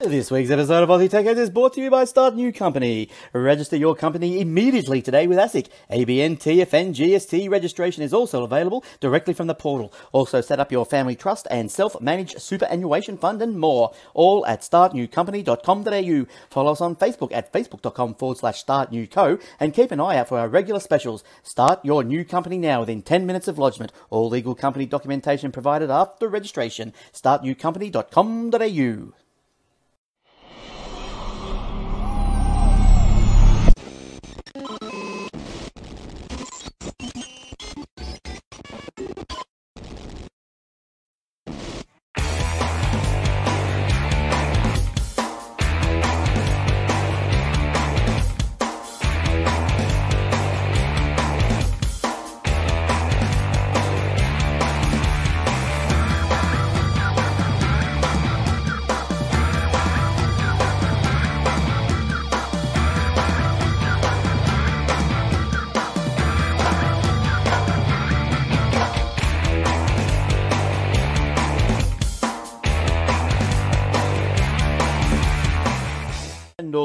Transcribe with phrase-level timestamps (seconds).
[0.00, 3.08] This week's episode of Aussie Tech Heads is brought to you by Start New Company.
[3.32, 5.68] Register your company immediately today with ASIC.
[5.88, 9.92] ABN, TFN, GST registration is also available directly from the portal.
[10.10, 13.92] Also set up your family trust and self-managed superannuation fund and more.
[14.14, 16.26] All at startnewcompany.com.au.
[16.50, 20.40] Follow us on Facebook at facebook.com forward slash startnewco and keep an eye out for
[20.40, 21.22] our regular specials.
[21.44, 23.92] Start your new company now within 10 minutes of lodgement.
[24.10, 26.92] All legal company documentation provided after registration.
[27.12, 29.23] startnewcompany.com.au.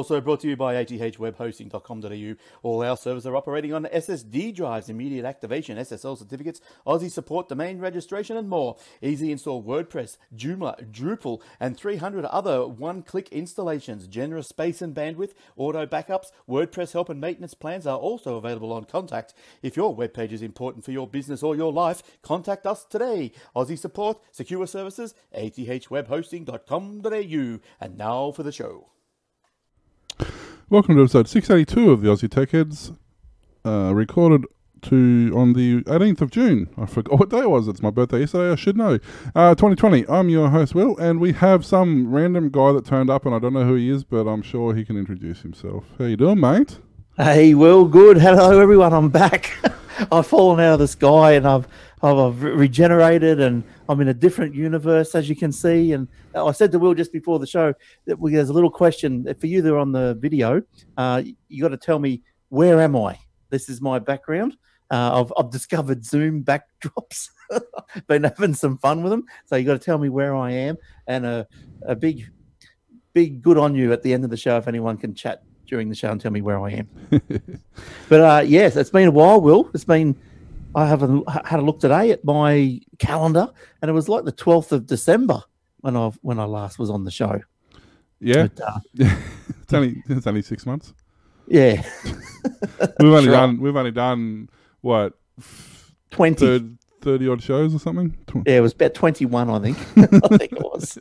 [0.10, 2.36] also brought to you by athwebhosting.com.au.
[2.64, 7.78] All our servers are operating on SSD drives, immediate activation, SSL certificates, Aussie support, domain
[7.78, 8.76] registration, and more.
[9.04, 14.08] Easy install WordPress, Joomla, Drupal, and 300 other one click installations.
[14.08, 18.86] Generous space and bandwidth, auto backups, WordPress help and maintenance plans are also available on
[18.86, 19.36] Contact.
[19.62, 23.32] If your web page is important for your business or your life, contact us today.
[23.56, 27.60] Aussie support, secure services, athwebhosting.com.au.
[27.80, 28.90] And now for the show.
[30.70, 32.92] Welcome to episode 682 of the Aussie Tech Heads,
[33.66, 34.46] uh, recorded
[34.84, 36.70] to on the 18th of June.
[36.78, 37.68] I forgot what day it was.
[37.68, 38.52] It's my birthday yesterday.
[38.52, 39.00] I should know.
[39.36, 40.08] Uh, 2020.
[40.08, 43.40] I'm your host, Will, and we have some random guy that turned up, and I
[43.40, 45.86] don't know who he is, but I'm sure he can introduce himself.
[45.98, 46.80] How you doing, mate?
[47.18, 48.18] Hey, Will, good.
[48.18, 48.94] Hello, everyone.
[48.94, 49.52] I'm back.
[50.12, 51.68] I've fallen out of the sky and I've,
[52.02, 55.92] I've regenerated and I'm in a different universe, as you can see.
[55.94, 57.74] And I said to Will just before the show
[58.06, 60.62] that we, there's a little question for you that are on the video.
[60.98, 63.20] Uh, you got to tell me where am I?
[63.50, 64.56] This is my background.
[64.92, 67.30] Uh, I've, I've discovered Zoom backdrops.
[68.08, 69.26] Been having some fun with them.
[69.46, 70.78] So you got to tell me where I am
[71.08, 71.48] and a,
[71.86, 72.30] a big,
[73.14, 75.90] big good on you at the end of the show if anyone can chat during
[75.90, 76.90] the show and tell me where I am.
[78.10, 79.70] but uh, yes, it's been a while, Will.
[79.74, 80.16] It's been.
[80.76, 83.50] I haven't had a look today at my calendar,
[83.82, 85.42] and it was like the twelfth of December
[85.82, 87.40] when I when I last was on the show.
[88.20, 88.80] Yeah, But, uh,
[89.64, 90.94] it's only it's only six months.
[91.48, 91.82] yeah,
[93.00, 93.32] We've only Sure.
[93.32, 94.50] done we've only done
[94.82, 95.14] what
[96.12, 96.46] twenty.
[96.46, 98.16] third, thirty odd shows or something.
[98.46, 99.78] Yeah, it was about twenty-one, I think.
[100.24, 101.00] I think it was.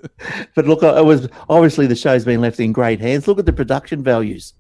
[0.54, 3.26] But look, it was obviously the show's been left in great hands.
[3.28, 4.54] Look at the production values.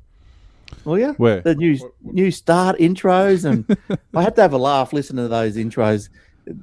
[0.84, 1.12] Will you?
[1.14, 1.40] Where?
[1.40, 3.64] the new new start intros, and
[4.14, 6.08] I had to have a laugh listening to those intros.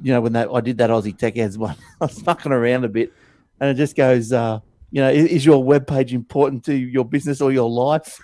[0.02, 2.86] You know, when that I did that Aussie Tech Ads one, I was fucking around
[2.86, 3.14] a bit,
[3.60, 4.60] and it just goes, uh,
[4.92, 8.20] you know, is, is your web page important to your business or your life?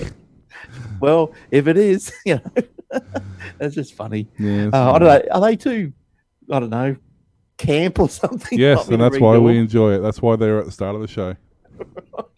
[1.00, 3.00] well, if it is, you know,
[3.60, 4.28] it's just funny.
[4.38, 5.32] Yeah, it's Uh, I don't know.
[5.32, 5.92] Are they too?
[6.50, 6.96] I don't know,
[7.58, 8.58] camp or something?
[8.58, 9.98] Yes, and that's why read we enjoy it.
[9.98, 11.36] That's why they're at the start of the show,
[12.14, 12.30] all?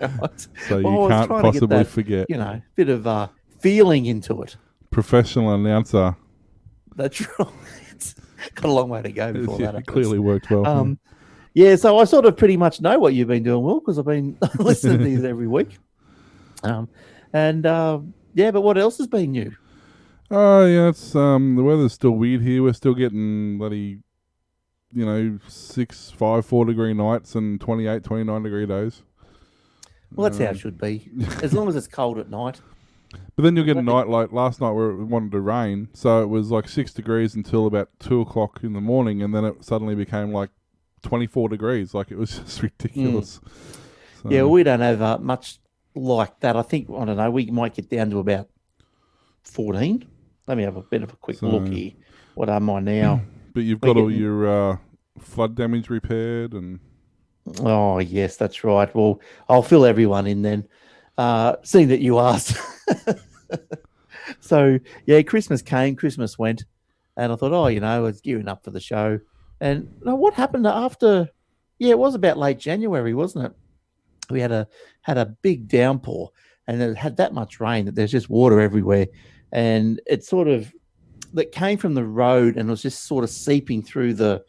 [0.68, 2.26] So Well, you can't trying to get possibly that, forget.
[2.28, 3.28] You know, bit of uh,
[3.60, 4.56] feeling into it.
[4.90, 6.16] Professional announcer.
[6.96, 7.48] That's right.
[8.54, 9.80] Got a long way to go before Yeah, that.
[9.80, 10.66] it clearly worked well.
[10.66, 10.98] Um,
[11.54, 14.04] yeah, so I sort of pretty much know what you've been doing, Will, because I've
[14.06, 15.78] been listening to these every week.
[16.62, 16.88] Um,
[17.32, 17.98] and uh,
[18.34, 19.52] yeah, but what else has been new?
[20.30, 22.62] Oh yeah, it's um the weather's still weird here.
[22.62, 24.00] We're still getting bloody,
[24.92, 29.02] you know, six, five, four degree nights and 28, 29 degree days.
[30.14, 31.10] Well, that's how it should be,
[31.42, 32.60] as long as it's cold at night.
[33.36, 36.22] But then you'll get a night like last night where it wanted to rain, so
[36.22, 39.64] it was like six degrees until about two o'clock in the morning, and then it
[39.64, 40.50] suddenly became like
[41.02, 41.94] twenty four degrees.
[41.94, 43.40] Like it was just ridiculous.
[44.22, 45.58] So, Yeah, we don't have uh, much
[45.94, 46.56] like that.
[46.56, 47.30] I think I don't know.
[47.30, 48.48] We might get down to about
[49.42, 50.06] fourteen.
[50.46, 51.92] Let me have a bit of a quick look here.
[52.34, 53.22] What am I now?
[53.54, 54.76] but you've got all your uh,
[55.20, 56.80] flood damage repaired, and
[57.60, 58.92] Oh yes, that's right.
[58.94, 60.66] Well, I'll fill everyone in then.
[61.16, 62.56] Uh, seeing that you asked.
[64.40, 66.64] so yeah, Christmas came, Christmas went,
[67.16, 69.18] and I thought, oh, you know, I was gearing up for the show.
[69.60, 71.28] And now what happened after?
[71.78, 73.52] Yeah, it was about late January, wasn't it?
[74.30, 74.68] We had a
[75.02, 76.30] had a big downpour,
[76.66, 79.06] and it had that much rain that there's just water everywhere,
[79.52, 80.72] and it sort of
[81.34, 84.42] that came from the road and it was just sort of seeping through the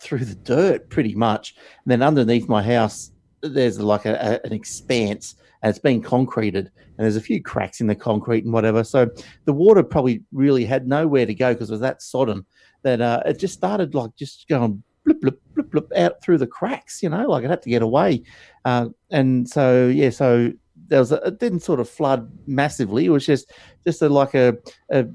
[0.00, 1.54] through the dirt pretty much.
[1.84, 3.12] And then underneath my house,
[3.42, 7.80] there's like a, a, an expanse and it's been concreted and there's a few cracks
[7.80, 8.84] in the concrete and whatever.
[8.84, 9.08] So
[9.44, 12.44] the water probably really had nowhere to go because it was that sodden
[12.82, 16.46] that uh, it just started like just going blip, blip, blip, blip out through the
[16.46, 18.22] cracks, you know, like it had to get away.
[18.64, 20.52] Uh, and so, yeah, so
[20.88, 23.06] there was a, it didn't sort of flood massively.
[23.06, 23.52] It was just,
[23.86, 24.56] just a, like a,
[24.92, 25.06] I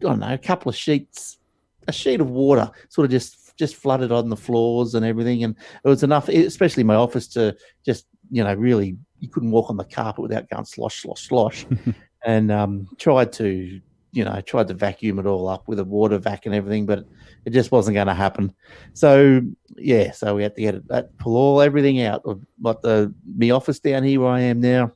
[0.00, 1.38] don't know, a couple of sheets,
[1.86, 5.44] a sheet of water sort of just just flooded on the floors and everything.
[5.44, 9.70] And it was enough, especially my office, to just, you know, really, you couldn't walk
[9.70, 11.66] on the carpet without going slosh, slosh, slosh.
[12.24, 13.80] and um, tried to,
[14.12, 17.06] you know, tried to vacuum it all up with a water vac and everything, but
[17.44, 18.52] it just wasn't going to happen.
[18.94, 19.42] So,
[19.76, 22.22] yeah, so we had to get it, that, pull all everything out.
[22.60, 24.92] Like the, my office down here where I am now,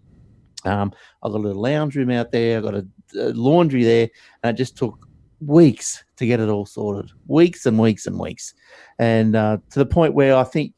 [0.64, 2.86] um, I've got a little lounge room out there, I've got a,
[3.18, 4.08] a laundry there,
[4.42, 5.06] and it just took
[5.40, 7.10] weeks to get it all sorted.
[7.26, 8.54] Weeks and weeks and weeks.
[8.98, 10.74] And uh, to the point where i think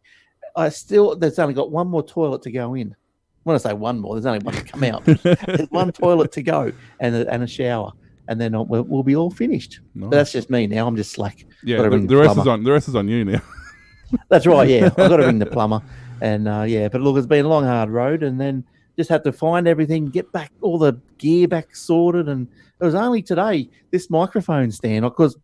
[0.57, 2.95] i still there's only got one more toilet to go in.
[3.43, 5.05] When i say one more there's only one to come out.
[5.07, 7.93] There's one toilet to go and a, and a shower.
[8.29, 9.81] And then we'll, we'll be all finished.
[9.95, 10.09] Nice.
[10.09, 10.87] but that's just me now.
[10.87, 13.43] I'm just slack yeah, the, the rest is on the rest is on you now.
[14.29, 14.85] that's right yeah.
[14.87, 15.83] I've got to ring the plumber.
[16.21, 18.23] And uh, yeah but look it's been a long hard road.
[18.23, 18.65] And then
[18.97, 22.47] just had to find everything get back all the gear back sorted and
[22.81, 25.37] it was only today this microphone stand because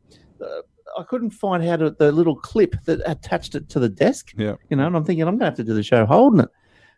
[0.42, 0.62] uh,
[0.98, 4.32] I couldn't find how to the little clip that attached it to the desk.
[4.36, 4.56] Yeah.
[4.70, 6.48] You know, and I'm thinking I'm going to have to do the show holding it.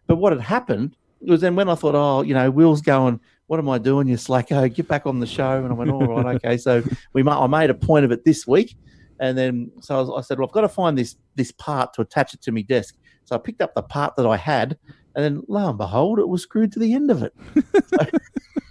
[0.07, 3.59] But what had happened was then when I thought, oh, you know, Will's going, what
[3.59, 4.07] am I doing?
[4.07, 5.59] You slacko, get back on the show.
[5.59, 6.57] And I went, all right, okay.
[6.57, 6.83] So
[7.13, 8.77] we ma- I made a point of it this week,
[9.21, 11.95] and then so I, was, I said, well, I've got to find this this part
[11.95, 12.97] to attach it to my desk.
[13.25, 14.79] So I picked up the part that I had,
[15.15, 17.35] and then lo and behold, it was screwed to the end of it.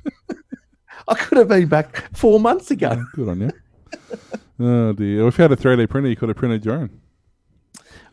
[1.07, 3.03] I could have been back four months ago.
[3.13, 3.51] Good on you.
[4.59, 5.27] oh dear.
[5.27, 7.01] If you had a 3D printer, you could have printed your own.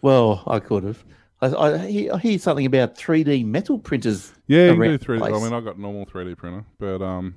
[0.03, 1.05] Well, I could have.
[1.41, 4.33] I, I, hear, I hear something about 3D metal printers.
[4.47, 5.27] Yeah, you do 3D.
[5.27, 7.35] I mean, I got a normal 3D printer, but um,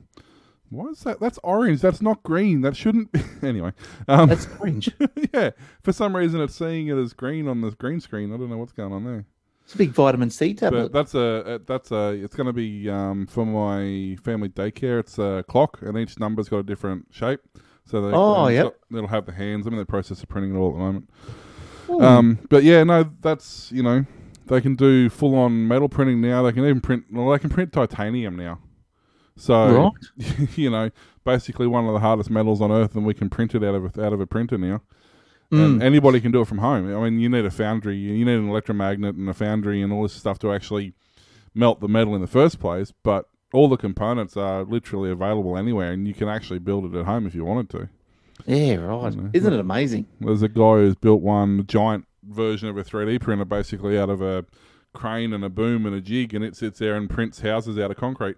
[0.70, 1.20] why is that?
[1.20, 1.82] That's orange.
[1.82, 2.62] That's not green.
[2.62, 3.12] That shouldn't.
[3.12, 3.22] be...
[3.48, 3.72] anyway,
[4.08, 4.90] um, That's orange.
[5.34, 5.52] yeah.
[5.84, 8.34] For some reason, it's seeing it as green on this green screen.
[8.34, 9.26] I don't know what's going on there.
[9.68, 10.94] It's a big vitamin C But tablet.
[10.94, 14.98] that's a a- that's a it's going to be um, for my family daycare.
[15.02, 17.42] It's a clock, and each number's got a different shape.
[17.84, 18.64] So they, Oh, it's yep.
[18.90, 19.68] got- it'll have the hands.
[19.68, 21.10] I'm in the process of printing it all at the moment.
[22.02, 24.06] Um, but yeah, no, that's you know
[24.46, 26.44] they can do full on metal printing now.
[26.44, 27.04] They can even print.
[27.12, 28.60] Well, they can print titanium now.
[29.36, 29.92] So
[30.56, 30.92] you know,
[31.26, 33.98] basically one of the hardest metals on earth, and we can print it out of
[33.98, 34.82] a, out of a printer now.
[35.50, 35.84] And Mm.
[35.84, 36.94] anybody can do it from home.
[36.94, 40.04] I mean, you need a foundry, you need an electromagnet and a foundry and all
[40.04, 40.94] this stuff to actually
[41.56, 42.92] melt the metal in the first place.
[43.04, 47.06] But all the components are literally available anywhere, and you can actually build it at
[47.06, 47.90] home if you wanted to.
[48.46, 49.16] yeah, right.
[49.16, 49.30] know.
[49.34, 50.06] Isn't it amazing?
[50.20, 54.22] There's a guy who's built one giant version of a 3D printer, basically out of
[54.22, 54.46] a
[54.94, 57.90] crane and a boom and a jig, and it sits there and prints houses out
[57.90, 58.36] of concrete.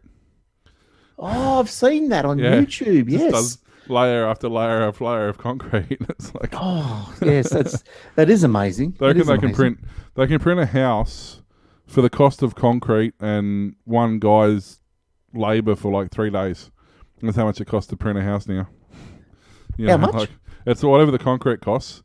[1.17, 2.61] Oh, I've seen that on Yeah.
[2.61, 3.09] YouTube.
[3.09, 3.31] Yes.
[3.31, 3.57] does
[3.89, 5.97] layer after layer after layer of concrete.
[6.09, 7.50] it's like Oh, yes.
[7.50, 7.83] That's
[8.15, 8.95] that is amazing.
[9.00, 9.80] they That is they can print
[10.15, 11.41] they can print a house
[11.88, 14.80] for the cost of concrete and one guy's
[15.33, 16.71] labour for like three days.
[17.21, 18.68] That's how much it costs to print a house now.
[19.77, 20.13] You How much?
[20.13, 20.30] Like,
[20.65, 22.03] it's whatever the concrete costs,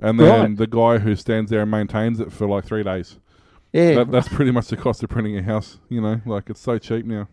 [0.00, 0.56] and then Right.
[0.56, 3.18] the guy who stands there and maintains it for like three days.
[3.72, 5.78] Yeah, That, that's pretty much the cost of printing a house.
[5.88, 7.28] You know, like it's so cheap now.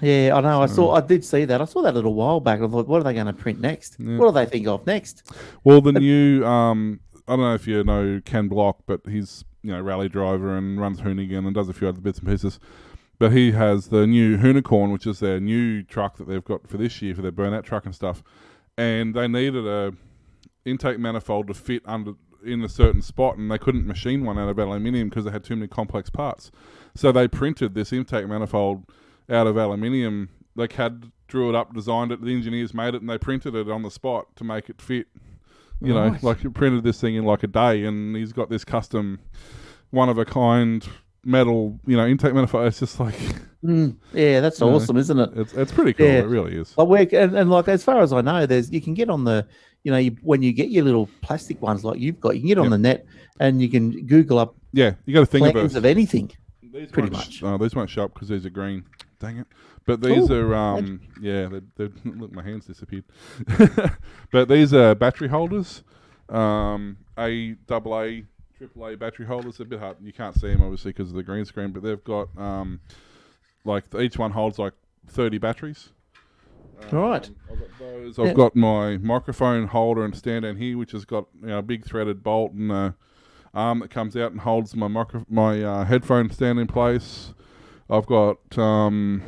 [0.00, 0.32] Yeah.
[0.34, 0.62] I know.
[0.62, 0.94] I saw.
[0.94, 1.60] I did see that.
[1.60, 2.60] I saw that a little while back.
[2.60, 3.96] I thought, what are they going to print next?
[3.98, 4.16] Yeah.
[4.16, 5.22] What do they think of next?
[5.64, 9.72] Well, the new um, I don't know if you know Ken Block, but he's you
[9.72, 12.58] know rally driver and runs Hoonigan and does a few other bits and pieces.
[13.18, 16.76] But he has the new Hoonicorn, which is their new truck that they've got for
[16.76, 18.22] this year for their burnout truck and stuff.
[18.76, 19.94] And they needed a
[20.64, 22.14] intake manifold to fit under
[22.44, 25.44] in a certain spot, and they couldn't machine one out of aluminium because they had
[25.44, 26.50] too many complex parts.
[26.94, 28.84] So they printed this intake manifold
[29.30, 30.28] out of aluminium.
[30.56, 32.20] They CAD drew it up, designed it.
[32.22, 35.06] The engineers made it, and they printed it on the spot to make it fit.
[35.80, 38.64] You know, like he printed this thing in like a day, and he's got this
[38.64, 39.18] custom,
[39.90, 40.86] one of a kind
[41.24, 42.66] metal, you know, intake manifold.
[42.68, 43.14] It's just like
[43.64, 45.30] Mm, yeah, that's You know, awesome, isn't it?
[45.36, 46.06] it's it's pretty cool.
[46.06, 46.18] Yeah.
[46.18, 46.76] It really is.
[46.76, 49.24] Like where, and, and like as far as I know, there's you can get on
[49.24, 49.46] the,
[49.84, 52.48] you know, you, when you get your little plastic ones like you've got, you can
[52.48, 52.70] get on Yep.
[52.72, 53.06] the net
[53.40, 56.30] and you can Google up Yeah, you got to think plans about of anything.
[56.62, 57.42] These Pretty much.
[57.42, 58.84] oh, these won't show up because these are green.
[59.24, 59.46] Dang it!
[59.86, 61.48] But these Ooh, are um yeah.
[61.76, 63.04] They, look, my hands disappeared.
[64.30, 65.82] but these are battery holders.
[66.28, 68.24] Um, A double A,
[68.56, 69.58] triple A battery holders.
[69.58, 69.96] They're a bit hard.
[70.02, 71.72] You can't see them obviously because of the green screen.
[71.72, 72.80] But they've got um
[73.64, 74.74] like each one holds like
[75.06, 75.90] thirty batteries.
[76.90, 77.26] Right.
[77.26, 78.18] Um, I've got those.
[78.18, 81.62] I've got my microphone holder and stand down here, which has got you know, a
[81.62, 82.94] big threaded bolt and a
[83.54, 87.32] arm that comes out and holds my micro- my uh, headphone stand in place.
[87.90, 89.22] I've got um,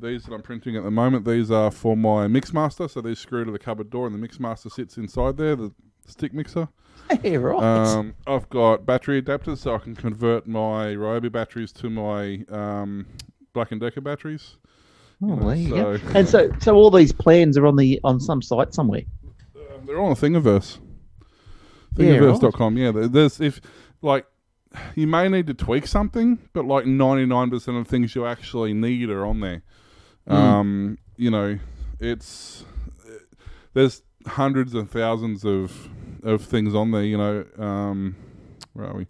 [0.00, 1.24] these that I'm printing at the moment.
[1.24, 4.70] These are for my Mixmaster, so these screw to the cupboard door, and the Mixmaster
[4.70, 5.72] sits inside there, the
[6.06, 6.68] stick mixer.
[7.22, 7.62] Hey, right.
[7.62, 13.06] Um, I've got battery adapters, so I can convert my Ryobi batteries to my um,
[13.52, 14.56] Black and Decker batteries.
[15.22, 15.98] oh, there you go.
[16.14, 19.02] And so, so all these plans are on the on some site somewhere.
[19.56, 20.78] Um, they're on the Thingiverse.
[21.96, 22.20] Yeah, right.
[22.20, 22.76] Thingiverse.com.
[22.78, 23.60] Yeah, there's if
[24.00, 24.24] like
[24.94, 29.26] you may need to tweak something, but like 99% of things you actually need are
[29.26, 29.62] on there.
[30.28, 30.34] Mm.
[30.34, 31.58] Um, you know,
[32.00, 32.64] it's
[33.74, 35.88] there's hundreds and thousands of
[36.22, 37.04] of things on there.
[37.04, 38.16] You know, um,
[38.72, 39.06] where are we?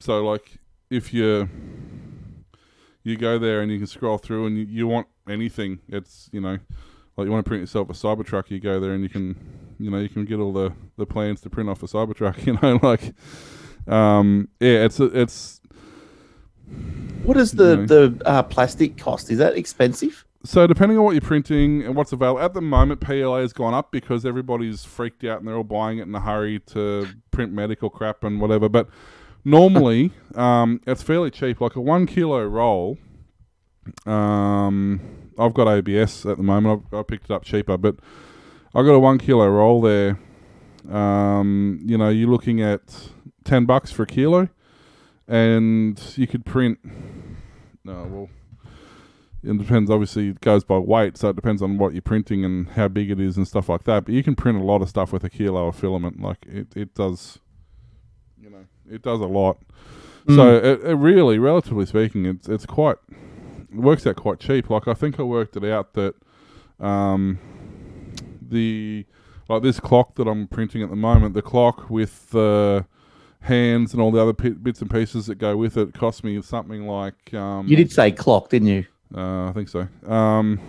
[0.00, 0.58] So like,
[0.90, 1.48] if you
[3.04, 6.40] you go there and you can scroll through and you, you want anything, it's you
[6.40, 6.58] know,
[7.16, 9.36] like you want to print yourself a Cybertruck, you go there and you can,
[9.78, 12.46] you know, you can get all the the plans to print off a Cybertruck.
[12.46, 13.14] You know, like,
[13.88, 15.60] um, yeah, it's it's
[17.24, 17.86] What is the No.
[17.86, 19.30] the uh, plastic cost?
[19.30, 20.24] Is that expensive?
[20.44, 23.74] So depending on what you're printing and what's available at the moment, PLA has gone
[23.74, 27.52] up because everybody's freaked out and they're all buying it in a hurry to print
[27.52, 28.68] medical crap and whatever.
[28.68, 28.88] But
[29.44, 31.60] normally, um, it's fairly cheap.
[31.60, 32.98] Like a one kilo roll.
[34.06, 35.00] Um,
[35.38, 36.84] I've got ABS at the moment.
[36.92, 37.96] I've, I picked it up cheaper, but
[38.74, 40.18] I got a one kilo roll there.
[40.90, 43.08] Um, you know, you're looking at
[43.48, 44.48] ten bucks for a kilo,
[45.26, 46.78] and you could print.
[47.82, 48.28] No, well,
[49.42, 49.90] it depends.
[49.90, 53.10] Obviously, it goes by weight, so it depends on what you're printing and how big
[53.10, 54.04] it is and stuff like that.
[54.04, 56.20] But you can print a lot of stuff with a kilo of filament.
[56.20, 57.38] Like it, it does.
[58.40, 59.58] You know, it does a lot.
[60.26, 60.36] Hmm.
[60.36, 64.68] So it, it really, relatively speaking, it's it's quite it works out quite cheap.
[64.68, 66.14] Like I think I worked it out that
[66.78, 67.38] um,
[68.42, 69.06] the
[69.48, 72.84] like this clock that I'm printing at the moment, the clock with the
[73.40, 76.40] hands and all the other pi bits and pieces that go with it cost me
[76.42, 78.84] something like um, You did say clock, didn't you?
[79.16, 79.86] uh, I think so.
[80.06, 80.60] Um,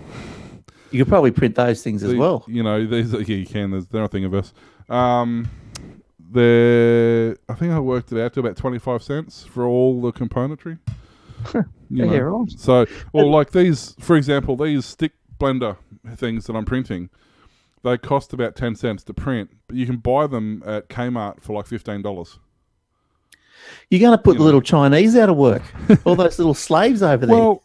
[0.91, 2.43] You could probably print those things as well.
[2.47, 3.71] You know, these are, yeah, you can.
[3.71, 4.53] There's they're nothing of us.
[4.89, 5.49] Um,
[6.31, 10.11] they're I think I worked it out to about twenty five cents for all the
[10.11, 10.79] componentry.
[11.91, 12.13] You know.
[12.13, 12.51] Yeah, right.
[12.51, 15.75] So, well, like these, for example, these stick blender
[16.17, 17.09] things that I'm printing,
[17.81, 21.53] they cost about ten cents to print, but you can buy them at Kmart for
[21.53, 22.37] like fifteen dollars.
[23.89, 24.45] You're going to put You the know.
[24.45, 25.61] little Chinese out of work.
[26.05, 27.35] All those little slaves over there.
[27.35, 27.63] Well,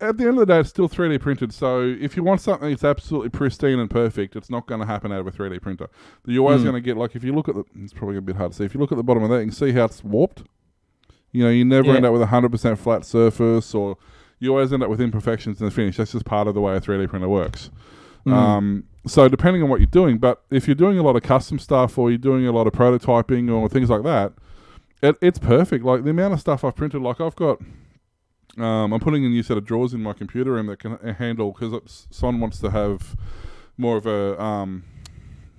[0.00, 1.52] at the end of the day, it's still 3D printed.
[1.52, 5.12] So if you want something that's absolutely pristine and perfect, it's not going to happen
[5.12, 5.88] out of a 3D printer.
[6.24, 8.36] You're always going to get like if you look at the, it's probably a bit
[8.36, 8.64] hard to see.
[8.64, 10.44] If you look at the bottom of that, you can see how it's warped.
[11.32, 11.96] You know, you never Yeah.
[11.96, 13.98] end up with a hundred percent flat surface, or
[14.38, 15.98] you always end up with imperfections in the finish.
[15.98, 17.70] That's just part of the way a 3D printer works.
[18.26, 21.60] Um, so depending on what you're doing, but if you're doing a lot of custom
[21.60, 24.32] stuff or you're doing a lot of prototyping or things like that,
[25.02, 25.84] it, it's perfect.
[25.84, 27.60] Like the amount of stuff I've printed, like I've got,
[28.58, 31.52] um, I'm putting a new set of drawers in my computer room that can handle
[31.52, 33.16] because Son wants to have
[33.76, 34.84] more of a um,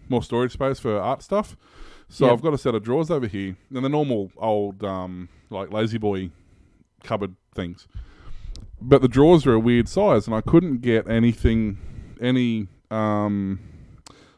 [0.10, 1.56] more storage space for art stuff.
[2.10, 2.32] So Yeah.
[2.32, 5.98] I've got a set of drawers over here, and the normal old um, like lazy
[5.98, 6.32] boy
[7.04, 7.88] cupboard things.
[8.80, 11.78] But the drawers are a weird size, and I couldn't get anything,
[12.22, 13.60] any um,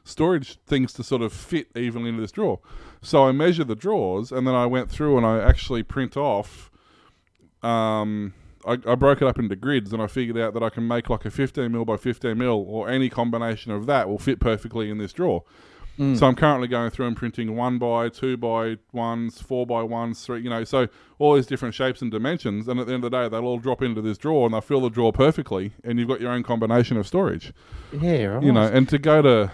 [0.04, 2.60] storage things to sort of fit evenly into this drawer.
[3.02, 6.70] So I measure the drawers, and then I went through and I actually print off.
[7.64, 8.34] Um,
[8.66, 11.10] I, I broke it up into grids, and I figured out that I can make
[11.10, 14.90] like a 15 mil by 15 mil, or any combination of that will fit perfectly
[14.90, 15.44] in this drawer.
[16.16, 20.24] So I'm currently going through and printing one by two by ones, four by ones,
[20.24, 20.88] three, you know, so
[21.18, 22.70] all these different shapes and dimensions.
[22.70, 24.62] And at the end of the day, they'll all drop into this drawer and they'll
[24.62, 25.74] fill the drawer perfectly.
[25.84, 27.52] And you've got your own combination of storage,
[27.92, 28.44] yeah, right.
[28.44, 28.64] you know.
[28.64, 29.52] And to go to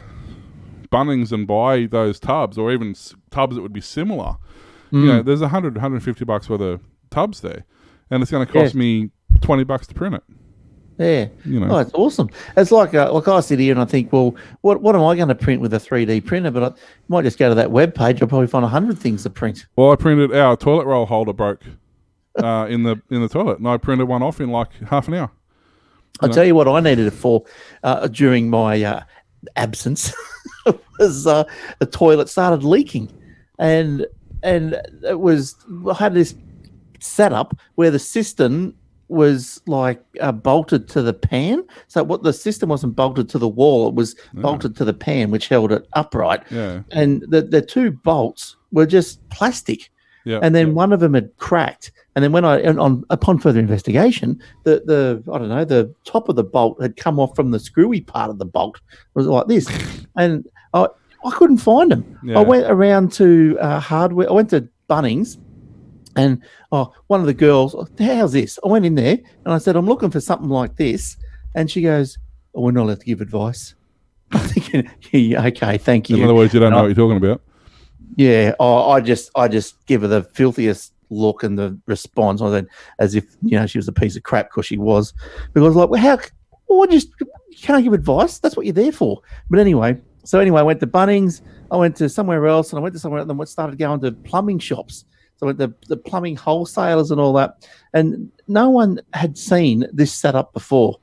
[0.92, 2.94] Bunnings and buy those tubs or even
[3.36, 4.36] tubs that would be similar,
[4.92, 5.08] you Mm.
[5.08, 7.66] know, there's 100, 150 bucks worth of tubs there.
[8.10, 8.80] And it's going to cost Yeah.
[8.80, 9.10] me
[9.42, 10.24] 20 bucks to print it,
[10.98, 11.28] yeah.
[11.52, 11.68] you know.
[11.76, 12.30] Oh, it's awesome.
[12.56, 15.16] It's like uh, like I sit here and I think, well, what what am I
[15.16, 16.52] going to print with a 3D printer?
[16.52, 16.72] But I
[17.10, 18.22] might just go to that web page.
[18.22, 19.66] I'll probably find a hundred things to print.
[19.76, 21.64] Well, I printed our toilet roll holder broke
[22.42, 25.16] uh, in the in the toilet, and I printed one off in like half an
[25.16, 25.32] hour.
[26.22, 27.44] I'll tell you what I needed it for
[27.84, 29.02] uh, during my uh,
[29.58, 30.14] absence
[31.00, 31.44] was uh,
[31.80, 33.12] the toilet started leaking,
[33.60, 34.06] and
[34.44, 35.56] and it was
[35.90, 36.36] I had this
[37.00, 38.74] setup where the cistern
[39.08, 41.64] was like uh, bolted to the pan.
[41.88, 45.32] So what the system wasn't bolted to the wall; it was bolted to the pan,
[45.32, 46.44] which held it upright.
[46.50, 49.92] Yeah, And the the two bolts were just plastic
[50.26, 50.40] yeah.
[50.42, 51.92] and then one of them had cracked.
[52.16, 55.94] And then when I, and on upon further investigation, the the I don't know, the
[56.04, 58.78] top of the bolt had come off from the screwy part of the bolt.
[58.78, 59.68] It was like this,
[60.16, 60.88] and I
[61.26, 62.20] I couldn't find them.
[62.24, 62.40] Yeah.
[62.40, 64.30] I went around to uh, hardware.
[64.30, 65.38] I went to Bunnings,
[66.16, 66.42] and
[66.72, 68.60] oh, one of the girls, how's this?
[68.64, 71.18] I went in there and I said, I'm looking for something like this,
[71.56, 72.18] and she goes,
[72.54, 73.76] oh, "We're not allowed to give advice."
[74.32, 76.18] I'm thinking, yeah, okay, thank you.
[76.18, 76.84] In other words, you don't know No.
[76.84, 77.42] what you're talking about.
[78.18, 82.42] Yeah, oh, I just I just give her the filthiest look and the response.
[82.42, 82.68] I said
[83.00, 85.14] as if you know she was a piece of crap because she was.
[85.54, 86.20] Because like, well, how?
[86.68, 87.28] Well, just you
[87.62, 88.40] can't give advice.
[88.40, 89.22] That's what you're there for.
[89.50, 91.42] But anyway, so anyway, I went to Bunnings.
[91.72, 94.02] I went to somewhere else, and I went to somewhere, else, and then started going
[94.02, 95.06] to plumbing shops.
[95.38, 99.86] So I went to the plumbing wholesalers and all that, and no one had seen
[99.92, 101.00] this setup before.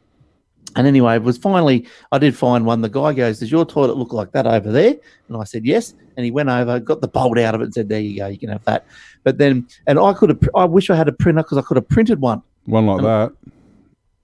[0.75, 2.81] And anyway, it was finally I did find one.
[2.81, 4.97] The guy goes, "Does your toilet look like that over there?"
[5.29, 7.75] And I said, "Yes." And he went over, got the bolt out of it, and
[7.75, 8.87] said, "There you go, you can have that."
[9.23, 11.77] But then, and I could have, I wish I had a printer because I could
[11.77, 12.43] have printed one.
[12.65, 13.33] One like Um, that,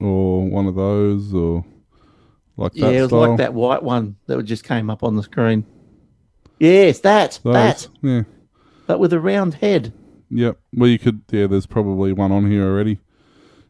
[0.00, 1.64] or one of those, or
[2.58, 3.20] like yeah, it was style.
[3.30, 5.64] like that white one that just came up on the screen.
[6.58, 7.54] Yes, that, Those.
[7.54, 8.22] that, Yeah.
[8.86, 9.92] but with a round head.
[10.30, 10.58] Yep.
[10.74, 11.22] Well, you could.
[11.30, 11.46] Yeah.
[11.46, 12.98] There's probably one on here already.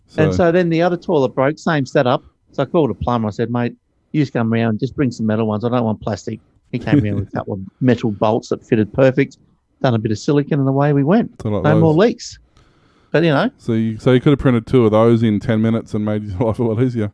[0.07, 2.25] So, And so then the other toilet broke, same setup.
[2.53, 3.29] So I called a plumber.
[3.29, 3.77] I said, mate,
[4.13, 5.65] you just come around, just bring some metal ones.
[5.65, 6.41] I don't want plastic.
[6.73, 9.37] He came around with a couple of metal bolts that fitted perfect,
[9.83, 11.41] done a bit of silicon, and away we went.
[11.43, 11.81] so like No those.
[11.83, 12.39] more leaks.
[13.11, 15.61] But you know, So you, so you could have printed two of those in ten
[15.63, 17.13] minutes and made your life a lot easier.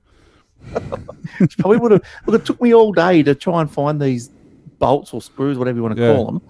[1.58, 2.02] probably would have.
[2.26, 4.30] Look, it took me all day to try and find these
[4.78, 6.14] bolts or screws, whatever you want to Yeah.
[6.14, 6.42] call them.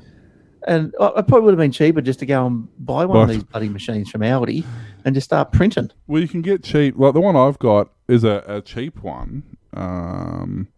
[0.67, 3.29] And I- it probably would have been cheaper just to go and buy one of
[3.29, 4.65] these bloody machines from Aldi
[5.05, 5.91] and just start printing.
[6.07, 6.95] Well, you can get cheap.
[6.99, 9.43] Like the one I've got is a, a cheap one,
[9.75, 10.69] um,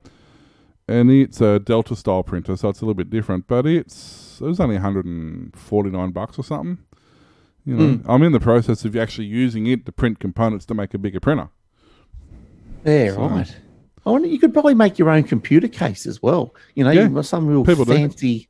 [0.89, 3.47] and it's a Delta style printer, so it's a little bit different.
[3.47, 6.79] But it's it was only 149 bucks or something.
[7.65, 8.11] You know, Hmm.
[8.11, 11.19] I'm in the process of actually using it to print components to make a bigger
[11.21, 11.49] printer.
[12.87, 13.57] Yeah, So- right.
[14.07, 16.55] I wonder you could probably make your own computer case as well.
[16.77, 17.93] You know, Yeah, some real people do.
[17.93, 18.49] fancy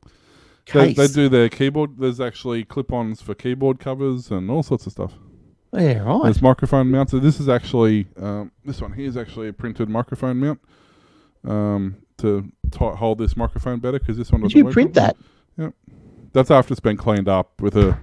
[0.71, 0.97] They, case.
[0.97, 1.97] they do their keyboard.
[1.97, 5.13] There's actually clip-ons for keyboard covers and all sorts of stuff.
[5.73, 6.23] Yeah, right.
[6.25, 7.11] There's microphone mounts.
[7.11, 10.59] So This is actually um, this one here is actually a printed microphone mount
[11.43, 15.17] um, to ti hold this microphone better because this one Did you print that?
[16.33, 17.97] That's after it's been cleaned up with a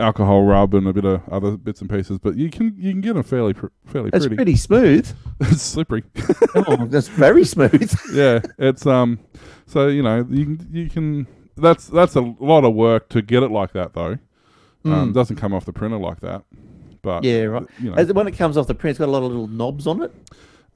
[0.00, 2.18] alcohol rub and a bit of other bits and pieces.
[2.18, 4.36] But you can you can get them fairly pr- fairly That's pretty.
[4.36, 5.12] pretty smooth.
[5.40, 6.02] it's slippery.
[6.54, 7.92] oh, that's very smooth.
[8.12, 9.18] yeah, it's um.
[9.66, 13.42] So you know you can you can that's that's a lot of work to get
[13.42, 14.18] it like that though.
[14.84, 15.14] Um, Mm.
[15.14, 16.42] doesn't come off the printer like that.
[17.02, 17.66] But Yeah, right.
[17.78, 19.86] You know, When it comes off the print, it's got a lot of little knobs
[19.86, 20.12] on it.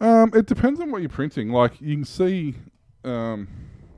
[0.01, 1.49] Um, it depends on what you're printing.
[1.51, 2.55] Like you can see,
[3.05, 3.49] um,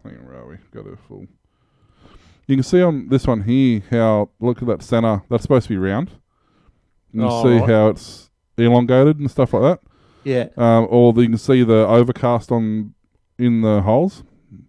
[0.04, 0.56] hang on, where are we?
[0.72, 1.26] Got a full.
[2.46, 5.22] You can see on this one here how look at that center.
[5.28, 6.10] That's supposed to be round.
[7.12, 7.68] You can Oh, see right.
[7.70, 9.80] how it's elongated and stuff like that.
[10.24, 12.94] Yeah, Um, or the, you can see the overcast on
[13.38, 14.24] in the holes,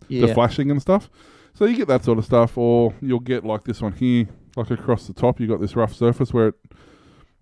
[0.07, 0.25] yeah.
[0.27, 1.09] the flashing and stuff.
[1.55, 4.69] So you get that sort of stuff, or you'll get like this one here, like
[4.69, 5.39] across the top.
[5.39, 6.55] You got this rough surface where it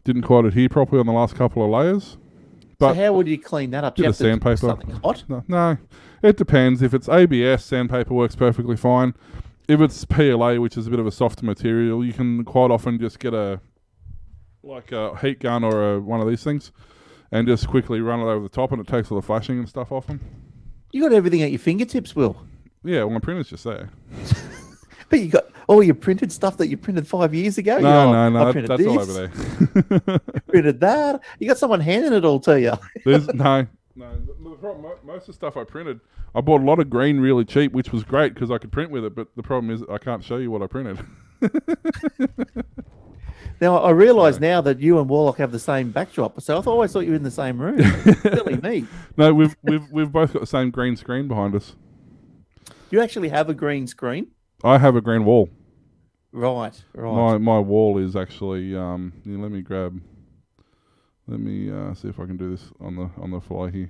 [0.05, 2.03] didn't quite adhere properly on the last couple of layers.
[2.11, 2.17] so
[2.79, 3.95] but- how would you clean that up?
[3.97, 4.55] Bit of sandpaper.
[4.57, 5.23] something hot?
[5.27, 5.77] No, no,
[6.23, 6.81] it depends.
[6.81, 9.13] If it's ABS, sandpaper works perfectly fine.
[9.67, 12.99] If it's PLA, which is a bit of a softer material, you can quite often
[12.99, 13.59] just get a
[14.63, 16.71] like a heat gun or a, one of these things,
[17.31, 19.69] and just quickly run it over the top, and it takes all the flashing and
[19.69, 20.19] stuff off them.
[20.91, 22.37] You got everything at your fingertips, Will.
[22.83, 23.89] Yeah, well, my printer's just there.
[25.07, 27.77] But you got all your printed stuff that you printed five years ago.
[27.77, 29.13] No, You're no, no, that- printed that's this, all over
[30.07, 30.19] there.
[30.47, 31.21] Printed that.
[31.39, 32.73] You got someone handing it all to you.
[33.05, 34.15] There's no, no.
[34.15, 35.99] The, the problem, most of the stuff I printed,
[36.35, 38.91] I bought a lot of green really cheap, which was great because I could print
[38.91, 39.15] with it.
[39.15, 40.99] But the problem is, I can't show you what I printed.
[43.61, 46.41] Now I realise now that you and Warlock have the same backdrop.
[46.41, 47.79] So I thought- always thought you were in the same room.
[48.21, 48.85] Silly me.
[49.15, 51.75] no, we've we've we've both got the same green screen behind us.
[52.91, 54.27] You actually have a green screen,
[54.63, 55.49] I have a green wall.
[56.33, 56.83] right?
[56.93, 57.13] Right.
[57.15, 59.13] My my wall is actually um.
[59.25, 60.01] yeah, let me grab.
[61.27, 63.89] Let me uh, see if I can do this on the on the fly here.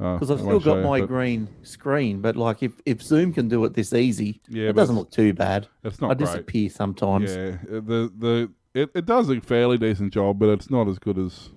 [0.00, 3.34] Because Uh, I've still show got my but green screen, but like if, if Zoom
[3.34, 5.68] can do it this easy, Yeah, it doesn't look too bad.
[5.84, 6.26] It's I not great.
[6.26, 7.30] disappear sometimes.
[7.30, 11.18] Yeah, the the it, it does a fairly decent job, but it's not as good
[11.18, 11.50] as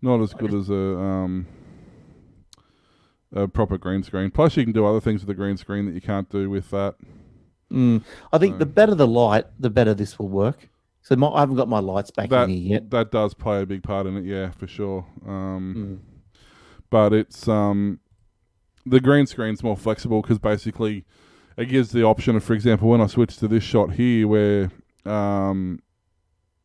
[0.00, 1.46] not as good as a um
[3.32, 4.30] a proper green screen.
[4.30, 6.70] Plus, you can do other things with the green screen that you can't do with
[6.70, 6.94] that.
[7.70, 8.02] Mm.
[8.32, 10.70] I think the better the light, the better this will work.
[11.02, 12.90] So my, I haven't got my lights back That in here yet.
[12.90, 15.04] that does play a big part in it, yeah, for sure.
[15.26, 16.07] Um, Mm.
[16.90, 18.00] But it's um
[18.86, 21.04] the green screen's more flexible because basically
[21.56, 24.70] it gives the option of, for example, when I switch to this shot here, where
[25.04, 25.80] um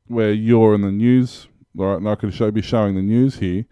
[0.07, 3.65] where you're in the news, right, and I could show be showing the news here.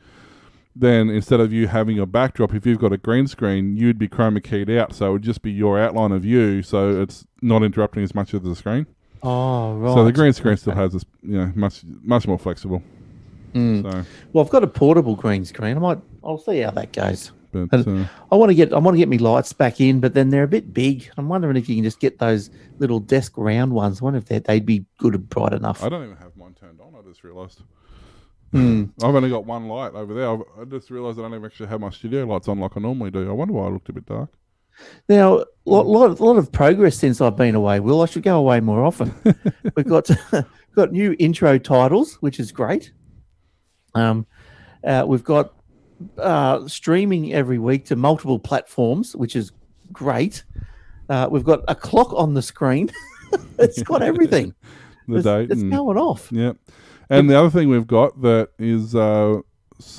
[0.75, 4.07] then instead of you having your backdrop, if you've got a green screen, you'd be
[4.07, 7.61] chroma keyed out, so it would just be your outline of you, so it's not
[7.63, 8.85] interrupting as much of the screen.
[9.21, 9.93] Oh, right.
[9.93, 12.81] So the green screen still has this, you know, much much more flexible.
[13.53, 13.83] Mm.
[13.83, 15.77] So, Well, I've got a portable green screen.
[15.77, 15.99] I might.
[16.23, 17.31] I'll see how that goes.
[17.51, 18.73] but uh, I want to get.
[18.73, 21.09] I want to get my lights back in, but then they're a bit big.
[21.17, 24.01] I'm wondering if you can just get those little desk round ones.
[24.01, 25.83] I wonder if they'd, they'd be good and bright enough.
[25.83, 26.95] I don't even have mine turned on.
[26.97, 27.61] I just realised
[28.51, 28.85] Hmm.
[29.03, 30.29] I've only got one light over there.
[30.29, 32.79] I've, I just realised I don't even actually have my studio lights on like I
[32.81, 33.29] normally do.
[33.29, 34.29] I wonder why I looked a bit dark.
[35.09, 37.79] Now, a lot, lot, lot of progress since I've been away.
[37.79, 39.13] Will I should go away more often.
[39.75, 40.09] We've got
[40.75, 42.91] got new intro titles, which is great.
[43.95, 44.25] Um,
[44.83, 45.53] uh, we've got
[46.17, 49.51] uh, streaming every week to multiple platforms, which is
[49.91, 50.43] great.
[51.09, 52.89] Uh, we've got a clock on the screen.
[53.59, 54.53] it's got everything.
[55.07, 55.51] The it's, date.
[55.51, 56.29] it's and- going off.
[56.31, 56.53] Yeah.
[57.09, 59.41] And the other thing we've got that is uh,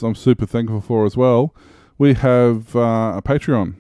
[0.03, 1.55] I'm super thankful for as well,
[1.99, 3.75] we have uh, a Patreon.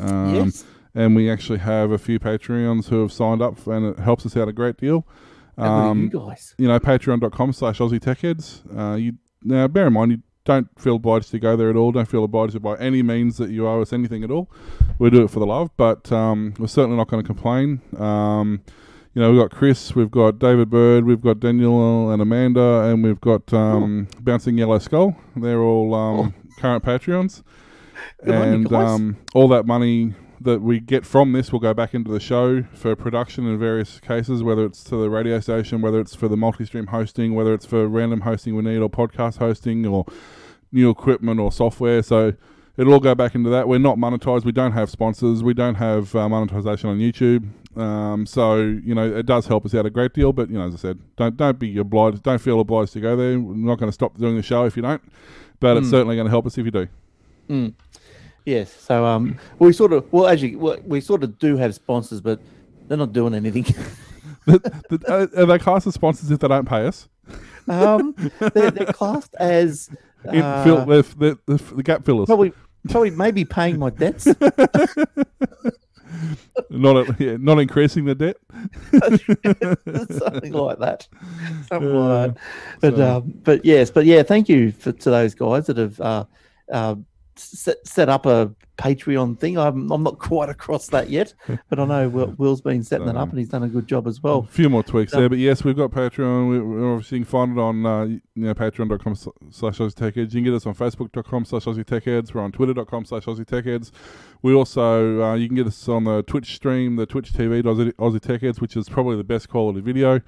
[0.00, 0.64] Um, yes.
[0.94, 4.36] And we actually have a few Patreons who have signed up, and it helps us
[4.36, 5.04] out a great deal.
[5.58, 6.54] How good are Um, you guys.
[6.58, 8.62] you know, patreon.com slash Aussie Tech Heads.
[8.76, 11.92] Uh, you, now, bear in mind, you don't feel obliged to go there at all.
[11.92, 14.50] Don't feel obliged to by any means that you owe us anything at all.
[14.98, 17.80] We do it for the love, but um, we're certainly not going to complain.
[17.98, 18.62] Um,
[19.14, 23.02] you know, we've got Chris, we've got David Bird, we've got Daniel and Amanda, and
[23.02, 25.16] we've got um, Bouncing Yellow Skull.
[25.36, 27.42] They're all um, current Patreons.
[28.24, 32.10] Good and um, all that money that we get from this will go back into
[32.10, 36.14] the show for production in various cases, whether it's to the radio station, whether it's
[36.14, 40.06] for the multi-stream hosting, whether it's for random hosting we need, or podcast hosting, or
[40.72, 42.02] new equipment or software.
[42.02, 42.32] So
[42.78, 43.68] it'll all go back into that.
[43.68, 44.44] We're not monetized.
[44.44, 45.42] We don't have sponsors.
[45.42, 47.46] We don't have uh, monetization on YouTube.
[47.76, 50.32] Um, so you know it does help us out a great deal.
[50.32, 52.22] But you know, as I said, don't don't be obliged.
[52.22, 53.38] Don't feel obliged to go there.
[53.38, 55.02] We're not going to stop doing the show if you don't.
[55.60, 55.90] But it's Mm.
[55.90, 56.88] certainly going to help us if you do.
[57.50, 57.74] Mm.
[58.50, 58.72] Yes.
[58.88, 62.40] So um, we sort of well, actually we sort of do have sponsors, but
[62.88, 63.66] they're not doing anything.
[64.46, 67.08] The- uh, are they classed as sponsors if they don't pay us?
[67.68, 68.14] um,
[68.54, 69.90] they're, they're classed as
[70.28, 72.26] uh, fill, the, the, the, the gap fillers.
[72.26, 72.52] probably
[72.88, 74.26] probably maybe paying my debts.
[76.70, 78.36] Not yeah, not increasing the debt.
[80.18, 81.06] something like that.
[81.68, 82.36] Something Uh, like that.
[82.80, 86.00] But so- um, but yes, but yeah, thank you for, to those guys that have
[86.00, 86.24] uh,
[86.72, 86.94] uh,
[87.36, 89.58] set, set up a Patreon thing.
[89.58, 91.34] I'm I'm not quite across that yet,
[91.68, 94.06] but I know Will, Will's been setting that up and he's done a good job
[94.06, 94.38] as well.
[94.48, 96.50] A few more tweaks So- there, but yes, we've got Patreon.
[96.50, 99.94] We, we obviously you can find it on uh, you know patreon.com sl- slash Aussie
[99.94, 100.34] Tech Heads.
[100.34, 102.32] You can get us on facebook.com slash Aussie Tech Heads.
[102.32, 103.92] We're on twitter.com slash Aussie Tech Heads.
[104.42, 107.92] We also uh, you can get us on the Twitch stream, the Twitch TV Aussie,
[107.94, 110.20] Aussie Tech Heads, which is probably the best quality video.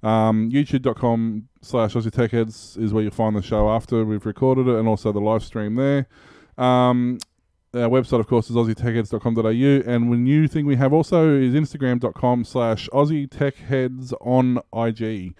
[0.00, 4.68] Um, YouTube.com slash Aussie Tech Heads is where you'll find the show after we've recorded
[4.68, 6.06] it, and also the live stream there.
[6.58, 7.18] Um,
[7.74, 9.90] our website, of course, is aussietechheads.com.au.
[9.92, 15.34] And the new thing we have also is instagram.com slash Aussie Tech Heads on IG.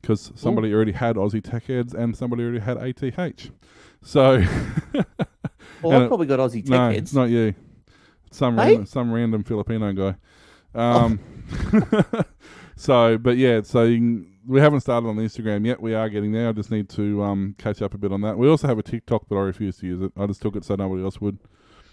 [0.00, 3.50] Because somebody already had Aussie Tech Heads and somebody already had ATH.
[4.02, 4.42] So,
[5.82, 6.98] Well, I've probably got Aussie Tech no, heads.
[6.98, 7.54] it's not you.
[8.30, 8.68] Some, Hey?
[8.70, 10.16] random, some random Filipino guy.
[10.74, 11.20] Um,
[12.76, 15.80] so, but yeah, so you can, we haven't started on Instagram yet.
[15.80, 16.48] We are getting there.
[16.48, 18.36] I just need to um, catch up a bit on that.
[18.36, 20.12] We also have a TikTok, but I refuse to use it.
[20.16, 21.38] I just took it so nobody else would.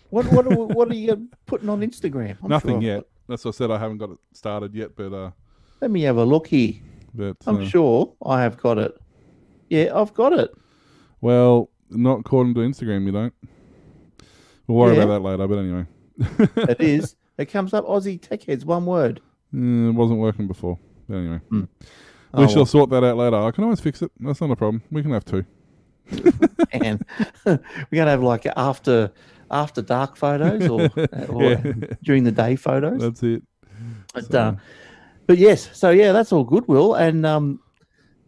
[0.10, 2.38] What what are, what are you putting on Instagram?
[2.44, 3.04] I'm Nothing sure- yet.
[3.28, 3.70] That's what I said.
[3.72, 5.32] I haven't got it started yet, but uh,
[5.82, 6.74] Let me have a look here.
[7.14, 8.92] but I'm uh, sure I have got it.
[9.70, 10.50] Yeah, I've got it.
[11.22, 13.34] well, not according to Instagram, you don't.
[14.68, 15.04] We'll worry Yeah.
[15.04, 15.48] about that later.
[15.48, 15.86] But anyway,
[16.70, 17.16] It is.
[17.38, 19.22] It comes up Aussie Tech Heads, one word.
[19.56, 20.78] Mm, it wasn't working before.
[21.08, 21.64] But anyway, Hmm.
[22.34, 23.36] We Oh, shall sort that out later.
[23.38, 24.12] I can always fix it.
[24.20, 24.82] That's not a problem.
[24.92, 25.46] We can have two.
[26.72, 27.04] and
[27.46, 27.60] we're
[27.94, 29.12] gonna have like after
[29.52, 30.82] after dark photos or,
[31.30, 31.74] or Yeah.
[32.04, 33.02] during the day photos.
[33.02, 33.44] That's it.
[34.14, 34.56] But, so- uh,
[35.28, 36.96] but yes, so yeah, that's all good, Will.
[36.96, 37.60] And um,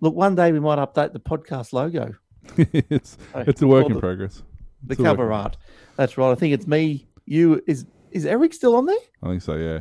[0.02, 2.14] look, one day we might update the podcast logo,
[2.58, 4.44] it's So, it's a work in the, progress.
[4.84, 5.58] the It's work cover art.
[5.96, 6.32] That's right.
[6.32, 7.08] I think it's me.
[7.26, 9.56] You is is Eric still on there, I think so.
[9.56, 9.80] Yeah.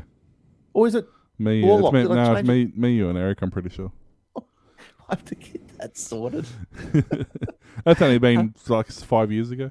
[0.72, 1.06] or is it?
[1.38, 1.62] Me.
[1.64, 2.72] Warlock, it's me no, it's me.
[2.76, 3.40] Me, you, and Eric.
[3.42, 3.92] I'm pretty sure.
[5.11, 6.46] Have to get that sorted.
[7.85, 9.70] That's only been like five years ago.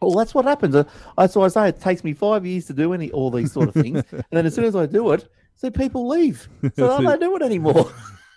[0.00, 0.76] Well, that's what happens.
[0.76, 0.84] Uh,
[1.16, 3.68] That's why I say it takes me five years to do any all these sort
[3.68, 7.02] of things, and then as soon as I do it, see people leave, so I
[7.02, 7.90] don't do it anymore.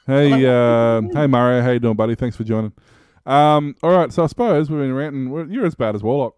[0.08, 1.62] Hey, uh, hey, Mario.
[1.62, 2.15] How you doing, buddy?
[2.15, 2.74] Thanks for joining.
[3.28, 4.12] Um, all right.
[4.12, 5.30] So I suppose we've been ranting.
[5.30, 6.34] We're, you're as bad as Warlock.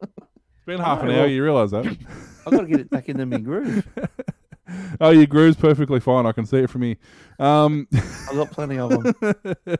[0.00, 1.26] It's been half an hour.
[1.26, 1.84] You realise that?
[1.86, 3.86] I've got to get it back into my groove.
[5.00, 6.26] Oh, your groove's perfectly fine.
[6.26, 6.96] I can see it from here.
[7.38, 9.14] Um, I've got plenty of them.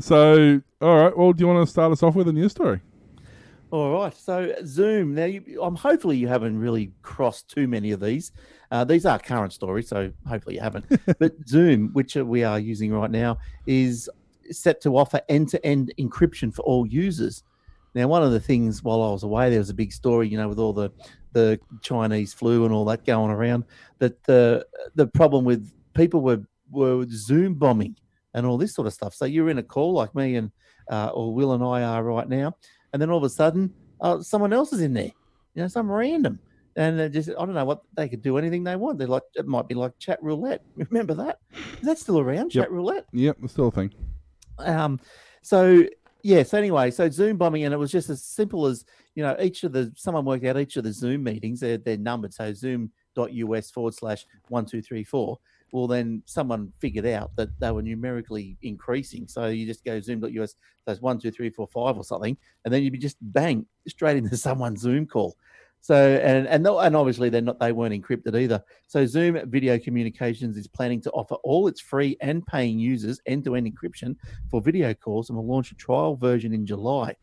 [0.00, 1.16] so, all right.
[1.16, 2.80] Well, do you want to start us off with a news story?
[3.70, 4.16] All right.
[4.16, 5.14] So Zoom.
[5.14, 8.32] Now, you, I'm hopefully you haven't really crossed too many of these.
[8.70, 10.86] Uh, these are current stories, so hopefully you haven't.
[11.18, 14.08] but Zoom, which we are using right now, is
[14.50, 17.44] set to offer end-to-end encryption for all users.
[17.94, 20.36] Now, one of the things while I was away, there was a big story, you
[20.36, 20.90] know, with all the
[21.32, 23.64] the Chinese flu and all that going around.
[23.98, 27.96] That the the problem with people were were Zoom bombing
[28.34, 29.14] and all this sort of stuff.
[29.14, 30.50] So you're in a call like me and
[30.90, 32.56] uh, or Will and I are right now,
[32.92, 35.12] and then all of a sudden, uh, someone else is in there.
[35.54, 36.38] You know, some random,
[36.76, 38.98] and they just I don't know what they could do anything they want.
[38.98, 40.62] They're like it might be like chat roulette.
[40.76, 41.38] Remember that?
[41.80, 42.54] Is that still around?
[42.54, 42.64] Yep.
[42.64, 43.06] Chat roulette.
[43.12, 43.92] Yep, that's still a thing.
[44.58, 45.00] Um,
[45.42, 45.86] so
[46.22, 49.64] yes, anyway, so Zoom bombing, and it was just as simple as you know, each
[49.64, 52.34] of the someone worked out each of the Zoom meetings, they're they're numbered.
[52.34, 55.38] So zoom.us forward slash one two three four.
[55.72, 59.28] Well, then someone figured out that they were numerically increasing.
[59.28, 62.82] So you just go zoom.us slash one two three four five or something, and then
[62.82, 65.36] you'd be just bang straight into someone's Zoom call.
[65.82, 68.62] So and and and obviously they're not they weren't encrypted either.
[68.86, 73.66] So Zoom Video Communications is planning to offer all its free and paying users end-to-end
[73.66, 74.16] encryption
[74.50, 77.16] for video calls and will launch a trial version in July.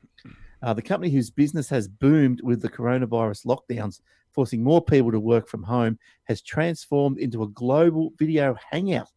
[0.64, 5.20] Uh, the company whose business has boomed with the coronavirus lockdowns, forcing more people to
[5.20, 9.12] work from home, has transformed into a global video hangout.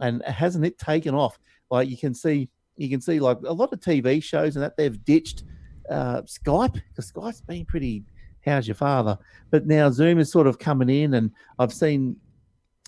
[0.00, 1.38] And hasn't it taken off?
[1.70, 4.76] Like you can see, you can see like a lot of TV shows and that
[4.76, 5.44] they've ditched
[5.90, 8.04] uh, Skype because Skype's been pretty.
[8.44, 9.18] How's your father?
[9.50, 12.16] But now Zoom is sort of coming in, and I've seen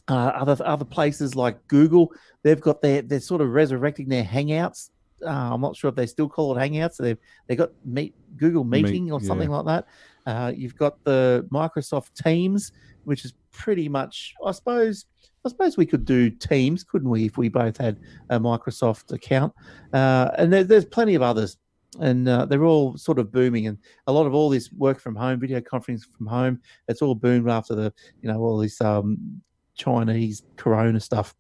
[0.08, 2.12] uh, other other places like Google.
[2.42, 4.90] They've got their they're sort of resurrecting their Hangouts.
[5.24, 6.98] Uh, I'm not sure if they still call it Hangouts.
[6.98, 9.26] They've they got meet Google Meet, Meeting or yeah.
[9.26, 9.86] something like that.
[10.26, 12.72] Uh, you've got the Microsoft Teams,
[13.04, 15.06] which is pretty much, I suppose.
[15.44, 17.98] I suppose we could do Teams, couldn't we, if we both had
[18.30, 19.54] a Microsoft account?
[19.92, 21.56] Uh, and there, there's plenty of others,
[22.00, 23.66] and uh, they're all sort of booming.
[23.66, 27.14] And a lot of all this work from home, video conferencing from home, it's all
[27.14, 29.40] boomed after the, you know, all this um,
[29.74, 31.34] Chinese Corona stuff.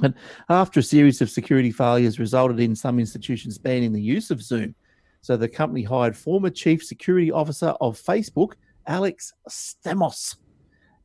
[0.00, 0.14] And
[0.48, 4.74] after a series of security failures resulted in some institutions banning the use of Zoom,
[5.22, 8.52] so the company hired former chief security officer of Facebook,
[8.86, 10.36] Alex Stamos,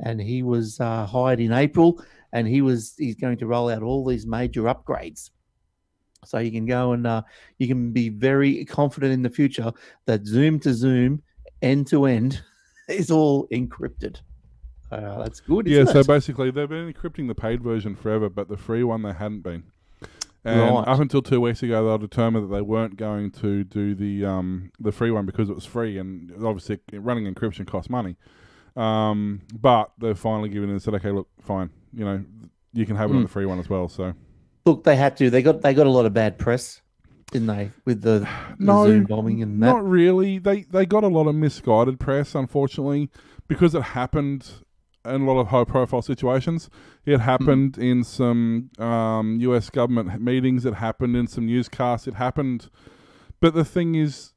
[0.01, 2.03] and he was uh, hired in April,
[2.33, 5.31] and he was he's going to roll out all these major upgrades.
[6.23, 7.23] So you can go and uh,
[7.57, 9.71] you can be very confident in the future
[10.05, 11.21] that Zoom to Zoom,
[11.61, 12.41] end to end,
[12.87, 14.19] is all encrypted.
[14.91, 15.67] Uh, that's good.
[15.67, 16.07] Yeah, so it?
[16.07, 19.63] basically they've been encrypting the paid version forever, but the free one they hadn't been.
[20.43, 20.87] And Right.
[20.87, 24.25] up until two weeks ago, they were determined that they weren't going to do the
[24.25, 28.15] um, the free one because it was free, and obviously running encryption costs money.
[28.75, 32.23] Um, but they've finally given in and said, okay, look, fine, you know,
[32.73, 33.23] you can have it on Hmm.
[33.23, 33.87] the free one as well.
[33.87, 34.13] So
[34.65, 35.29] Look, they had to.
[35.29, 36.81] They got they got a lot of bad press,
[37.31, 38.27] didn't they, with the, the
[38.59, 39.65] No, Zoom bombing and that.
[39.67, 40.37] Not really.
[40.37, 43.09] They they got a lot of misguided press, unfortunately,
[43.47, 44.49] because it happened
[45.03, 46.69] in a lot of high profile situations.
[47.05, 47.21] It Hmm.
[47.23, 49.71] happened in some um, U.S.
[49.71, 50.63] government meetings.
[50.65, 52.07] It happened in some newscasts.
[52.07, 52.69] It happened,
[53.39, 54.33] but the thing is,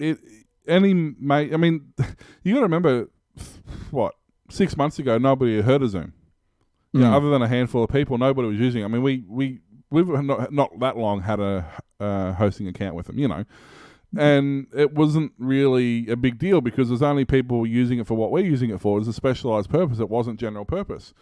[0.00, 0.18] it
[0.66, 1.54] any mate.
[1.54, 1.92] I mean,
[2.42, 3.08] you got to remember,
[3.92, 4.14] what
[4.50, 6.12] six months ago, nobody had heard of Zoom.
[6.92, 7.14] You know, Mm.
[7.16, 8.82] other than a handful of people, nobody was using.
[8.82, 8.84] it.
[8.86, 11.64] I mean, we we we've not not that long had a
[12.00, 13.44] uh, hosting account with them, you know,
[14.16, 18.30] and it wasn't really a big deal because there's only people using it for what
[18.30, 18.98] we're using it for.
[18.98, 19.98] It's a specialized purpose.
[19.98, 21.12] It wasn't general purpose.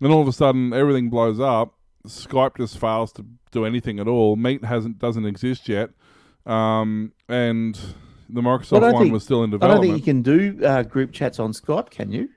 [0.00, 1.74] Then all of a sudden, everything blows up.
[2.06, 4.36] Skype just fails to do anything at all.
[4.36, 5.90] Meet hasn't doesn't exist yet,
[6.46, 7.78] um, and
[8.30, 9.82] the Microsoft one think- was still in development.
[9.82, 12.30] I don't think you can do uh, group chats on Skype, can you?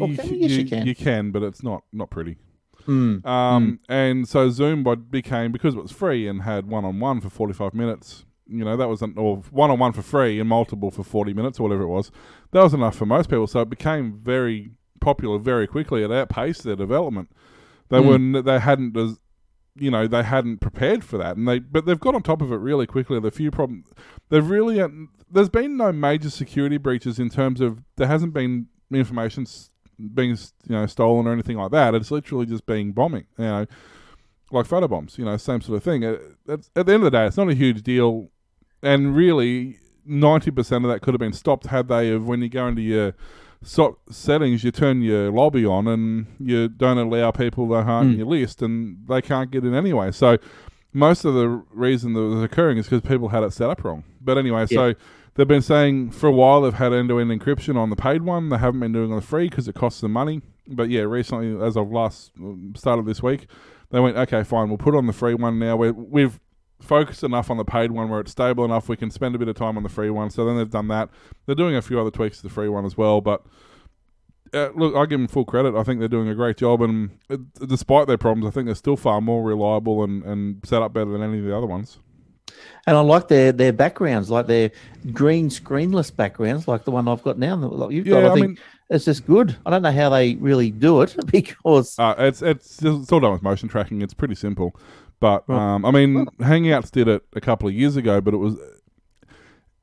[0.00, 0.36] Or can you?
[0.36, 0.86] Yes, you can.
[0.86, 2.36] You can, but it's not not pretty.
[2.86, 3.24] Mm.
[3.26, 7.28] Um, And so Zoom became because it was free and had one on one for
[7.30, 8.24] forty five minutes.
[8.46, 11.32] You know that was an, or one on one for free and multiple for forty
[11.32, 12.10] minutes or whatever it was.
[12.52, 13.46] That was enough for most people.
[13.46, 16.02] So it became very popular very quickly.
[16.02, 17.30] It outpaced their development.
[17.90, 18.32] They Mm.
[18.34, 19.20] were they hadn't as
[19.78, 22.50] you know they hadn't prepared for that, and they but they've got on top of
[22.50, 23.20] it really quickly.
[23.20, 23.92] The few problems
[24.30, 24.88] they've really uh,
[25.30, 28.66] there's been no major security breaches in terms of there hasn't been
[28.98, 29.46] information
[30.14, 30.36] being you
[30.74, 31.94] know stolen or anything like that.
[31.94, 33.66] It's literally just being bombing, you know,
[34.50, 35.18] like photo bombs.
[35.18, 36.02] You know, same sort of thing.
[36.02, 38.30] It's, at the end of the day, it's not a huge deal,
[38.82, 42.48] and really ninety percent of that could have been stopped had they have when you
[42.48, 43.14] go into your
[43.62, 48.14] so settings, you turn your lobby on and you don't allow people that aren't in
[48.14, 48.18] Mm.
[48.18, 50.10] your list, and they can't get in anyway.
[50.12, 50.38] So
[50.94, 54.02] most of the reason that was occurring is because people had it set up wrong.
[54.22, 54.94] But anyway, so
[55.34, 58.48] they've been saying for a while they've had end-to-end encryption on the paid one.
[58.48, 60.42] They haven't been doing on the free because it costs them money.
[60.66, 63.46] but yeah, recently, as of last um, started this week,
[63.90, 65.76] they went, okay, fine, we'll put on the free one now.
[65.76, 66.40] We're, we've
[66.80, 68.88] focused enough on the paid one where it's stable enough.
[68.88, 70.30] We can spend a bit of time on the free one.
[70.30, 71.10] So then they've done that.
[71.46, 73.44] They're doing a few other tweaks to the free one as well, but.
[74.52, 75.76] Uh, look, I give them full credit.
[75.76, 77.36] I think they're doing a great job, and uh,
[77.68, 81.08] despite their problems, I think they're still far more reliable and, and set up better
[81.08, 82.00] than any of the other ones.
[82.90, 84.72] And I like their their backgrounds, like their
[85.12, 87.54] green screenless backgrounds, like the one I've got now.
[87.54, 88.58] Like you've got, I I think mean-
[88.90, 89.54] it's just good.
[89.64, 93.20] I don't know how they really do it because Uh, it's it's just- it's all
[93.20, 94.02] done with motion tracking.
[94.02, 94.74] It's pretty simple,
[95.20, 95.56] but Right.
[95.74, 98.56] um, I mean, Hangouts did it a couple of years ago, but it was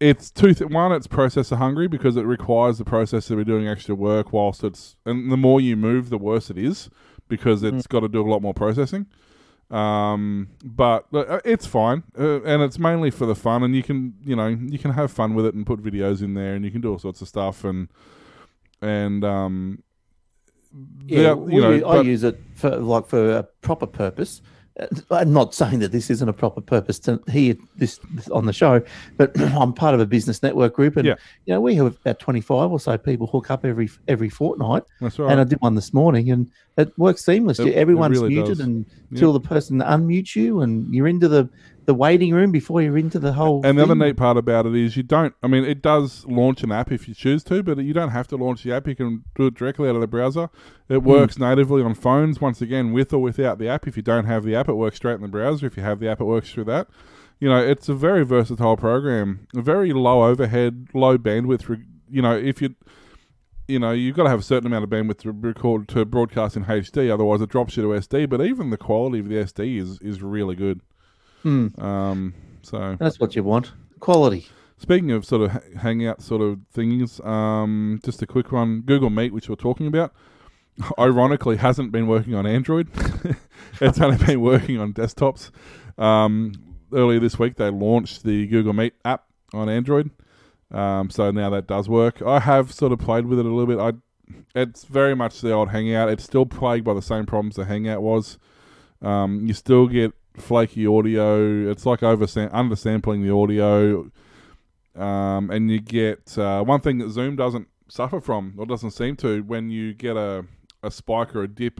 [0.02, 0.92] it's two th- one.
[0.92, 4.34] It's processor hungry because it requires the processor to be doing extra work.
[4.34, 6.90] Whilst it's and the more you move, the worse it is
[7.30, 9.06] because it's got to do a lot more processing.
[9.70, 13.64] Um, but uh, it's fine, uh, and it's mainly for the fun.
[13.64, 16.34] And you can you know you can have fun with it and put videos in
[16.36, 17.90] there, and you can do all sorts of stuff and
[18.82, 19.84] and um.
[21.06, 24.42] yeah, the- we, I but- use it for like for a proper purpose.
[24.80, 28.00] Uh, I'm not saying that this isn't a proper purpose to hear this,
[28.32, 28.82] on the show,
[29.18, 31.16] but I'm part of a business network group, and Yeah.
[31.46, 34.84] you know we have about 25 or so people hook up every every fortnight.
[35.02, 35.32] That's right.
[35.32, 37.60] And I did one this morning, and it works seamless.
[37.60, 38.68] It- it Everyone's really muted does.
[39.12, 41.50] until the person unmutes you, and you're into the
[41.88, 43.66] the waiting room before you're into the whole.
[43.66, 45.34] And the other neat part about it is you don't.
[45.42, 48.28] I mean, it does launch an app if you choose to, but you don't have
[48.28, 48.88] to launch the app.
[48.88, 50.50] You can do it directly out of the browser.
[50.90, 51.08] It hmm.
[51.08, 52.42] works natively on phones.
[52.42, 53.88] Once again, with or without the app.
[53.88, 55.66] If you don't have the app, it works straight in the browser.
[55.66, 56.90] If you have the app, it works through that.
[57.40, 59.48] You know, it's a very versatile program.
[59.56, 61.84] A very low overhead, low bandwidth.
[62.10, 62.76] You know, if you
[63.70, 66.58] you know, you've got to have a certain amount of bandwidth to record to broadcast
[66.58, 68.30] in HD, otherwise it drops you to SD.
[68.30, 70.82] But even the quality of the SD is is really good.
[71.44, 71.68] Hmm.
[71.80, 73.72] Um, so That's what you want.
[74.00, 74.48] Quality.
[74.78, 78.82] Speaking of sort of ha- hangout sort of things, um, just a quick one.
[78.82, 80.14] Google Meet, which we're talking about,
[81.00, 82.90] ironically hasn't been working on Android.
[83.82, 85.52] it's only been working on desktops.
[85.98, 86.54] Um,
[86.94, 90.12] earlier this week, they launched the Google Meet app on Android.
[90.72, 92.22] Um, so now that does work.
[92.22, 93.80] I have sort of played with it a little bit.
[93.80, 93.94] I,
[94.54, 96.10] it's very much the old Hangout.
[96.10, 98.38] It's still plagued by the same problems the Hangout was.
[99.02, 101.70] Um, you still get flaky audio.
[101.70, 104.10] It's like over undersampling the audio.
[104.96, 109.16] Um, and you get uh, one thing that Zoom doesn't suffer from, or doesn't seem
[109.18, 110.46] to, when you get a,
[110.84, 111.80] a spike or a dip,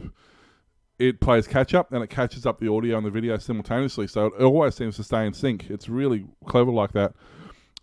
[0.98, 4.06] it plays catch up and it catches up the audio and the video simultaneously.
[4.06, 5.70] So it always seems to stay in sync.
[5.70, 7.14] It's really clever like that.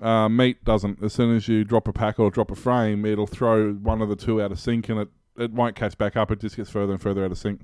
[0.01, 1.01] Uh, Meet doesn't.
[1.01, 4.09] As soon as you drop a packet or drop a frame, it'll throw one of
[4.09, 5.07] the two out of sync and it,
[5.37, 6.31] it won't catch back up.
[6.31, 7.61] It just gets further and further out of sync.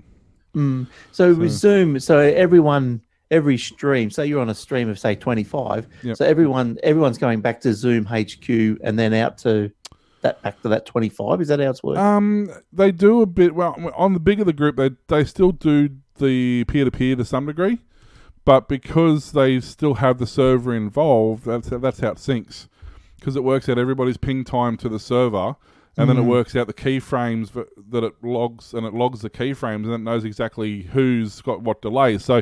[0.55, 0.87] Mm.
[1.11, 5.87] So, with Zoom, so everyone, every stream, say you're on a stream of say 25,
[6.03, 6.17] Yep.
[6.17, 8.49] so everyone, everyone's going back to Zoom HQ
[8.83, 9.71] and then out to
[10.21, 11.41] that back to that 25.
[11.41, 12.03] Is that how it's working?
[12.03, 14.75] Um, they do a bit well on the bigger the group.
[14.75, 17.79] They they still do the peer to peer to some degree,
[18.45, 22.67] but because they still have the server involved, that's that's how it syncs.
[23.19, 25.55] Because it works out everybody's ping time to the server,
[25.97, 26.27] and then it mm.
[26.27, 27.51] works out the keyframes
[27.89, 31.81] that it logs, and it logs the keyframes, and it knows exactly who's got what
[31.81, 32.17] delay.
[32.17, 32.41] So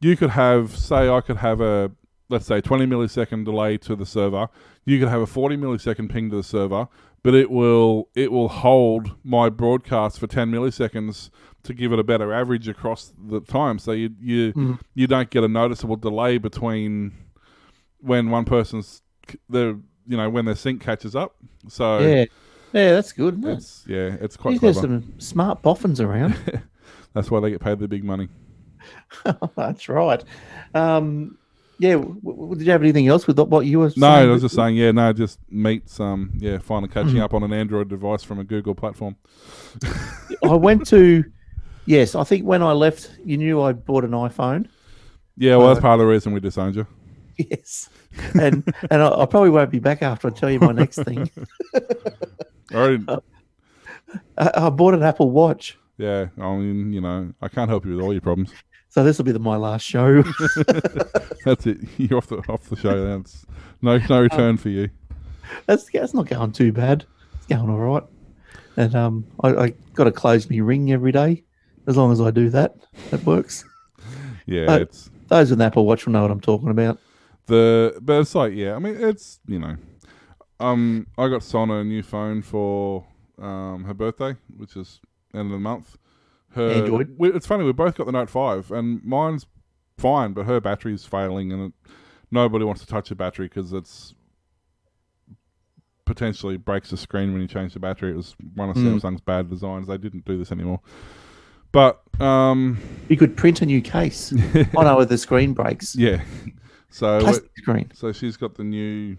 [0.00, 1.90] you could have, say, I could have a
[2.28, 4.48] let's say 20 millisecond delay to the server.
[4.84, 6.88] You could have a 40 millisecond ping to the server,
[7.22, 11.30] but it will it will hold my broadcast for 10 milliseconds
[11.64, 13.78] to give it a better average across the time.
[13.78, 14.74] So you you mm-hmm.
[14.94, 17.12] you don't get a noticeable delay between
[17.98, 19.02] when one person's
[19.48, 21.36] the you know when their sync catches up.
[21.68, 22.24] So yeah,
[22.76, 23.44] yeah, that's good.
[23.44, 26.36] It's yeah, it's quite There's some smart boffins around.
[27.14, 28.28] That's why they get paid the big money.
[29.56, 30.22] that's right.
[30.74, 31.38] Um,
[31.78, 33.90] yeah, w- w- did you have anything else with what you were?
[33.96, 34.06] No?
[34.08, 37.54] I was just saying, yeah, no, just meets um yeah, finally catching up on an
[37.54, 39.16] Android device from a Google platform.
[40.44, 41.24] I went to.
[41.86, 44.68] Yes, I think when I left, you knew I bought an iPhone.
[45.38, 46.86] Yeah, well, that's Uh, part of the reason we disowned you.
[47.38, 47.88] Yes,
[48.40, 51.30] and and I, I probably won't be back after I tell you my next thing.
[52.72, 53.04] I already,
[54.38, 57.96] I, I bought an Apple Watch, yeah, I mean, you know, I can't help you
[57.96, 58.52] with all your problems.
[58.88, 60.22] so this will be the, my last show.
[61.44, 61.78] That's it.
[61.96, 63.04] You're off the off the show.
[63.18, 63.46] That's
[63.82, 64.90] no no return for you.
[65.66, 67.04] that's that's not going too bad.
[67.36, 68.02] It's going all right,
[68.76, 71.44] and um, I, I got to close my ring every day.
[71.86, 72.74] As long as I do that,
[73.12, 73.64] it works.
[74.46, 76.98] Yeah, Uh, it's Those with an Apple Watch will know what I'm talking about.
[77.46, 78.74] the but it's like yeah.
[78.74, 79.76] I mean, it's you know,
[80.60, 83.04] um, I got Sona a new phone for
[83.38, 85.00] um her birthday, which is
[85.34, 85.96] end of the month.
[86.52, 87.14] Her Android?
[87.18, 89.46] we, it's funny we both got the Note Five, and mine's
[89.98, 91.72] fine, but her battery's failing, and it,
[92.30, 94.14] nobody wants to touch the battery because it's
[96.04, 98.12] potentially breaks the screen when you change the battery.
[98.12, 99.00] It was one of Mm.
[99.00, 99.88] Samsung's bad designs.
[99.88, 100.80] They didn't do this anymore.
[101.72, 102.78] But um,
[103.08, 104.32] You could print a new case.
[104.54, 105.96] I know the screen breaks.
[105.96, 106.22] yeah,
[106.88, 107.90] so Plastic screen.
[107.92, 109.16] so she's got the new.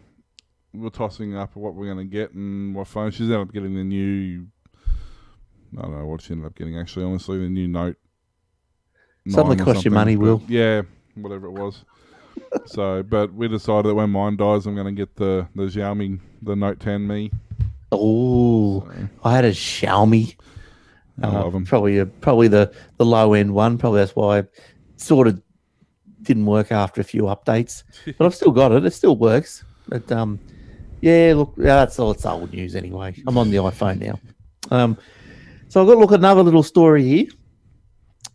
[0.78, 3.12] We're tossing up what we're going to get and what phone.
[3.12, 4.48] She's ended up getting the new.
[5.78, 7.06] I don't know what she ended up getting actually.
[7.06, 7.98] Honestly, the new Note.
[9.28, 10.42] Something 9 or cost you money, Will.
[10.48, 10.84] Yeah,
[11.16, 11.84] whatever it was.
[12.66, 16.20] so, but we decided that when mine dies, I'm going to get the the Xiaomi,
[16.42, 17.32] the Note 10 Me.
[17.92, 20.36] Oh, So, I had a Xiaomi.
[21.22, 21.66] I Uh, love 'em.
[21.66, 23.78] Probably a, probably the, the low end one.
[23.78, 24.54] Probably that's why it
[24.98, 25.42] sort of
[26.22, 27.84] didn't work after a few updates.
[28.18, 28.86] But I've still got it.
[28.86, 29.64] It still works.
[29.90, 30.40] But um,
[31.02, 32.12] yeah, look, that's all.
[32.12, 33.16] It's old news anyway.
[33.28, 34.20] I'm on the iPhone now.
[34.72, 34.98] Um,
[35.70, 37.28] so I've got to look at another little story here.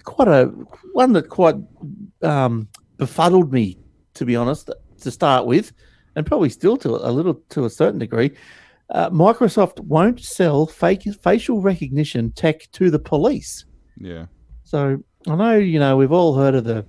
[0.04, 0.46] Quite a
[0.92, 1.56] one that quite
[2.22, 3.78] um, befuddled me,
[4.14, 5.72] to be honest, to start with,
[6.16, 8.32] and probably still to a little to a certain degree.
[8.90, 13.64] Uh, Microsoft won't sell fake facial recognition tech to the police.
[13.98, 14.26] yeah,
[14.64, 16.84] So I know you know we've all heard of the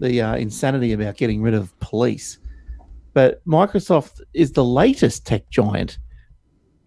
[0.00, 2.38] the uh, insanity about getting rid of police,
[3.14, 5.98] but Microsoft is the latest tech giant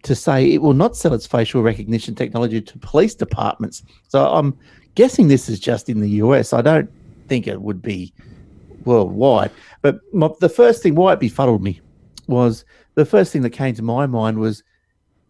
[0.02, 3.82] to say it will not sell its facial recognition technology to police departments.
[4.08, 4.56] So I'm
[4.94, 6.52] guessing this is just in the US.
[6.52, 6.90] I don't
[7.26, 8.12] think it would be
[8.84, 9.50] worldwide.
[9.82, 11.80] But my, the first thing why it befuddled me
[12.28, 12.64] was
[12.94, 14.62] the first thing that came to my mind was,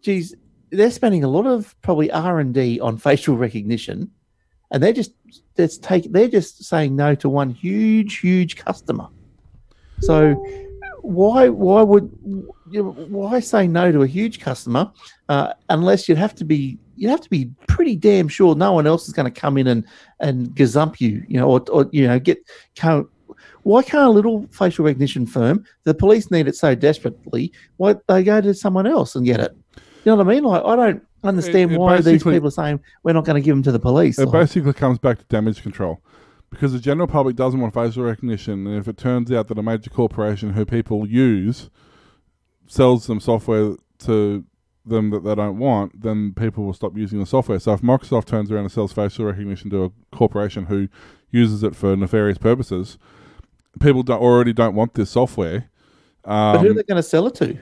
[0.02, 0.34] geez,
[0.70, 4.10] they're spending a lot of probably R and D on facial recognition,
[4.70, 5.12] and they're just
[5.54, 9.08] that's take they're just saying no to one huge huge customer.
[10.00, 10.34] So
[11.06, 12.10] why why would
[12.70, 14.90] you know, why say no to a huge customer
[15.28, 18.86] uh, unless you'd have to be you'd have to be pretty damn sure no one
[18.86, 19.84] else is going to come in and
[20.18, 22.38] and gazump you you know or, or you know get
[22.74, 23.06] can't,
[23.62, 28.24] why can't a little facial recognition firm the police need it so desperately why they
[28.24, 31.06] go to someone else and get it you know what I mean like I don't
[31.22, 33.78] understand it why these people are saying we're not going to give them to the
[33.78, 36.00] police it Like, basically comes back to damage control.
[36.56, 39.62] Because the general public doesn't want facial recognition, and if it turns out that a
[39.62, 41.68] major corporation who people use
[42.66, 44.42] sells them software to
[44.86, 47.58] them that they don't want, then people will stop using the software.
[47.58, 50.88] So if Microsoft turns around and sells facial recognition to a corporation who
[51.30, 52.96] uses it for nefarious purposes,
[53.78, 55.68] people don't, already don't want this software.
[56.24, 57.58] but who are Um, they going to sell it to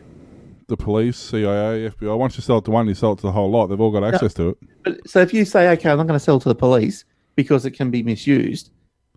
[0.69, 2.17] the police, CIA, FBI.
[2.17, 3.67] Once you sell it to one, you sell it to the whole lot.
[3.67, 4.59] They've all got access to it.
[4.85, 7.05] But, so if you say, okay, I'm not going to sell it to the police
[7.35, 8.71] because it can be misused,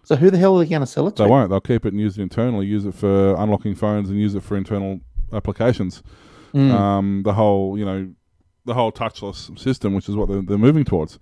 [0.08, 1.24] so who the hell are they going to sell it to?
[1.24, 1.50] They won't.
[1.50, 2.66] They'll keep it and use it internally.
[2.66, 5.02] Use it for unlocking phones and use it for internal
[5.34, 6.02] applications.
[6.54, 6.72] Mm.
[6.72, 8.10] Um, the whole, you know,
[8.64, 11.20] the whole touchless system, which is what they're, they're moving towards.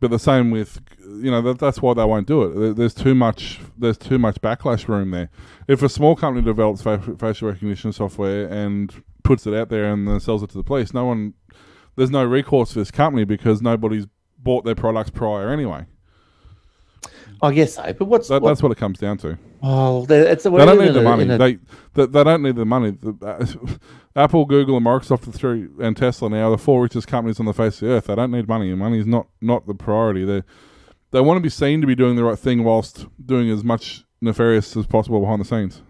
[0.00, 2.76] But the same with, you know, that, that's why they won't do it.
[2.76, 3.60] There's too much.
[3.76, 5.28] There's too much backlash room there.
[5.68, 8.90] If a small company develops fa- facial recognition software and
[9.22, 11.34] puts it out there and then sells it to the police, no one,
[11.96, 14.06] there's no recourse for this company because nobody's
[14.38, 15.84] bought their products prior anyway.
[17.42, 17.92] I guess so.
[17.92, 19.38] But what's That, what, that's what it comes down to.
[19.62, 21.24] oh, they- it's a, they don't need the money.
[21.24, 21.58] They,
[21.94, 22.92] they they don't need the money.
[22.92, 23.76] The, uh,
[24.16, 27.46] Apple, Google, and Microsoft, the three, and Tesla now are the four richest companies on
[27.46, 28.06] the face of the earth.
[28.06, 28.72] They don't need money.
[28.74, 30.24] Money is not not the priority.
[30.24, 30.42] They
[31.10, 34.04] they want to be seen to be doing the right thing whilst doing as much
[34.20, 35.82] nefarious as possible behind the scenes.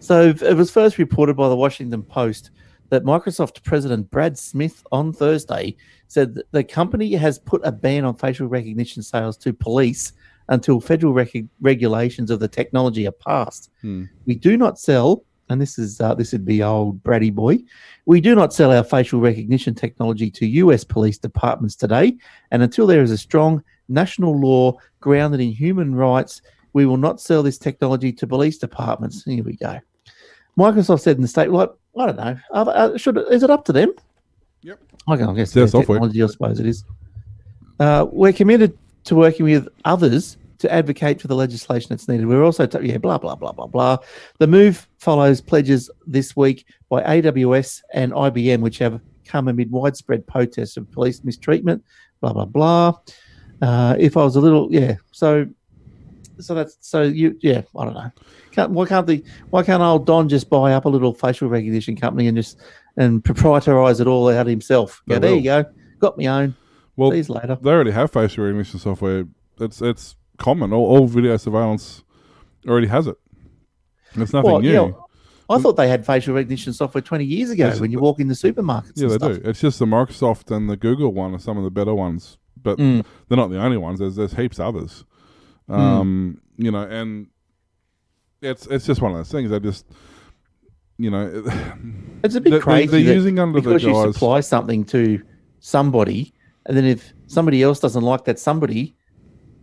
[0.00, 2.50] So it was first reported by the Washington Post
[2.90, 5.76] that Microsoft President Brad Smith on Thursday
[6.08, 10.12] said that the company has put a ban on facial recognition sales to police
[10.52, 13.70] until federal rec- regulations of the technology are passed.
[13.80, 14.04] Hmm.
[14.26, 17.58] We do not sell, and this is uh, this would be old Braddy boy.
[18.04, 20.84] We do not sell our facial recognition technology to U.S.
[20.84, 22.16] police departments today,
[22.50, 26.42] and until there is a strong national law grounded in human rights,
[26.74, 29.24] we will not sell this technology to police departments.
[29.24, 29.80] Here we go.
[30.58, 33.72] Microsoft said in the state, like, I don't know, are- should is it up to
[33.72, 33.90] them?
[34.60, 34.78] Yep.
[35.08, 36.84] I I guess It's their technology, I suppose it is.
[37.80, 42.26] Uh, we're committed to working with others to advocate for the legislation that's needed.
[42.26, 43.98] We're also, t- yeah, blah, blah, blah, blah, blah.
[44.38, 50.26] The move follows pledges this week by AWS and IBM, which have come amid widespread
[50.26, 51.84] protests of police mistreatment,
[52.20, 52.98] blah, blah, blah.
[53.60, 55.46] Uh, if I was a little, yeah, so.
[56.40, 58.10] So that's so you yeah I don't know
[58.52, 61.96] can't, why can't the why can't old Don just buy up a little facial recognition
[61.96, 62.60] company and just
[62.96, 65.02] and proprietarize it all out himself?
[65.06, 65.38] Yeah, there will.
[65.38, 65.64] you go.
[65.98, 66.56] Got my own.
[66.96, 67.58] Well, you later.
[67.60, 69.24] they already have facial recognition software.
[69.58, 70.72] It's it's common.
[70.72, 72.02] All, all video surveillance
[72.68, 73.16] already has it.
[74.14, 74.96] It's nothing Well, new.
[75.48, 78.28] I thought they had facial recognition software 20 years ago Yes, when you walk in
[78.28, 78.92] the supermarkets.
[78.96, 79.32] Yeah, and they stuff.
[79.42, 79.48] do.
[79.48, 82.78] It's just the Microsoft and the Google one are some of the better ones, but
[82.78, 83.04] Mm.
[83.28, 83.98] they're not the only ones.
[83.98, 85.04] There's there's heaps others.
[85.68, 85.74] Hmm.
[85.74, 87.28] Um, you know, and
[88.40, 89.50] it's it's just one of those things.
[89.50, 89.86] They just
[90.98, 91.24] you know,
[92.24, 93.02] It's a bit They- crazy.
[93.02, 95.22] they're using under the because you supply something to
[95.60, 96.32] somebody,
[96.66, 98.94] and then if somebody else doesn't like that somebody,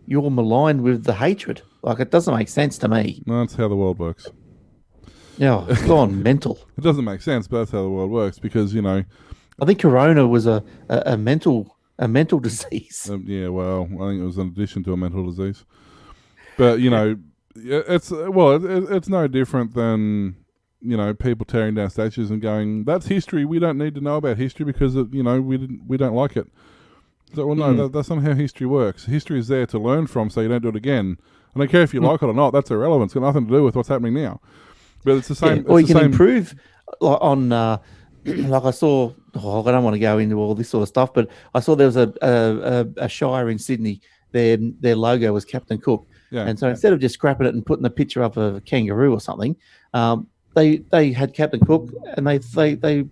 [0.06, 1.62] you're maligned with the hatred.
[1.82, 3.22] Like it doesn't make sense to me.
[3.26, 4.28] no, that's how the world works.
[5.38, 6.58] Yeah, it's gone mental.
[6.76, 9.04] It doesn't make sense, but that's how the world works because you know,
[9.60, 13.08] I think Corona was a, a, a mental a mental disease.
[13.10, 13.48] um, yeah.
[13.48, 15.64] Well, I think it was an addition to a mental disease,
[16.58, 17.16] but you know,
[17.54, 20.36] it's well, it, it- it's no different than
[20.82, 23.44] you know people tearing down statues and going, "That's history.
[23.44, 26.14] We don't need to know about history because it, you know we didn't, we don't
[26.14, 26.46] like it."
[27.34, 27.76] So, well, no, Hmm.
[27.78, 29.04] that, that's not how history works.
[29.06, 31.16] History is there to learn from, so you don't do it again.
[31.54, 32.50] I don't care if you like it or not.
[32.52, 33.08] That's irrelevant.
[33.08, 34.40] It's got nothing to do with what's happening now.
[35.04, 35.64] But it's the Yeah, same.
[35.68, 36.54] or you the can same, improve
[37.00, 37.78] on uh,
[38.24, 39.12] like I saw.
[39.34, 41.74] Oh, I don't want to go into all this sort of stuff, but I saw
[41.76, 44.00] there was a a, a, a shire in Sydney.
[44.32, 46.46] Their their logo was Captain Cook, Yeah.
[46.46, 49.12] and so instead of just scrapping it and putting the picture up of a kangaroo
[49.12, 49.56] or something,
[49.94, 53.04] um, they they had Captain Cook and they they they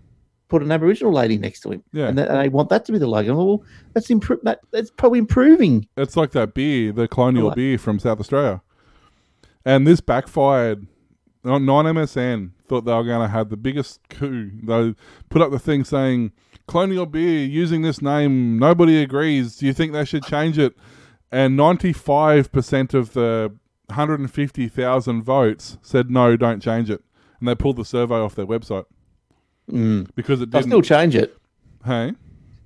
[0.48, 2.08] put an Aboriginal lady next to him, Yeah.
[2.08, 3.34] and, that, and they want that to be the logo.
[3.36, 5.86] Well, that's impro- that, that's probably improving.
[5.96, 7.56] It's like that beer, the colonial Right.
[7.56, 8.62] beer from South Australia.
[9.64, 10.86] And this backfired.
[11.44, 14.50] Non MSN thought they were going to have the biggest coup.
[14.62, 14.94] They
[15.30, 16.32] put up the thing saying,
[16.66, 19.56] colonial beer using this name, nobody agrees.
[19.56, 20.74] Do you think they should change it?
[21.30, 23.54] And 95% of the
[23.86, 27.02] 150,000 votes said, no, don't change it.
[27.38, 28.84] And they pulled the survey off their website
[29.70, 30.08] Mm.
[30.14, 30.70] because it They'll didn't.
[30.72, 31.36] still change it.
[31.84, 32.12] hey?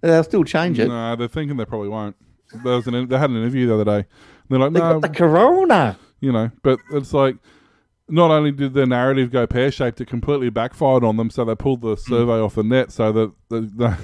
[0.00, 0.88] They'll still change it.
[0.88, 2.16] No, they're thinking they probably won't.
[2.64, 4.06] There was an, they had an interview the other day.
[4.48, 5.98] They're like, They no, got the Corona.
[6.20, 7.36] you know but it's like
[8.08, 11.80] not only did their narrative go pear-shaped it completely backfired on them so they pulled
[11.80, 13.96] the survey off the net so that the, the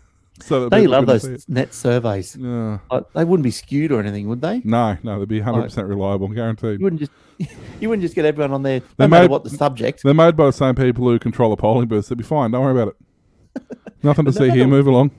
[0.40, 2.36] so that They people love couldn't see those net surveys.
[2.40, 4.62] yeah Like, they wouldn't be skewed or anything, would they?
[4.64, 7.12] no no they'd be 100% reliable guaranteed You wouldn't just
[7.80, 10.02] you wouldn't just get everyone on there, no They matter made- what the subject.
[10.02, 12.50] they're made by the same people who control the polling booths they'll be fine.
[12.50, 13.78] Don't worry about it.
[14.02, 14.66] Nothing to no see here.
[14.66, 15.10] move along.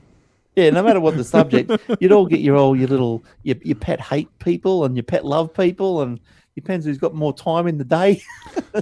[0.55, 3.75] Yeah, no matter what the subject, you'd all get your all your little your, your
[3.75, 6.19] pet hate people and your pet love people, and
[6.55, 8.21] depends who's got more time in the day.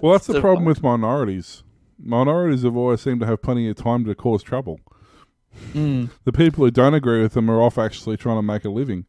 [0.02, 1.64] well that's the problem with minorities.
[2.04, 4.80] Minorities have always seemed to have plenty of time to cause trouble.
[5.74, 8.70] Mm, the people who don't agree with them are off actually trying to make a
[8.70, 9.06] living.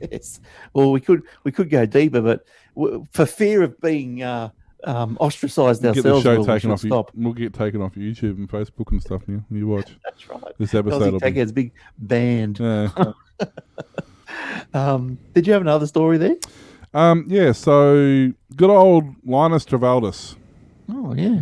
[0.00, 0.40] Yes.
[0.74, 2.44] Well, we could we could go deeper, but
[3.12, 4.50] for fear of being uh,
[4.84, 6.80] um, ostracised We'll get the ourselves, show taken off.
[6.80, 7.10] stop.
[7.14, 9.22] We'll get taken off YouTube and Facebook and stuff.
[9.26, 10.42] Now you watch That's right.
[10.58, 11.18] this episode.
[11.20, 12.58] Tech be, big band.
[12.60, 12.88] yeah.
[14.72, 16.36] Um, did you have another story there?
[16.94, 17.52] um, yeah.
[17.52, 20.36] So good old Linus Torvalds.
[20.88, 21.40] Oh yeah.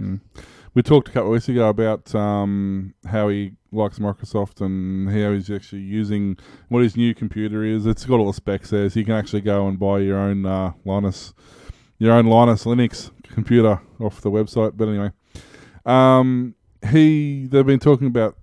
[0.74, 5.32] We talked a couple of weeks ago about um, how he likes Microsoft and how
[5.32, 6.36] he's actually using
[6.68, 7.86] what his new computer is.
[7.86, 10.46] It's got all the specs there, so you can actually go and buy your own
[10.46, 11.34] uh, Linus,
[11.98, 14.76] your own Linus Linux computer off the website.
[14.76, 15.12] But anyway,
[15.84, 16.54] um,
[16.90, 18.36] he they've been talking about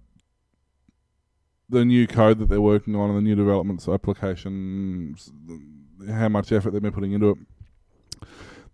[1.70, 5.32] the new code that they're working on and the new developments applications,
[6.08, 7.38] how much effort they've been putting into it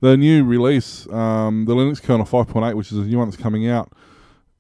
[0.02, 3.70] the new release, um, the Linux kernel 5.8, which is a new one that's coming
[3.70, 3.94] out,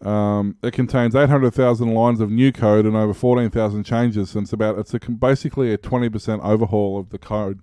[0.01, 4.35] um, it contains 800,000 lines of new code and over 14,000 changes.
[4.35, 7.59] And it's about it's a, basically a 20% overhaul of the code.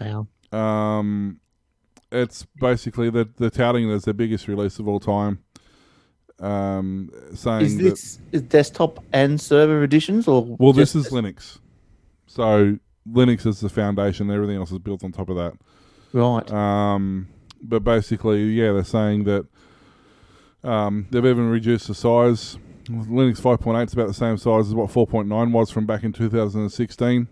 [0.00, 0.26] Wow.
[0.52, 1.40] Um,
[2.12, 5.44] it's basically the the touting it as their biggest release of all time.
[6.40, 11.58] Um, saying Is this is desktop and server editions or well, this is Linux,
[12.26, 14.30] so Linux is the foundation.
[14.30, 15.52] Everything else is built on top of that.
[16.12, 16.50] right?
[16.50, 17.28] Um,
[17.62, 19.46] but basically, yeah, they're saying that
[20.64, 22.58] um, they've even reduced the size.
[22.86, 27.28] Linux 5.8 is about the same size as what 4.9 was from back in 2016.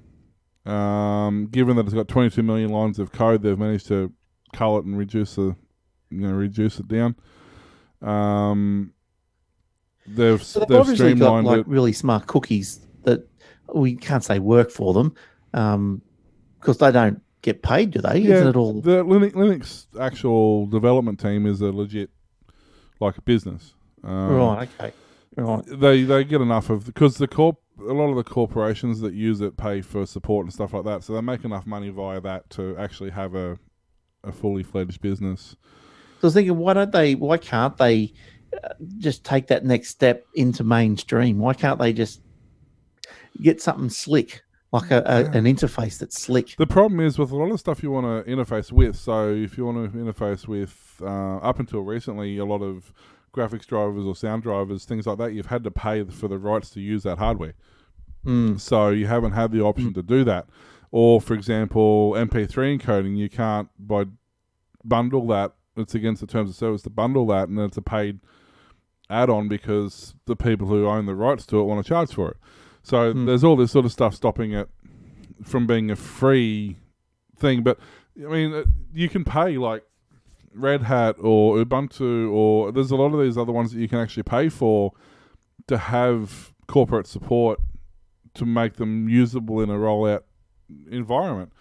[0.66, 4.12] Um, given that it's got 22 million lines of code, they've managed to
[4.52, 5.56] cull it and reduce the,
[6.10, 7.16] you know, reduce it down.
[8.02, 8.92] Um,
[10.06, 11.68] they've So they've they've obviously got like it.
[11.68, 13.26] really smart cookies that
[13.74, 15.14] we can't say work for them
[16.60, 18.18] because they don't get paid, do they?
[18.18, 18.80] Yeah, Isn't it all?
[18.80, 22.10] the Linux, Linux actual development team is a legit
[23.00, 23.74] like a business.
[24.04, 24.68] Um, right.
[24.78, 24.92] Okay.
[25.36, 25.64] Right.
[25.66, 29.40] they they get enough of because the corp a lot of the corporations that use
[29.40, 32.50] it pay for support and stuff like that, so they make enough money via that
[32.50, 33.58] to actually have a
[34.24, 35.56] a fully fledged business.
[36.20, 37.14] So I was thinking, why don't they?
[37.14, 38.12] Why can't they
[38.52, 41.38] uh, just take that next step into mainstream?
[41.38, 42.20] Why can't they just
[43.40, 44.42] get something slick,
[44.72, 46.54] like a, a, an interface that's slick?
[46.56, 48.96] The problem is with a lot of stuff you want to interface with.
[48.96, 52.92] So if you want to interface with, uh, up until recently, a lot of
[53.34, 56.70] graphics drivers or sound drivers, things like that, you've had to pay for the rights
[56.70, 57.54] to use that hardware.
[58.24, 58.60] Mm.
[58.60, 60.46] So you haven't had the option to do that.
[60.90, 64.04] Or, for example, MP3 encoding, you can't by
[64.84, 67.82] bundle that it's against the terms of service to bundle that, and then it's a
[67.82, 68.20] paid
[69.10, 72.36] add-on because the people who own the rights to it want to charge for it.
[72.82, 73.26] So Hmm.
[73.26, 74.68] there's all this sort of stuff stopping it
[75.42, 76.76] from being a free
[77.36, 77.62] thing.
[77.62, 77.78] But
[78.16, 79.84] I mean, uh, you can pay like
[80.54, 83.98] Red Hat or Ubuntu, or there's a lot of these other ones that you can
[83.98, 84.92] actually pay for
[85.68, 87.60] to have corporate support
[88.34, 90.22] to make them usable in a rollout
[90.90, 91.52] environment.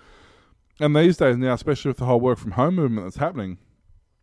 [0.79, 3.57] And these days now, especially with the whole work from home movement that's happening,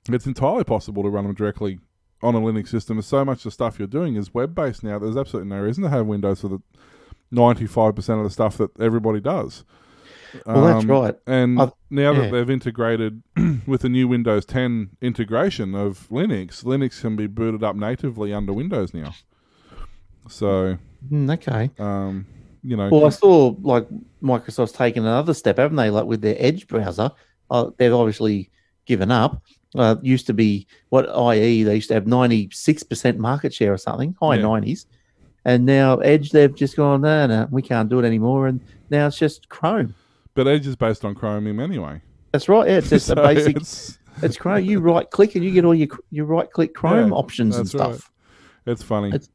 [0.09, 1.79] it's entirely possible to run them directly
[2.25, 2.99] on a Linux system.
[2.99, 4.99] Is so much of the stuff you're doing is web based now.
[4.99, 6.59] There's absolutely no reason to have Windows for the
[7.33, 9.65] 95% of the stuff that everybody does.
[10.47, 11.15] Well, that's Um, right.
[11.29, 13.23] And I've- now that they've integrated
[13.67, 18.53] with the new Windows 10 integration of Linux, Linux can be booted up natively under
[18.53, 19.15] Windows now.
[20.29, 20.79] So,
[21.11, 21.71] Mm, okay.
[21.79, 22.27] um,
[22.63, 23.87] you know, Well, I saw like
[24.23, 25.91] Microsoft's taken another step, haven't they?
[25.91, 27.11] Like with their Edge browser,
[27.51, 28.51] uh, they've obviously
[28.87, 29.43] given up.
[29.75, 31.05] Uh, used to be what
[31.35, 34.43] IE they used to have ninety six percent market share or something, high Yeah.
[34.43, 34.87] nineties,
[35.45, 38.61] and now Edge they've just gone no, no, we can't do it anymore, and
[38.91, 39.95] now it's just Chrome.
[40.35, 42.01] but Edge is based on Chromium anyway.
[42.31, 42.69] That's right.
[42.69, 43.57] Yeah, it's just So a basic.
[43.57, 44.65] It's, It's Chrome.
[44.65, 47.67] You right click and you get all your your right click Chrome Yeah, options and
[47.67, 47.95] that's right.
[47.97, 48.11] stuff.
[48.67, 49.09] it's funny.
[49.09, 49.29] It's-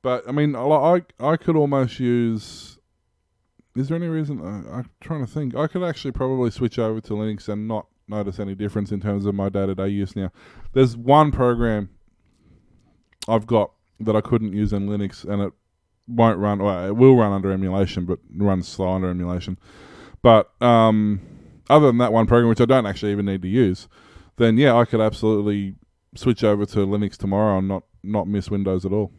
[0.00, 2.78] but, I mean, I, I, I could almost use.
[3.74, 4.40] Is there any reason?
[4.40, 5.56] I, I'm trying to think.
[5.56, 9.26] I could actually probably switch over to Linux and not notice any difference in terms
[9.26, 10.30] of my day to day use now.
[10.72, 11.90] There's one program
[13.28, 15.52] I've got that I couldn't use in Linux, and it
[16.06, 16.60] won't run.
[16.60, 19.58] Well, it will run under emulation, but runs slow under emulation.
[20.22, 21.20] But um,
[21.68, 23.88] other than that one program, which I don't actually even need to use,
[24.36, 25.74] then yeah, I could absolutely
[26.14, 29.12] switch over to Linux tomorrow and not not miss Windows at all.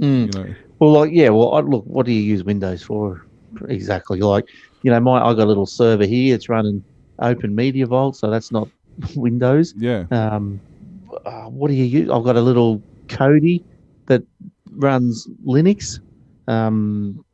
[0.00, 0.34] Mm.
[0.34, 1.28] You know, Well, like yeah.
[1.30, 3.26] Well, I, look, what do you use Windows for
[3.68, 4.20] exactly?
[4.20, 4.44] Like
[4.82, 6.34] you know, my I got a little server here.
[6.34, 6.84] It's running
[7.18, 8.68] Open Media Vault, so that's not
[9.16, 9.74] Windows.
[9.76, 10.60] yeah, Um,
[11.24, 12.10] uh, what do you use?
[12.10, 13.62] I've got a little Kodi
[14.06, 14.22] that
[14.72, 16.00] runs Linux.
[16.48, 17.24] Um,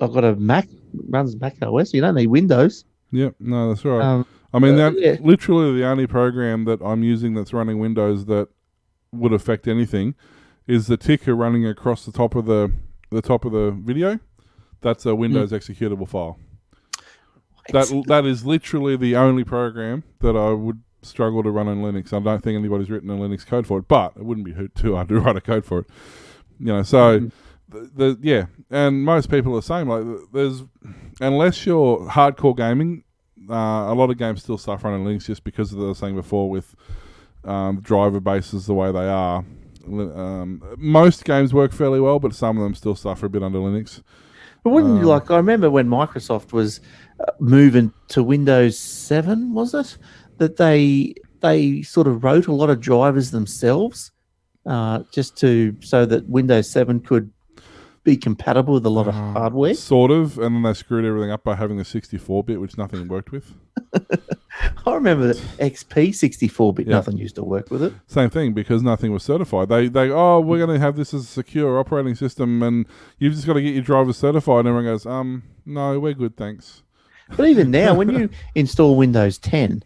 [0.00, 0.68] I've got a Mac
[1.08, 1.92] runs Mac OS.
[1.94, 2.84] You don't need Windows.
[3.10, 4.02] yeah, no, that's right.
[4.02, 5.16] Um, I mean, uh, that yeah.
[5.20, 8.48] literally the only program that I'm using that's running Windows that
[9.12, 10.14] would affect anything
[10.66, 12.72] is the ticker running across the top of the
[13.10, 14.18] the top of the video.
[14.80, 16.38] That's a Windows executable file.
[17.70, 22.12] That that is literally the only program that I would struggle to run on Linux.
[22.12, 24.94] I don't think anybody's written a Linux code for it, but it wouldn't be too
[24.96, 25.86] hard to write a code for it.
[26.58, 27.32] You know, so Mhm.
[27.68, 29.88] the, the yeah, and most people are the same.
[29.88, 30.62] Like there's
[31.20, 33.04] unless you're hardcore gaming,
[33.50, 36.48] uh, a lot of games still suffer on Linux just because of the saying before
[36.50, 36.74] with
[37.44, 39.44] um, driver bases the way they are.
[39.84, 43.58] Um, most games work fairly well, but some of them still suffer a bit under
[43.58, 44.00] Linux.
[44.62, 45.28] But wouldn't you Um, like?
[45.30, 46.80] I remember when Microsoft was
[47.40, 49.96] moving to Windows Seven, was it
[50.38, 54.12] that they they sort of wrote a lot of drivers themselves,
[54.66, 57.30] uh, just to so that Windows Seven could
[58.04, 59.74] be compatible with a lot of Uh, hardware.
[59.74, 63.06] Sort of, and then they screwed everything up by having a 64 bit, which nothing
[63.06, 63.54] worked with.
[64.86, 66.86] I remember the XP sixty four bit.
[66.86, 66.96] Yeah.
[66.96, 67.92] Nothing used to work with it.
[68.06, 69.68] Same thing because nothing was certified.
[69.68, 72.86] They they oh we're going to have this as a secure operating system, and
[73.18, 74.60] you've just got to get your drivers certified.
[74.60, 76.82] And everyone goes, um, no, we're good, thanks.
[77.36, 79.82] But even now, when you install Windows 10,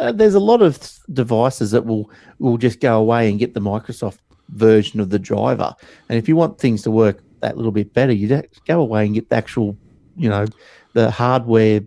[0.00, 0.78] uh, there's a lot of
[1.12, 4.18] devices that will will just go away and get the Microsoft
[4.50, 5.74] version of the driver.
[6.08, 9.14] And if you want things to work that little bit better, you go away and
[9.14, 9.76] get the actual,
[10.16, 10.46] you know,
[10.94, 11.80] the hardware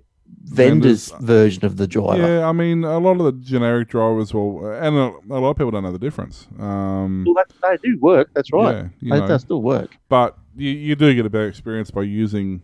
[0.43, 1.25] vendor's Vendors.
[1.27, 2.21] version of the driver.
[2.21, 5.57] Yeah, I mean a lot of the generic drivers will, and a, a lot of
[5.57, 6.47] people don't know the difference.
[6.59, 8.31] Um, Well, that, they do work.
[8.33, 8.75] That's right.
[8.75, 9.27] Yeah, they, know.
[9.27, 9.95] they still work.
[10.09, 12.61] but you, you do get a better experience by using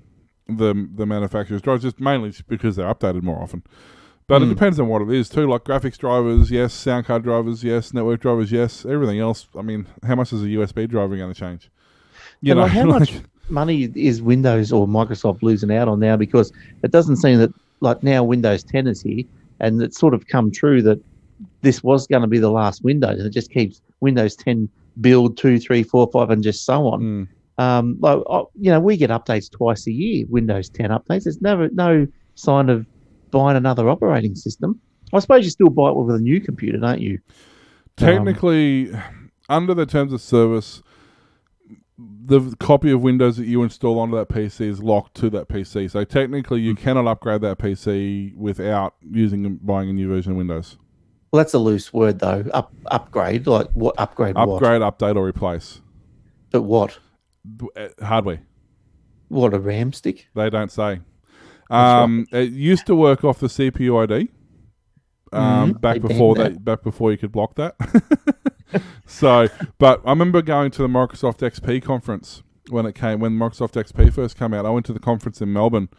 [0.50, 3.64] the the manufacturer's drivers, just mainly because they're updated more often.
[4.28, 4.50] But it Mm.
[4.50, 5.48] depends on what it is too.
[5.48, 6.74] Like graphics drivers, yes.
[6.74, 7.94] Sound card drivers, yes.
[7.94, 8.86] Network drivers, yes.
[8.86, 11.70] Everything else, I mean, how much is a USB driver going to change?
[12.42, 13.14] You And know, like, how like- much
[13.50, 16.18] money is Windows or Microsoft losing out on now?
[16.18, 16.52] Because
[16.84, 19.24] it doesn't seem that like now Windows 10 is here,
[19.62, 21.00] and it's sort of come true that
[21.62, 24.68] this was going to be the last Windows, and it just keeps Windows 10
[25.00, 27.02] build two, three, four, five, and just so on.
[27.02, 27.28] Mm.
[27.58, 31.24] Um, like oh, you know, we get updates twice a year, Windows 10 updates.
[31.24, 32.86] There's never no sign of
[33.32, 34.80] buying another operating system.
[35.14, 37.20] I suppose you still buy it with a new computer, don't you?
[37.96, 38.92] Technically,
[39.50, 40.84] under the terms of service,
[41.98, 45.90] the copy of Windows that you install onto that PC is locked to that PC.
[45.90, 50.78] So technically, you cannot upgrade that PC without using buying a new version of Windows.
[51.32, 52.46] Well, that's a loose word though.
[52.54, 54.36] Up upgrade, like what upgrade?
[54.36, 54.48] What?
[54.48, 55.82] Upgrade, update, or replace
[56.52, 57.00] But what?
[57.76, 58.42] Uh, hardware.
[59.30, 60.28] What a RAM stick?
[60.36, 61.02] They don't say.
[61.70, 64.30] Um, It used to work off the CPU ID,
[65.34, 65.82] um, Mhm.
[65.82, 66.54] back They before that.
[66.54, 67.76] they back before you could block that.
[69.06, 73.74] so, but I remember going to the Microsoft XP conference when it came when Microsoft
[73.76, 74.66] XP first came out.
[74.66, 75.90] I went to the conference in Melbourne,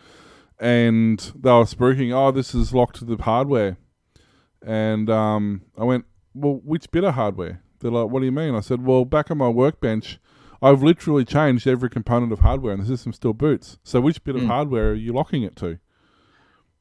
[0.58, 3.76] and they were spruiking, "Oh, this is locked to the hardware,"
[4.66, 8.54] and um, I went, "Well, which bit of hardware?" They're like, "What do you mean?"
[8.54, 10.18] I said, "Well, back on my workbench."
[10.60, 13.78] I've literally changed every component of hardware, and the system still boots.
[13.84, 14.46] So, which bit of Mm.
[14.46, 15.78] hardware are you locking it to?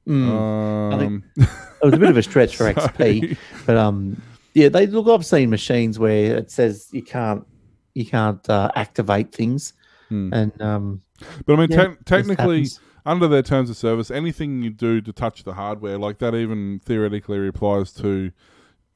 [0.07, 0.93] Mm.
[1.03, 1.47] Um, it
[1.83, 4.21] was a bit of a stretch for XP, but um,
[4.53, 5.07] yeah, they look.
[5.07, 7.45] I've seen machines where it says you can't
[7.93, 9.73] you can't uh, activate things,
[10.09, 10.33] Hmm.
[10.33, 11.01] and um,
[11.45, 12.67] But I mean, yeah, te- technically,
[13.05, 16.79] under their terms of service, anything you do to touch the hardware, like that, even
[16.85, 18.31] theoretically applies to.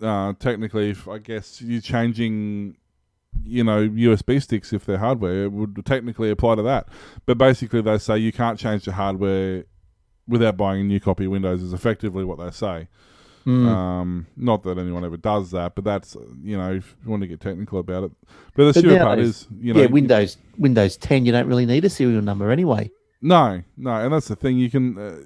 [0.02, 2.76] Uh, technically, if I guess you're changing,
[3.44, 6.88] you know, USB sticks if they're hardware, it would technically apply to that.
[7.26, 9.66] But basically, they say you can't change the hardware
[10.28, 11.62] without buying a new copy of Windows.
[11.62, 12.88] Is effectively what they say.
[13.46, 13.66] Mm.
[13.68, 17.28] Um, not that anyone ever does that, but that's you know, if you want to
[17.28, 18.12] get technical about it.
[18.56, 21.66] But the But stupid part is, you know, yeah, Windows Windows 10, you don't really
[21.66, 22.92] need a serial number anyway.
[23.22, 24.58] No, no, and that's the thing.
[24.58, 25.18] You can, uh,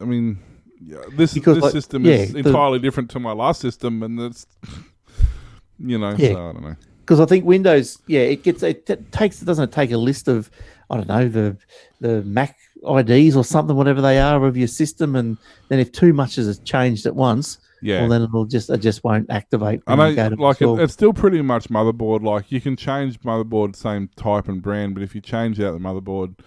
[0.00, 0.38] I mean,
[0.82, 4.02] yeah, this Because, this like, system yeah, is the- entirely different to my last system,
[4.02, 4.46] and it's,
[5.78, 6.32] you know, Yeah.
[6.32, 6.76] so I don't know.
[7.08, 10.28] Because I think Windows, yeah, it gets it t- takes doesn't it take a list
[10.28, 10.50] of
[10.90, 11.56] I don't know the
[12.00, 15.38] the Mac IDs or something, whatever they are of your system, and
[15.68, 19.04] then if too much is changed at once, Yeah, well then it'll just it just
[19.04, 19.80] won't activate.
[19.86, 22.22] I know, like it, it's still pretty much motherboard.
[22.22, 25.78] Like you can change motherboard same type and brand, but if you change out the
[25.78, 26.38] motherboard,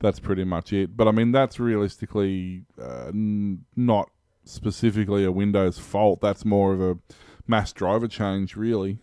[0.00, 0.98] that's pretty much it.
[0.98, 4.10] But I mean, that's realistically uh, n- not
[4.44, 6.20] specifically a Windows fault.
[6.20, 6.98] That's more of a
[7.46, 8.98] mass driver change, really.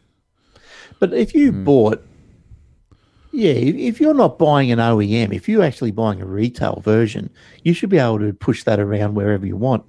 [1.00, 1.64] But if you Hmm.
[1.64, 2.04] bought,
[3.32, 7.30] yeah, if, you're not buying an OEM, if you're actually buying a retail version,
[7.64, 9.84] you should be able to push that around wherever you want.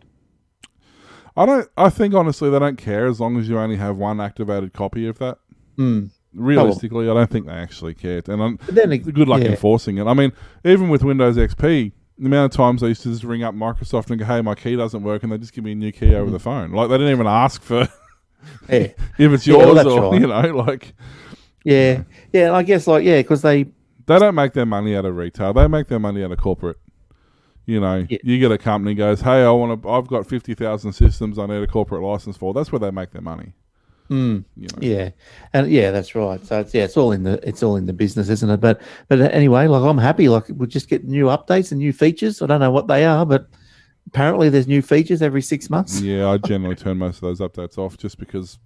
[1.36, 1.68] I don't.
[1.76, 5.06] I think honestly, they don't care as long as you only have one activated copy
[5.06, 5.38] of that.
[5.78, 6.10] Mm.
[6.34, 9.50] Realistically, I don't think they actually cared, and I'm, then, it- good luck yeah.
[9.50, 10.06] enforcing it.
[10.06, 10.32] I mean,
[10.64, 14.10] even with Windows XP, the amount of times I used to just ring up Microsoft
[14.10, 16.06] and go, "Hey, my key doesn't work," and they just give me a new key
[16.06, 16.14] Mm.
[16.16, 16.72] over the phone.
[16.72, 17.88] Like they didn't even ask for
[18.68, 18.78] yeah,
[19.18, 20.20] if it's Yeah, well, yours or right.
[20.20, 20.94] you know, like
[21.64, 22.52] yeah, yeah.
[22.52, 23.64] I guess like yeah, because they
[24.06, 25.52] they don't make their money out of retail.
[25.52, 26.78] They make their money out of corporate.
[27.66, 28.18] You know, Yeah.
[28.24, 29.88] you get a company goes, "Hey, I want to.
[29.90, 31.38] I've got fifty thousand systems.
[31.38, 33.52] I need a corporate license for." That's where they make their money.
[34.08, 34.78] Mm, You know.
[34.80, 35.10] yeah,
[35.52, 36.42] and yeah, that's right.
[36.46, 38.58] So it's yeah, it's all in the it's all in the business, isn't it?
[38.58, 40.30] But but anyway, like I'm happy.
[40.30, 42.40] Like we'll just get new updates and new features.
[42.40, 43.48] I don't know what they are, but
[44.08, 46.00] apparently there's new features every six months.
[46.00, 48.58] Yeah, I generally turn most of those updates off just because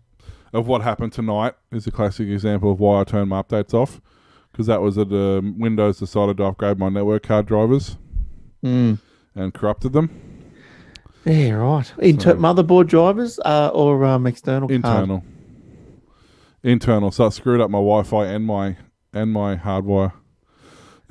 [0.53, 1.55] of what happened tonight.
[1.71, 4.01] Is a classic example of why I turn my updates off
[4.51, 7.97] because that was at uh, Windows decided to upgrade my network card drivers
[8.65, 8.99] Mm.
[9.35, 10.09] and corrupted them
[11.25, 11.93] Yeah, right.
[11.99, 14.77] Inter- So- motherboard drivers uh, or um, external card?
[14.77, 15.25] internal.
[16.63, 18.77] Internal, so it screwed up my Wi-Fi and my
[19.13, 20.13] and my hardwire.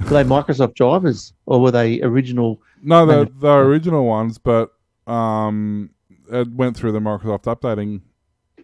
[0.04, 2.62] Were they Microsoft drivers or were they original?
[2.84, 4.72] No, they're, they're original ones, but
[5.08, 5.92] um,
[6.32, 8.02] it went through the Microsoft updating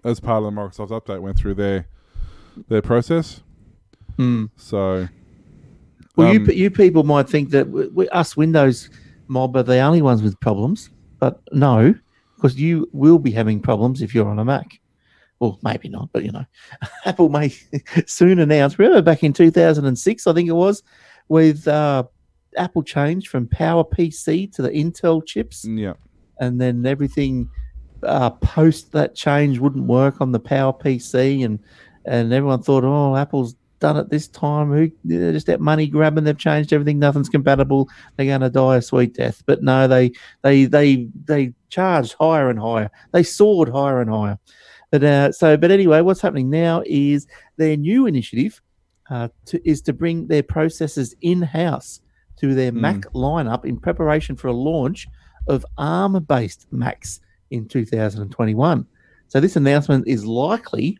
[0.04, 1.22] as part of the Microsoft update.
[1.22, 1.88] Went through their
[2.68, 3.42] their process.
[4.18, 4.50] Mm.
[4.56, 5.08] So
[6.16, 8.90] Well, um, you you people might think that we, we, us Windows
[9.28, 11.94] mob are the only ones with problems, but no,
[12.36, 14.80] because you will be having problems if you're on a Mac.
[15.40, 16.46] Well, maybe not, but you know,
[17.06, 17.54] Apple may
[18.08, 18.80] soon announce.
[18.80, 20.82] Remember back in 2006, I think it was,
[21.30, 22.04] with uh,
[22.58, 25.66] Apple changed from Power PC to the Intel chips.
[25.66, 25.94] yeah.
[26.40, 27.50] and then everything
[28.04, 31.60] uh, post that change wouldn't work on the Power PC, and
[32.06, 34.72] and everyone thought, oh, Apple's done it this time.
[34.72, 36.24] Who they're just that money grabbing?
[36.24, 37.00] They've changed everything.
[37.00, 37.90] Nothing's compatible.
[38.16, 39.44] They're going to die a sweet death.
[39.46, 40.12] But no, they
[40.42, 42.90] they they they charged higher and higher.
[43.12, 44.40] They soared higher and higher.
[44.92, 48.62] But uh, so, but anyway, what's happening now is their new initiative
[49.10, 52.02] uh, to, is to bring their processors in house
[52.38, 52.82] to their Hmm.
[52.82, 55.08] Mac lineup in preparation for a launch
[55.48, 58.86] of ARM based Macs in 2021.
[59.30, 60.98] So, this announcement is likely,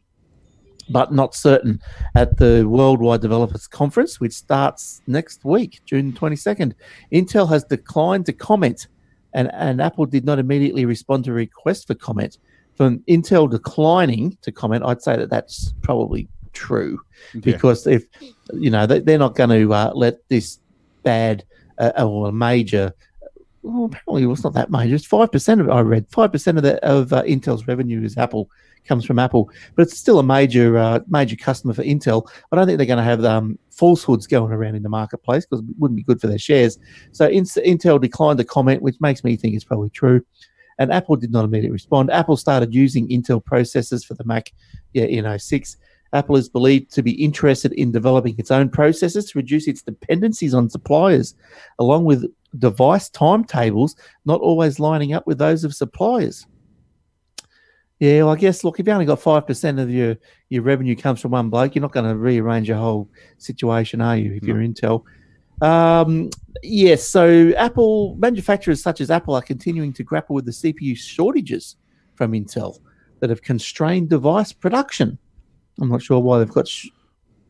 [0.90, 1.82] but not certain,
[2.16, 6.74] at the Worldwide Developers Conference, which starts next week, June 22nd.
[7.14, 8.88] Intel has declined to comment,
[9.34, 12.38] and, and Apple did not immediately respond to a request for comment.
[12.76, 16.28] From Intel declining to comment, I'd say that that's probably
[16.58, 17.00] true
[17.34, 17.42] Yeah.
[17.44, 18.04] because if
[18.54, 20.60] you know they, they're not going to uh, let this
[21.04, 21.44] bad
[21.80, 22.94] uh, or a major
[23.62, 27.14] well apparently it's not that major it's 5% of i read 5% of the of
[27.14, 28.50] uh, intel's revenue is apple
[28.86, 32.66] comes from apple but it's still a major uh, major customer for intel i don't
[32.66, 35.98] think they're going to have um, falsehoods going around in the marketplace because it wouldn't
[35.98, 36.80] be good for their shares
[37.12, 40.22] so In- intel declined to comment which makes me think it's probably true
[40.80, 42.12] and Apple did not immediately respond.
[42.12, 44.54] Apple started using Intel processors for the Mac
[44.94, 45.76] yeah, in 06.
[46.14, 50.54] Apple is believed to be interested in developing its own processors to reduce its dependencies
[50.54, 51.36] on suppliers,
[51.80, 52.26] along with
[52.60, 53.96] device timetables
[54.26, 56.46] not always lining up with those of suppliers.
[58.00, 60.18] Yeah, well, I guess look, if you only got five percent of your
[60.50, 64.16] your revenue comes from one bloke, you're not going to rearrange your whole situation, are
[64.16, 64.34] you?
[64.36, 64.54] If No.
[64.54, 65.04] you're Intel,
[65.62, 66.30] um,
[66.62, 67.04] yes.
[67.08, 71.76] so Apple manufacturers such as Apple are continuing to grapple with the CPU shortages
[72.14, 72.78] from Intel
[73.20, 75.18] that have constrained device production.
[75.80, 76.88] I'm not sure why they've got sh-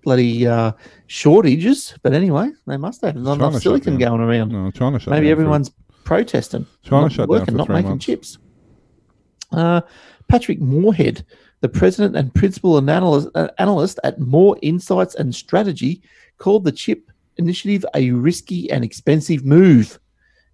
[0.04, 0.72] bloody uh,
[1.08, 4.52] shortages, but anyway, they must have not China enough silicon going around.
[4.52, 5.72] No, China shut Maybe down for- everyone's
[6.04, 6.66] protesting.
[6.84, 8.06] China not shut down working, not making months.
[8.06, 8.38] chips.
[9.52, 9.82] Uh,
[10.28, 11.26] Patrick Moorhead,
[11.62, 16.02] the president and principal analyst, uh, analyst at Moor Insights and Strategy,
[16.38, 20.00] called the chip initiative a risky and expensive move.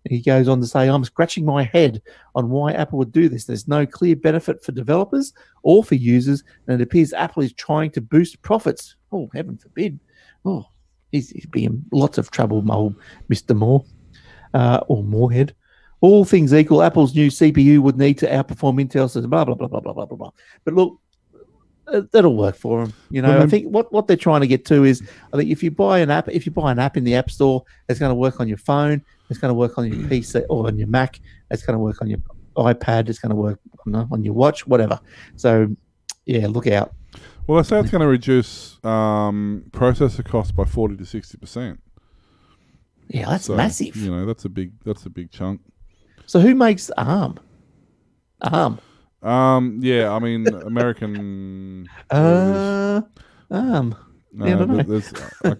[0.09, 2.01] He goes on to say, I'm scratching my head
[2.35, 3.45] on why Apple would do this.
[3.45, 5.33] There's no clear benefit for developers
[5.63, 8.95] or for users, and it appears Apple is trying to boost profits.
[9.11, 9.99] Oh, heaven forbid.
[10.43, 10.67] Oh,
[11.11, 12.95] he's, he's be in lots of trouble, old
[13.29, 13.55] Mr.
[13.55, 13.85] Moore
[14.53, 15.55] uh, or Moorhead.
[16.01, 19.15] All things equal, Apple's new CPU would need to outperform Intel's.
[19.25, 20.17] Blah blah blah blah blah blah blah.
[20.17, 20.31] blah.
[20.65, 20.99] But look,
[21.87, 22.93] uh, that'll work for them.
[23.09, 25.01] You know, Well, I think what, what they're trying to get to is,
[25.33, 27.29] I think if you buy an app, if you buy an app in the App
[27.29, 30.45] Store, it's going to work on your phone, it's going to work on your PC
[30.49, 31.19] or on your Mac,
[31.51, 32.19] it's going to work on your
[32.55, 34.99] iPad, it's going to work on, on your watch, whatever.
[35.35, 35.75] So,
[36.25, 36.93] yeah, look out.
[37.47, 41.81] Well, they say it's going to reduce um, processor costs by forty to sixty percent.
[43.09, 43.95] Yeah, that's So, massive.
[43.95, 45.61] You know, that's a big that's a big chunk.
[46.25, 47.39] So, who makes ARM?
[48.41, 48.79] ARM.
[49.21, 51.87] Um, yeah, I mean, American.
[52.09, 53.01] Uh,
[53.51, 53.95] ARM.
[54.31, 54.55] no, yeah,
[55.49, 55.55] I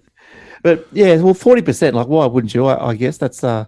[0.63, 1.95] But yeah, well, forty percent.
[1.95, 2.65] Like, why wouldn't you?
[2.65, 3.65] I, I guess that's uh,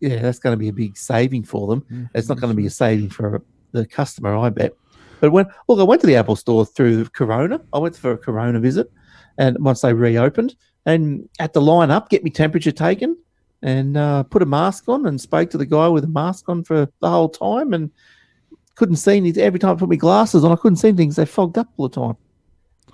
[0.00, 2.08] yeah, that's going to be a big saving for them.
[2.14, 4.72] It's not going to be a saving for the customer, I bet.
[5.20, 7.60] But when look, I went to the Apple Store through Corona.
[7.72, 8.90] I went for a Corona visit,
[9.38, 13.16] and once they reopened, and at the line up, get me temperature taken,
[13.62, 16.64] and uh, put a mask on, and spoke to the guy with a mask on
[16.64, 17.90] for the whole time, and
[18.76, 19.42] couldn't see anything.
[19.42, 21.16] Every time I put my glasses on, I couldn't see things.
[21.16, 22.16] They fogged up all the time.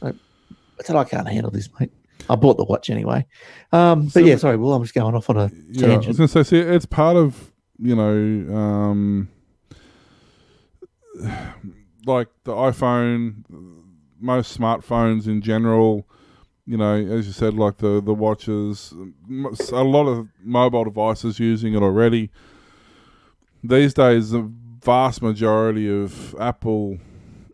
[0.03, 1.93] I, I said, I can't handle this, mate.
[2.29, 3.27] I bought the watch anyway.
[3.73, 6.07] Um, but So- yeah, sorry, Will, I'm just going off on a yeah, I was
[6.07, 6.17] tangent.
[6.19, 9.29] going to say, see, it's part of you know, um,
[12.07, 13.45] like the iPhone,
[14.21, 16.07] most smartphones in general.
[16.69, 18.93] You know, as you said, like the the watches,
[19.73, 22.31] a lot of mobile devices using it already.
[23.63, 24.51] These days, the
[24.83, 26.99] vast majority of Apple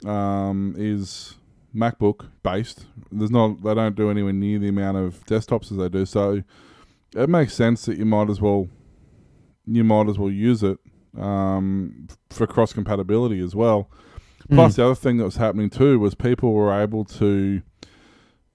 [0.07, 1.35] um, is
[1.75, 2.87] MacBook based.
[3.11, 6.07] There's not they don't do anywhere near the amount of desktops as they do.
[6.07, 6.43] So
[7.14, 8.68] it makes sense that you might as well
[9.66, 10.79] you might as well use it
[11.18, 13.89] um, for cross compatibility as well.
[14.51, 17.62] Plus, the other thing that was happening too was people were able to,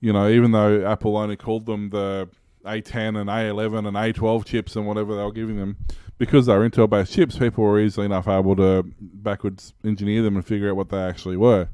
[0.01, 2.29] you know, even though Apple only called them the
[2.65, 5.77] A10 and A11 and A12 chips and whatever they were giving them,
[6.17, 10.35] because they were Intel based chips, people were easily enough able to backwards engineer them
[10.35, 11.69] and figure out what they actually were.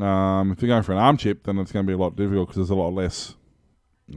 [0.00, 2.16] Um, if you're going for an ARM chip, then it's going to be a lot
[2.16, 3.34] difficult because there's a lot less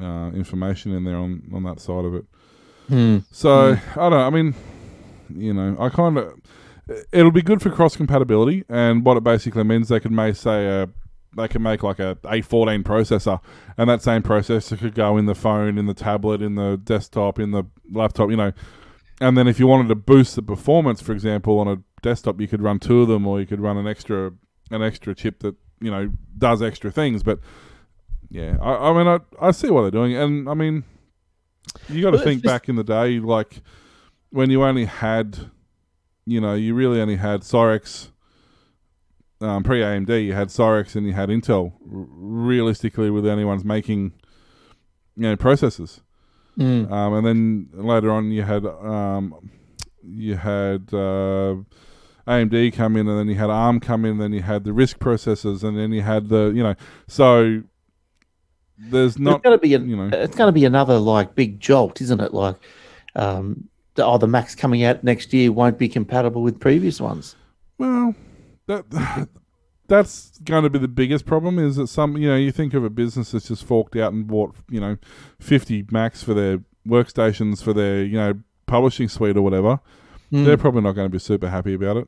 [0.01, 2.26] uh, information in there on, on that side of it.
[2.88, 3.19] Hmm.
[3.32, 4.11] So I don't.
[4.11, 4.19] know.
[4.19, 4.53] I mean,
[5.30, 6.34] you know, I kind of.
[7.11, 10.67] It'll be good for cross compatibility, and what it basically means, they can make say
[10.67, 10.88] a,
[11.36, 13.39] they can make like a A14 processor,
[13.76, 17.39] and that same processor could go in the phone, in the tablet, in the desktop,
[17.39, 18.53] in the laptop, you know.
[19.19, 22.47] And then if you wanted to boost the performance, for example, on a desktop, you
[22.47, 24.32] could run two of them, or you could run an extra
[24.69, 27.23] an extra chip that you know does extra things.
[27.23, 27.39] But
[28.30, 30.84] yeah, I, I mean, I I see what they're doing, and I mean,
[31.89, 33.61] you got to Well, think just- back in the day, like
[34.32, 35.51] when you only had,
[36.26, 38.09] you know, you really only had Cyrix.
[39.41, 41.73] Um, pre AMD, you had Cyrix and you had Intel.
[41.73, 44.13] R- realistically, were the only ones making,
[45.17, 45.99] you know, processors.
[46.57, 46.89] Mm.
[46.89, 49.51] Um, and then later on, you had um,
[50.01, 51.55] you had uh,
[52.28, 54.71] AMD come in, and then you had ARM come in, and then you had the
[54.71, 56.76] RISC processors, and then you had the you know.
[57.07, 57.63] So
[58.78, 60.09] there's not going to be, you know.
[60.11, 62.34] it's going to be another like big jolt, isn't it?
[62.34, 62.55] Like,
[63.15, 67.36] um, the, oh, the Macs coming out next year won't be compatible with previous ones.
[67.78, 68.15] Well,
[68.67, 68.86] that
[69.88, 71.59] that's going to be the biggest problem.
[71.59, 74.28] Is that some you know you think of a business that's just forked out and
[74.28, 74.97] bought you know
[75.39, 78.34] fifty Macs for their workstations for their you know
[78.65, 79.80] publishing suite or whatever.
[80.36, 80.45] Mm.
[80.45, 82.07] They're probably not going to be super happy about it.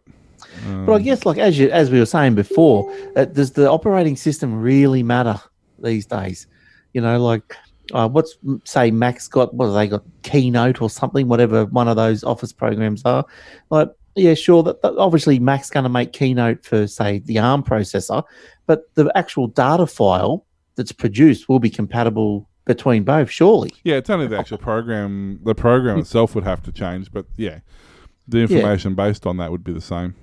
[0.86, 3.70] But I Um, guess, like as you as we were saying before, uh, does the
[3.70, 5.40] operating system really matter
[5.80, 6.48] these days?
[6.94, 7.56] You know, like
[7.94, 9.54] uh, what's say Mac's got?
[9.54, 10.04] What have they got?
[10.24, 11.28] Keynote or something?
[11.28, 13.26] Whatever one of those Office programs are.
[13.70, 14.64] Like yeah, sure.
[14.64, 18.24] That, that obviously Mac's going to make Keynote for say the ARM processor,
[18.66, 23.30] but the actual data file that's produced will be compatible between both.
[23.32, 23.72] Surely.
[23.84, 25.40] Yeah, it's only the actual program.
[25.44, 27.60] The program itself would have to change, but yeah,
[28.28, 30.16] the information based on that would be the same.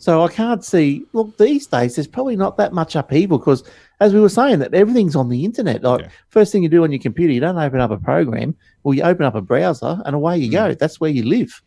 [0.00, 1.04] So I can't see.
[1.12, 3.64] Look, these days there's probably not that much upheaval because,
[3.98, 5.82] as we were saying, that everything's on the internet.
[5.82, 6.08] Like Yeah.
[6.28, 9.02] first thing you do on your computer, you don't open up a program, well, you
[9.02, 10.72] open up a browser, and away you go.
[10.74, 11.60] That's where you live.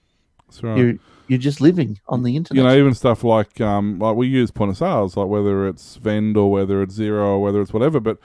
[0.47, 0.77] That's right.
[0.77, 0.93] You're
[1.27, 2.61] you're just living on the internet.
[2.61, 5.95] you know, even stuff like um, like we use point of sales, like whether it's
[5.97, 8.17] Vend or whether it's Xero or whether it's whatever, but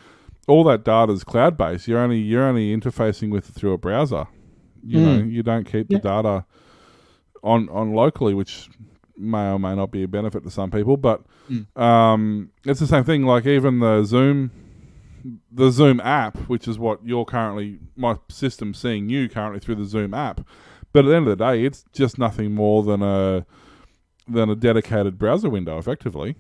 [0.48, 1.88] all that data is cloud based.
[1.88, 4.26] You're only you're only interfacing with it through a browser.
[4.84, 5.98] You know, you don't keep Yeah.
[5.98, 6.44] the data
[7.46, 8.68] on on locally, which
[9.16, 10.96] may or may not be a benefit to some people.
[10.96, 11.22] But
[11.76, 13.22] um, it's the same thing.
[13.22, 14.50] Like even the Zoom,
[15.50, 19.84] the Zoom app, which is what you're currently my system seeing you currently through the
[19.84, 20.46] Zoom app.
[20.92, 23.46] But at the end of the day, it's just nothing more than a
[24.28, 26.36] than a dedicated browser window, effectively.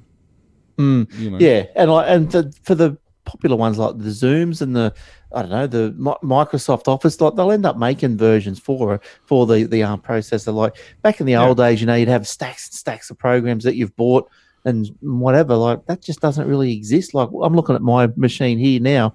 [0.76, 1.12] Mm.
[1.18, 4.94] You know, Yeah, and like and for the popular ones like the Zooms and the
[5.34, 9.64] I don't know the Microsoft Office, like they'll end up making versions for for the
[9.64, 10.54] the ARM processor.
[10.54, 11.46] Like back in the Yeah.
[11.46, 14.28] old days, you know, you'd have stacks and stacks of programs that you've bought
[14.64, 15.54] and whatever.
[15.56, 17.12] Like that just doesn't really exist.
[17.12, 19.14] Like I'm looking at my machine here now.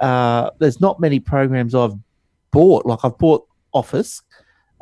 [0.00, 1.94] Uh, there's not many programs I've
[2.50, 2.86] bought.
[2.86, 4.22] Like I've bought Office,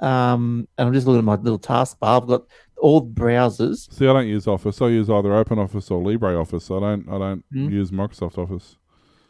[0.01, 2.21] um, and I'm just looking at my little taskbar.
[2.23, 2.43] I've got
[2.79, 3.93] all browsers.
[3.93, 4.81] See, I don't use Office.
[4.83, 6.77] I use either OpenOffice or LibreOffice.
[6.77, 7.09] I don't.
[7.09, 7.71] I don't Mm.
[7.71, 8.77] use Microsoft Office.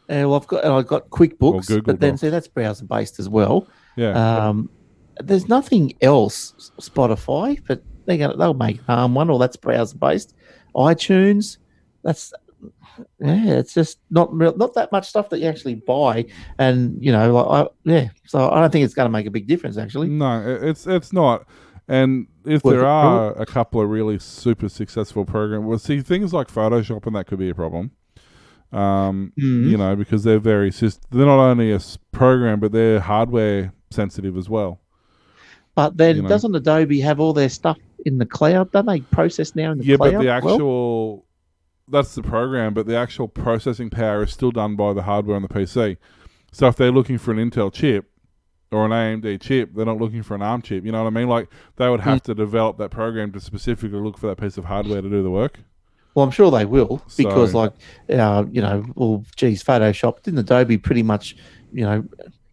[0.09, 2.21] And well, I've got and I've got QuickBooks, but then Docs.
[2.21, 3.67] see that's browser based as well.
[3.97, 4.69] Yeah, Um,
[5.19, 10.33] there's nothing else Spotify, but they gonna they'll make um one or that's browser based.
[10.75, 11.57] iTunes,
[12.03, 12.31] that's
[13.19, 16.25] yeah, it's just not real, not that much stuff that you actually buy,
[16.57, 18.09] and you know, like I, yeah.
[18.25, 20.07] So I don't think it's going to make a big difference actually.
[20.07, 21.45] no, it's it's not.
[21.87, 26.49] And if there are a couple of really super successful programs, well, see things like
[26.49, 27.91] Photoshop, and that could be a problem.
[28.73, 29.69] Um, Mhm.
[29.69, 31.79] you know, because they're very they're not only a
[32.11, 34.81] program, but they're hardware sensitive as well.
[35.75, 36.27] But then you know.
[36.27, 38.71] doesn't Adobe have all their stuff in the cloud?
[38.73, 40.13] Don't they process now in the yeah, cloud?
[40.13, 40.53] but the as well?
[40.53, 41.25] actual
[41.89, 45.41] that's the program, but the actual processing power is still done by the hardware on
[45.41, 45.95] the PC.
[46.51, 48.09] So if they're looking for an Intel chip
[48.71, 50.83] or an AMD chip, they're not looking for an ARM chip.
[50.85, 51.27] You know what I mean?
[51.27, 51.47] Like
[51.77, 52.03] they would Mm.
[52.03, 55.23] have to develop that program to specifically look for that piece of hardware to do
[55.23, 55.59] the work.
[56.15, 57.73] Well, I'm sure they will because, So- like,
[58.09, 61.35] uh, you know, well, geez, Photoshop didn't Adobe pretty much,
[61.71, 62.03] you know,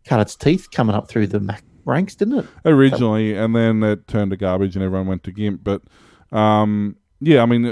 [0.06, 2.46] cut its teeth coming up through the Mac ranks, didn't it?
[2.66, 5.62] originally, and then it turned to garbage, and everyone went to GIMP.
[5.64, 5.82] But
[6.30, 7.64] um, yeah, I mean,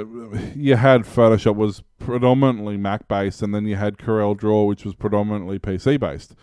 [0.56, 4.94] you had Photoshop was predominantly Mac based, and then you had Corel Draw, which was
[4.94, 6.34] predominantly PC based.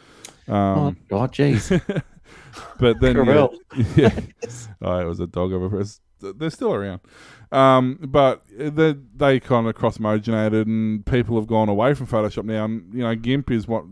[0.49, 1.69] Oh, Um, God, geez.
[2.79, 3.47] but then yeah,
[3.95, 4.19] yeah.
[4.81, 5.99] oh, it was a dog of a press.
[6.21, 6.99] They're still around,
[7.49, 12.43] um, but they they kind of cross marginated, and people have gone away from Photoshop
[12.43, 12.65] now.
[12.65, 13.85] And you know, GIMP is what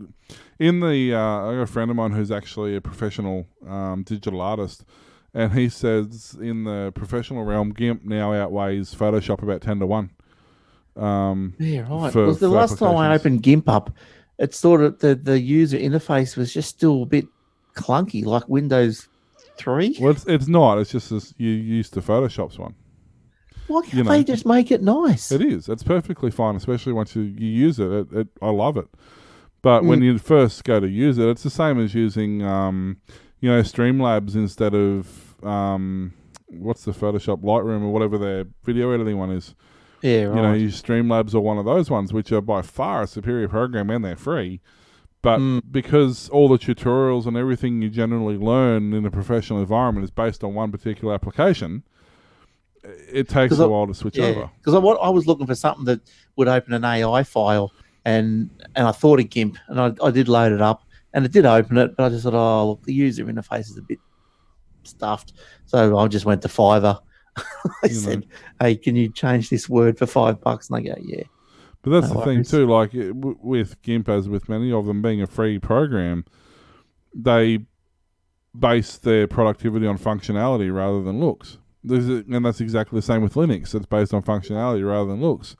[0.58, 4.42] in the uh, I got a friend of mine who's actually a professional um, digital
[4.42, 4.84] artist,
[5.32, 10.10] and he says in the professional realm, GIMP now outweighs Photoshop about ten to one.
[10.94, 12.12] Um, Yeah, right.
[12.12, 13.90] for- Because the last time I opened GIMP up,
[14.38, 17.26] it sort of the, the user interface was just still a bit
[17.74, 19.08] clunky, like Windows
[19.56, 19.96] 3.
[20.00, 20.78] well, it's, it's not.
[20.78, 22.74] It's just as you used to Photoshop's one.
[23.66, 25.30] Why can't you know, they just make it nice?
[25.30, 25.68] It is.
[25.68, 27.90] It's perfectly fine, especially once you, you use it.
[27.90, 28.28] It, it.
[28.40, 28.88] I love it.
[29.60, 30.04] But when Mm.
[30.04, 32.98] you first go to use it, it's the same as using, um,
[33.40, 36.14] you know, Streamlabs instead of um,
[36.46, 39.54] what's the Photoshop Lightroom or whatever their video editing one is.
[40.02, 40.36] Yeah, right.
[40.36, 43.48] You know, use Streamlabs or one of those ones, which are by far a superior
[43.48, 44.60] program and they're free.
[45.20, 45.62] But Mm.
[45.70, 50.44] because all the tutorials and everything you generally learn in a professional environment is based
[50.44, 51.82] on one particular application,
[52.84, 54.50] it takes a I, while to switch Yeah, over.
[54.58, 56.00] because I, what- I was looking for something that
[56.36, 57.72] would open an AI file,
[58.04, 61.32] and and I thought of GIMP, and I, I did load it up, and it
[61.32, 63.98] did open it, but I just thought, oh, look, the user interface is a bit
[64.84, 65.32] stuffed,
[65.66, 67.00] so I just went to Fiverr.
[67.82, 68.00] I You know.
[68.00, 68.26] said,
[68.60, 70.70] hey, can you change this word for five bucks?
[70.70, 71.24] And they go, yeah.
[71.82, 72.66] But that's No the thing too.
[72.66, 76.24] Like with GIMP, as with many of them being a free program,
[77.14, 77.60] they
[78.58, 81.58] base their productivity on functionality rather than looks.
[81.88, 83.74] And that's exactly the same with Linux.
[83.74, 85.56] It's based on functionality rather than looks.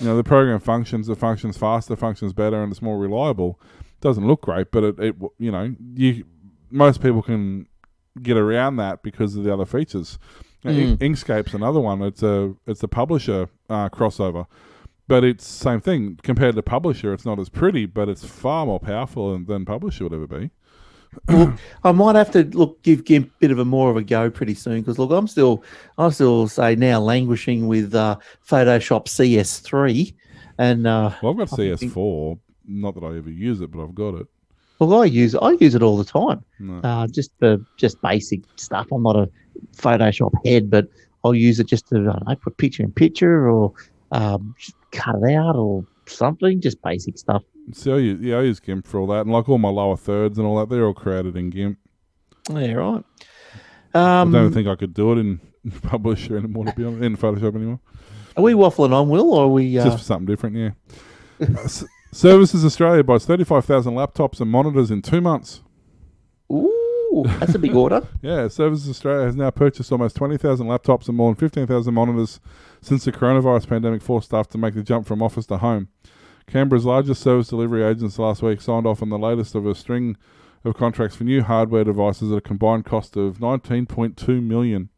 [0.00, 1.08] You know, the program functions.
[1.08, 3.60] It functions faster, functions better, and it's more reliable.
[4.00, 6.24] Doesn't look great, but it, it you know, you
[6.70, 7.66] most people can
[8.22, 10.18] get around that because of the other features.
[10.64, 10.96] Now, Mm.
[10.98, 12.02] Inkscape's another one.
[12.02, 14.46] It's a it's a publisher uh, crossover,
[15.06, 17.12] but it's same thing compared to publisher.
[17.12, 20.50] It's not as pretty, but it's far more powerful than, than publisher would ever be.
[21.28, 24.02] well, I might have to look give Gimp a bit of a more of a
[24.02, 25.62] go pretty soon because look, I'm still
[25.96, 30.12] I still say now languishing with uh, Photoshop CS3,
[30.58, 32.38] and uh, Well, I've got I CS4.
[32.66, 34.26] Not that I ever use it, but I've got it.
[34.80, 36.44] well, I use I use it all the time.
[36.58, 36.80] No.
[36.86, 38.88] uh, just for just basic stuff.
[38.92, 39.30] I'm not a
[39.76, 40.88] Photoshop head, but
[41.24, 43.72] I'll use it just to I don't know, put picture in picture or
[44.12, 44.54] um,
[44.92, 46.60] cut it out or something.
[46.60, 47.42] Just basic stuff.
[47.72, 49.96] So I use, yeah, I use GIMP for all that, and like all my lower
[49.96, 51.78] thirds and all that, they're all created in GIMP.
[52.50, 53.04] Yeah, right.
[53.94, 55.40] I Um, don't think I could do it in
[55.82, 57.80] Publisher anymore, to be honest, in Photoshop anymore.
[58.38, 59.74] are we waffling on, Will, or are we?
[59.74, 60.70] Just Uh, for something different, yeah.
[61.40, 65.60] Uh, S- Services Australia buys 35,000 laptops and monitors in two months.
[66.50, 66.72] ooh,
[67.38, 68.06] that's a big order.
[68.22, 72.40] Yeah, Services Australia has now purchased almost 20,000 laptops and more than 15,000 monitors
[72.80, 75.88] since the coronavirus pandemic forced staff to make the jump from office to home.
[76.46, 80.16] Canberra's largest service delivery agents last week signed off on the latest of a string
[80.64, 84.88] of contracts for new hardware devices at a combined cost of 19.2 million.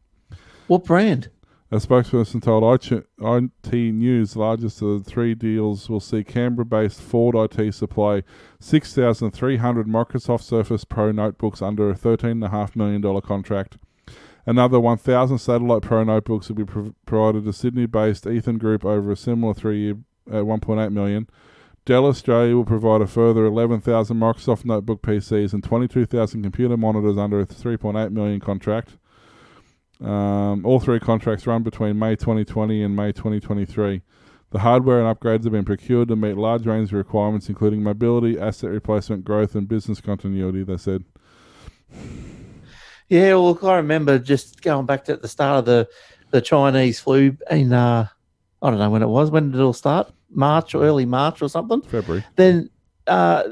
[0.67, 1.29] What brand?
[1.73, 7.33] A spokesperson told IT News largest of the three deals will see Canberra based Ford
[7.33, 8.23] IT supply
[8.59, 13.77] 6,300 Microsoft Surface Pro notebooks under a $13.5 million contract.
[14.45, 19.09] Another 1,000 Satellite Pro notebooks will be pro- provided to Sydney based Ethan Group over
[19.09, 19.97] a similar three year
[20.27, 21.29] at 1.8 million.
[21.85, 27.39] Dell Australia will provide a further 11,000 Microsoft notebook PCs and 22,000 computer monitors under
[27.39, 28.97] a 3.8 million contract.
[30.01, 34.01] Um, all three contracts run between May 2020 and May 2023.
[34.49, 38.37] The hardware and upgrades have been procured to meet large range of requirements, including mobility,
[38.39, 40.63] asset replacement, growth, and business continuity.
[40.63, 41.05] They said.
[43.07, 45.87] Yeah, well, look, I remember just going back to the start of the
[46.31, 48.07] the Chinese flu in uh,
[48.61, 49.31] I don't know when it was.
[49.31, 50.11] When did it all start?
[50.29, 51.81] March or early March or something.
[51.81, 52.23] February.
[52.35, 52.69] Then
[53.07, 53.43] uh,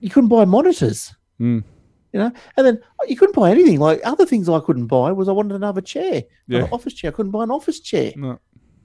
[0.00, 1.14] you couldn't buy monitors.
[1.40, 1.64] Mm.
[2.12, 3.78] You know, and then you couldn't buy anything.
[3.78, 6.64] Like other things I couldn't buy was I wanted another chair, Yeah.
[6.64, 7.10] an office chair.
[7.10, 8.12] I couldn't buy an office chair.
[8.16, 8.38] No.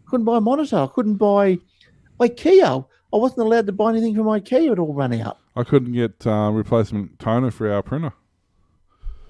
[0.07, 0.77] couldn't buy a monitor.
[0.77, 1.57] I couldn't buy
[2.19, 2.85] IKEA.
[3.13, 4.71] I wasn't allowed to buy anything from IKEA.
[4.73, 5.37] It all ran out.
[5.55, 8.11] I couldn't get uh, replacement toner for our printer.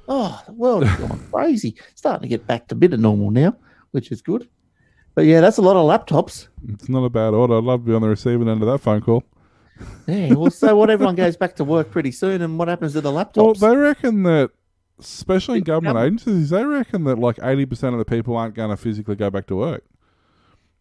[0.07, 1.75] Oh, the world's gone crazy.
[1.95, 3.55] Starting to get back to a bit of normal now,
[3.91, 4.47] which is good.
[5.15, 6.47] But yeah, that's a lot of laptops.
[6.69, 7.57] It's not a bad order.
[7.57, 9.23] I'd love to be on the receiving end of that phone call.
[10.07, 10.33] Yeah.
[10.33, 10.89] Well, so what?
[10.89, 13.59] Everyone goes back to work pretty soon, and what happens to the Well, laptops?
[13.59, 14.51] they reckon that,
[14.99, 16.21] especially in government government.
[16.21, 19.47] agencies, they reckon that like 80% of the people aren't going to physically go back
[19.47, 19.83] to work.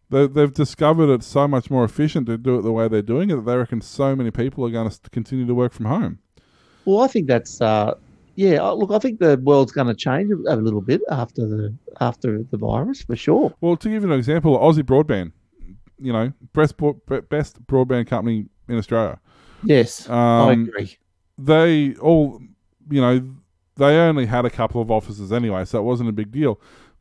[0.09, 3.31] They, they've discovered it's so much more efficient to do it the way they're doing
[3.31, 6.19] it that they reckon so many people are going to continue to work from home.
[6.85, 7.95] Well, I think that's uh,
[8.35, 8.57] yeah.
[8.61, 11.73] uh, Look, I think the world's going to change a a little bit after the
[12.01, 13.53] after the virus for sure.
[13.61, 15.31] Well, to give you an example, Aussie Broadband,
[15.97, 16.75] you know, best,
[17.29, 19.19] best broadband company in Australia.
[19.63, 20.97] Yes, I Um, agree.
[21.37, 22.41] they all,
[22.89, 23.23] you know,
[23.77, 26.59] they only had a couple of offices anyway, so it wasn't a big deal.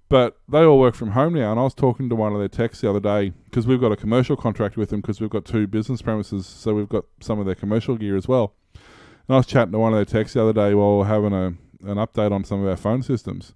[0.09, 2.49] But they all work from home now, and I was talking to one of their
[2.49, 5.45] techs the other day because we've got a commercial contract with them because we've got
[5.47, 8.55] two business premises, so we've got some of their commercial gear as well.
[9.27, 11.07] And I was chatting to one of their techs the other day while we are
[11.07, 11.47] having a
[11.85, 13.55] an update on some of our phone systems.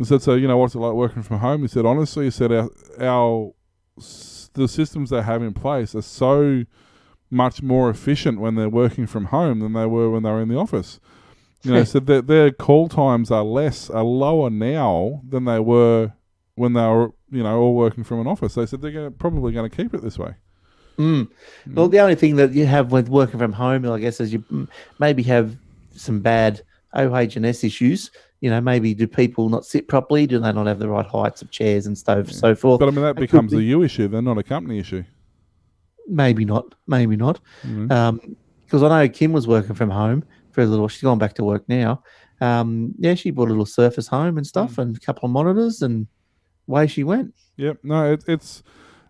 [0.00, 2.30] I said, "So you know, what's it like working from home?" He said, "Honestly, he
[2.30, 2.68] said our
[3.00, 3.52] our
[4.54, 6.64] the systems they have in place are so."
[7.34, 10.48] Much more efficient when they're working from home than they were when they were in
[10.48, 11.00] the office.
[11.62, 16.12] You know, so their, their call times are less, are lower now than they were
[16.54, 18.54] when they were, you know, all working from an office.
[18.54, 20.34] They said they're gonna, probably going to keep it this way.
[20.98, 21.28] Mm.
[21.72, 24.38] Well, the only thing that you have with working from home, I guess, is you
[24.40, 24.68] mm,
[25.00, 25.56] maybe have
[25.96, 26.62] some bad
[26.92, 28.12] OH&S issues.
[28.40, 30.26] You know, maybe do people not sit properly?
[30.26, 32.78] Do they not have the right heights of chairs and so, so forth?
[32.78, 35.02] But I mean, that It becomes a you issue, then not a company issue.
[36.08, 36.74] Maybe not.
[36.86, 37.40] Maybe not.
[37.62, 37.90] Mm-hmm.
[37.90, 40.88] Um, because I know Kim was working from home for a little.
[40.88, 42.02] She's gone back to work now.
[42.40, 44.78] Um, yeah, she bought a little Surface Home and stuff, mm.
[44.82, 46.06] and a couple of monitors, and
[46.68, 47.34] away she went.
[47.56, 47.78] Yep.
[47.84, 48.62] No, it, it's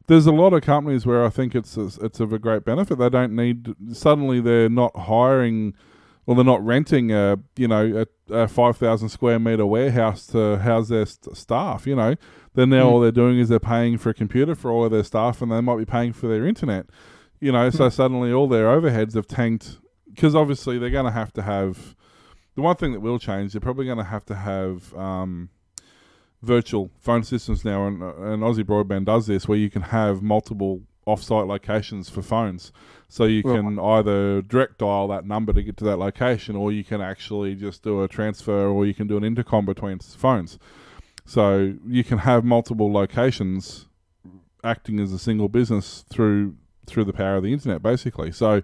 [0.06, 2.98] there's a lot of companies where I think it's it's of a great benefit.
[2.98, 5.74] They don't need suddenly they're not hiring
[6.26, 10.58] or they're not renting a you know a, a five thousand square meter warehouse to
[10.58, 11.86] house their st- staff.
[11.86, 12.14] You know,
[12.54, 12.92] then now Mm.
[12.92, 15.50] all they're doing is they're paying for a computer for all of their staff, and
[15.52, 16.86] they might be paying for their internet.
[17.40, 19.78] You know, so suddenly all their overheads have tanked
[20.08, 21.94] because obviously they're going to have to have
[22.54, 23.52] the one thing that will change.
[23.52, 25.48] They're probably going to have to have um,
[26.42, 30.82] virtual phone systems now, and, and Aussie Broadband does this, where you can have multiple
[31.06, 32.72] off-site locations for phones.
[33.08, 36.82] So you can either direct dial that number to get to that location, or you
[36.84, 40.58] can actually just do a transfer, or you can do an intercom between phones.
[41.26, 43.86] So you can have multiple locations
[44.62, 46.56] acting as a single business through
[46.86, 48.30] through the power of the internet, basically.
[48.30, 48.62] So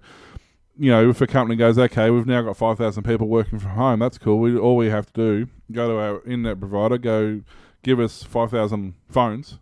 [0.81, 4.01] you know, if a company goes, okay, we've now got 5,000 people working from home,
[4.01, 4.39] that's cool.
[4.39, 7.43] We, all we have to do, go to our internet provider, go
[7.82, 9.59] give us 5,000 phones,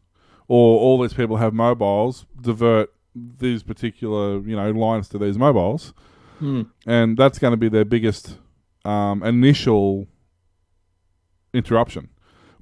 [0.46, 5.92] or all these people have mobiles, divert these particular, you know, lines to these mobiles.
[6.38, 6.62] Hmm.
[6.86, 8.38] And that's going to be their biggest
[8.84, 10.06] um, initial
[11.52, 12.10] interruption.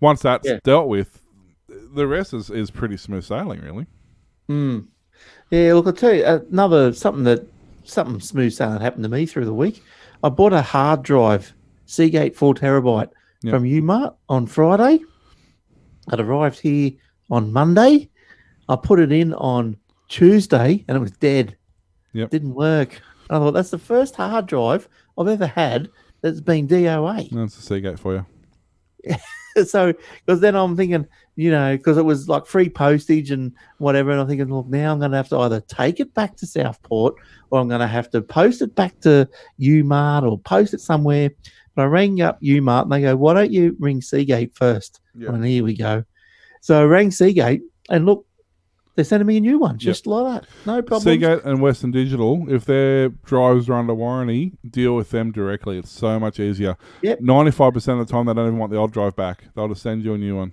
[0.01, 0.59] Once that's Yeah.
[0.65, 1.21] dealt with,
[1.69, 3.87] the rest is, is pretty smooth sailing, really.
[4.49, 4.81] Hmm.
[5.51, 7.47] Yeah, look, I'll tell you another something that
[7.85, 9.83] something smooth sailing happened to me through the week.
[10.23, 11.53] I bought a hard drive,
[11.87, 13.11] Seagate four terabyte
[13.43, 13.55] Yep.
[13.55, 15.01] from Umart on Friday.
[16.13, 16.93] It arrived here
[17.31, 18.11] on Monday.
[18.69, 19.77] I put it in on
[20.09, 21.57] Tuesday and it was dead.
[22.13, 22.31] Yep.
[22.31, 23.01] Didn't work.
[23.31, 25.91] I thought that's the first hard drive I've ever had
[26.23, 27.29] that's been DOA.
[27.31, 28.27] That's a Seagate for you.
[29.67, 29.93] so
[30.25, 31.07] because then I'm thinking,
[31.37, 34.93] you know, because it was like free postage and whatever, and I'm thinking, look, now
[34.93, 37.15] I'm going to have to either take it back to Southport
[37.51, 39.29] or I'm going to have to post it back to
[39.61, 41.31] Umart or post it somewhere.
[41.75, 45.01] But I rang up Umart and they go, why don't you ring Seagate first?
[45.15, 45.31] Yeah.
[45.31, 46.05] And here we go.
[46.61, 48.26] So I rang Seagate and look,
[48.97, 51.03] they're sending me a new one, just like that, no problem.
[51.03, 55.79] Seagate and Western Digital, if their drives are under warranty, deal with them directly.
[55.79, 56.77] It's so much easier.
[57.03, 57.21] Yep.
[57.21, 59.45] 95% of the time, they don't even want the old drive back.
[59.55, 60.53] They'll just send you a new one.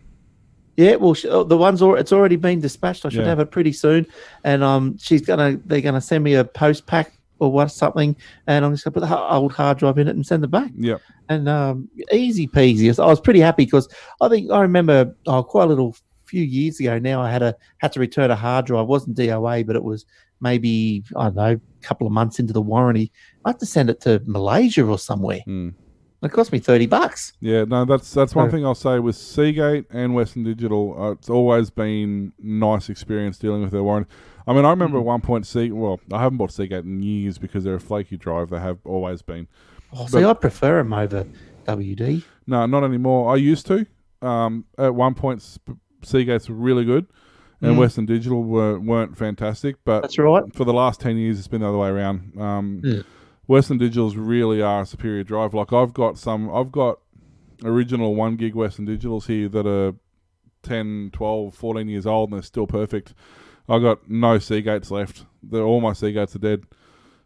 [0.76, 3.06] Yeah, well, sh- oh, the one's al- it's already been dispatched.
[3.06, 3.28] I should Yeah.
[3.28, 4.08] have it pretty soon,
[4.44, 8.16] and um, she's gonna they're gonna send me a post pack or what something,
[8.48, 10.72] and I'm just gonna put the old hard drive in it and send it back.
[10.76, 11.00] Yep.
[11.30, 12.98] And um, easy peasy.
[13.00, 13.88] I was pretty happy because
[14.20, 15.96] I think I remember oh, quite a little
[16.34, 16.98] few years ago.
[16.98, 18.84] Now I had a had to return a hard drive.
[18.84, 20.06] It wasn't DOA, but it was
[20.42, 23.12] maybe I don't know, a couple of months into the warranty.
[23.46, 25.42] I had to send it to Malaysia or somewhere.
[25.48, 25.76] Mm.
[26.24, 27.34] It cost me thirty bucks.
[27.42, 30.96] Yeah, no, that's that's one So- thing I'll say with Seagate and Western Digital.
[31.00, 34.10] Uh, it's always been nice experience dealing with their warranty.
[34.48, 35.02] I mean, I remember Mm.
[35.02, 38.18] at one point, Sea, well, I haven't bought Seagate in years because they're a flaky
[38.18, 38.50] drive.
[38.50, 39.48] They have always been.
[39.96, 41.26] Oh, see, I prefer them over
[41.68, 42.24] WD.
[42.48, 43.32] No, not anymore.
[43.32, 43.86] I used to.
[44.22, 47.08] Um, at one point, Sp- Seagate's were really good,
[47.62, 47.80] and Mm.
[47.80, 49.78] Western Digital were, weren't fantastic.
[49.86, 50.44] But That's right.
[50.54, 52.40] for the last 10 years, it's been the other way around.
[52.40, 53.02] Um, Yeah.
[53.48, 55.54] Western Digitals really are a superior drive.
[55.54, 57.00] Like, I've got some, I've got
[57.64, 59.94] original 1 gig Western Digitals here that are
[60.64, 63.14] 10, 12, 14 years old and they're still perfect.
[63.70, 65.26] i got no Seagates left.
[65.42, 66.64] They're, all my Seagates are dead.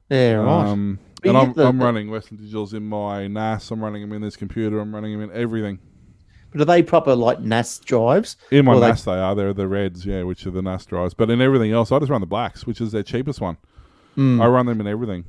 [0.10, 0.68] Yeah, right.
[0.70, 3.70] Um, and I'm, the- I'm running Western Digitals in my NAS.
[3.72, 4.80] I'm running them in this computer.
[4.80, 5.80] I'm running them in everything.
[6.62, 8.38] Are they proper like NAS drives?
[8.52, 9.36] In my Well, they- NAS, they are.
[9.36, 11.14] They're the reds, yeah, which are the NAS drives.
[11.14, 13.58] But in everything else, I just run the blacks, which is their cheapest one.
[14.16, 14.42] Hmm.
[14.42, 15.26] I run them in everything.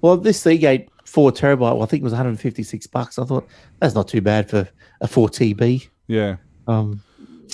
[0.00, 3.18] Well, this Seagate four terabyte, well, I think it was 156 bucks.
[3.18, 3.46] I thought
[3.78, 4.68] that's not too bad for
[5.00, 5.86] a four TB.
[6.08, 6.36] Yeah,
[6.66, 7.02] Um,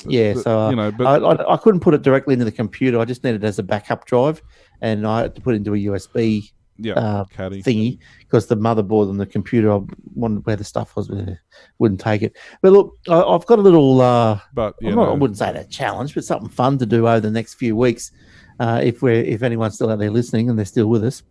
[0.07, 2.45] yeah, but, so uh, you know, but- I, I, I couldn't put it directly into
[2.47, 2.99] the computer.
[2.99, 4.43] I just needed it as a backup drive,
[4.81, 7.63] and I had to put it into a USB yeah, uh, caddy.
[7.63, 9.81] thingy because the motherboard on the computer I
[10.15, 11.35] wanted where the stuff was uh,
[11.79, 12.37] wouldn't take it.
[12.63, 14.01] But look, I, I've got a little.
[14.01, 17.31] Uh, But not, I wouldn't say that challenge, but something fun to do over the
[17.31, 18.13] next few weeks.
[18.61, 21.23] Uh, if we're if anyone's still out there listening and they're still with us,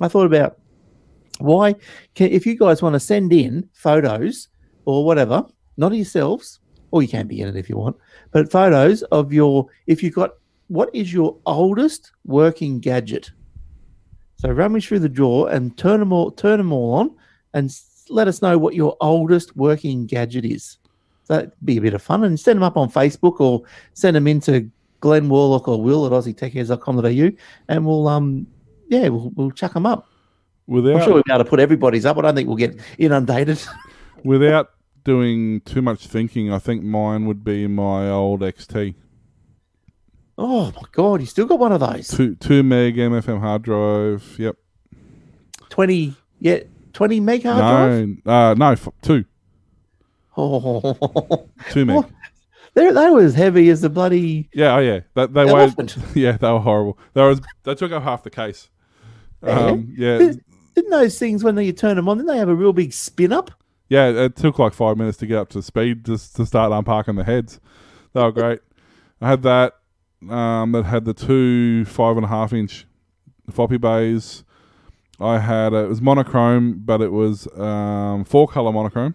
[0.00, 0.58] I thought about
[1.38, 1.74] why
[2.14, 4.48] can, if you guys want to send in photos
[4.84, 5.44] or whatever,
[5.76, 6.60] not of yourselves,
[6.90, 7.96] or you can be in it if you want,
[8.32, 10.32] but photos of your if you've got
[10.68, 13.30] what is your oldest working gadget.
[14.38, 17.16] So rummage through the drawer and turn them all turn them all on,
[17.54, 17.70] and
[18.08, 20.78] let us know what your oldest working gadget is.
[21.26, 22.24] That'd be a bit of fun.
[22.24, 23.62] And send them up on Facebook or
[23.94, 24.70] send them into
[25.00, 27.36] Glenn Warlock or Will at AussieTechheads.com.au
[27.68, 28.46] and we'll um
[28.88, 30.08] yeah, we'll, we'll chuck them up.
[30.66, 32.16] Without, I'm sure we'll be able to put everybody's up.
[32.18, 33.60] I don't think we'll get inundated.
[34.24, 34.70] without
[35.04, 38.94] doing too much thinking, I think mine would be my old XT.
[40.38, 42.08] Oh my god, you still got one of those.
[42.08, 44.36] Two two meg MFM hard drive.
[44.38, 44.56] Yep.
[45.68, 46.60] Twenty yeah,
[46.92, 48.16] twenty meg hard drive.
[48.24, 49.24] no, uh, no, f- two,
[50.36, 51.96] Oh, two meg.
[51.96, 52.10] What?
[52.74, 55.00] they they were as heavy as the bloody Yeah, oh yeah.
[55.14, 55.74] That they weighed.
[56.14, 56.98] Yeah, they were horrible.
[57.14, 58.70] They was they took up half the case.
[59.42, 60.44] Um, yeah, Did-
[60.74, 63.32] Didn't those things when you turn them on, didn't they have a real big spin
[63.32, 63.50] up?
[63.88, 64.08] yeah.
[64.08, 67.24] It took like five minutes to get up to speed just to start unparking the
[67.24, 67.58] heads.
[68.14, 68.60] They were great.
[69.20, 69.74] I had that.
[70.28, 72.86] Um, that had the two five and a half inch
[73.50, 74.44] floppy bays.
[75.20, 79.14] I had a, it was monochrome, but it was um, four color monochrome.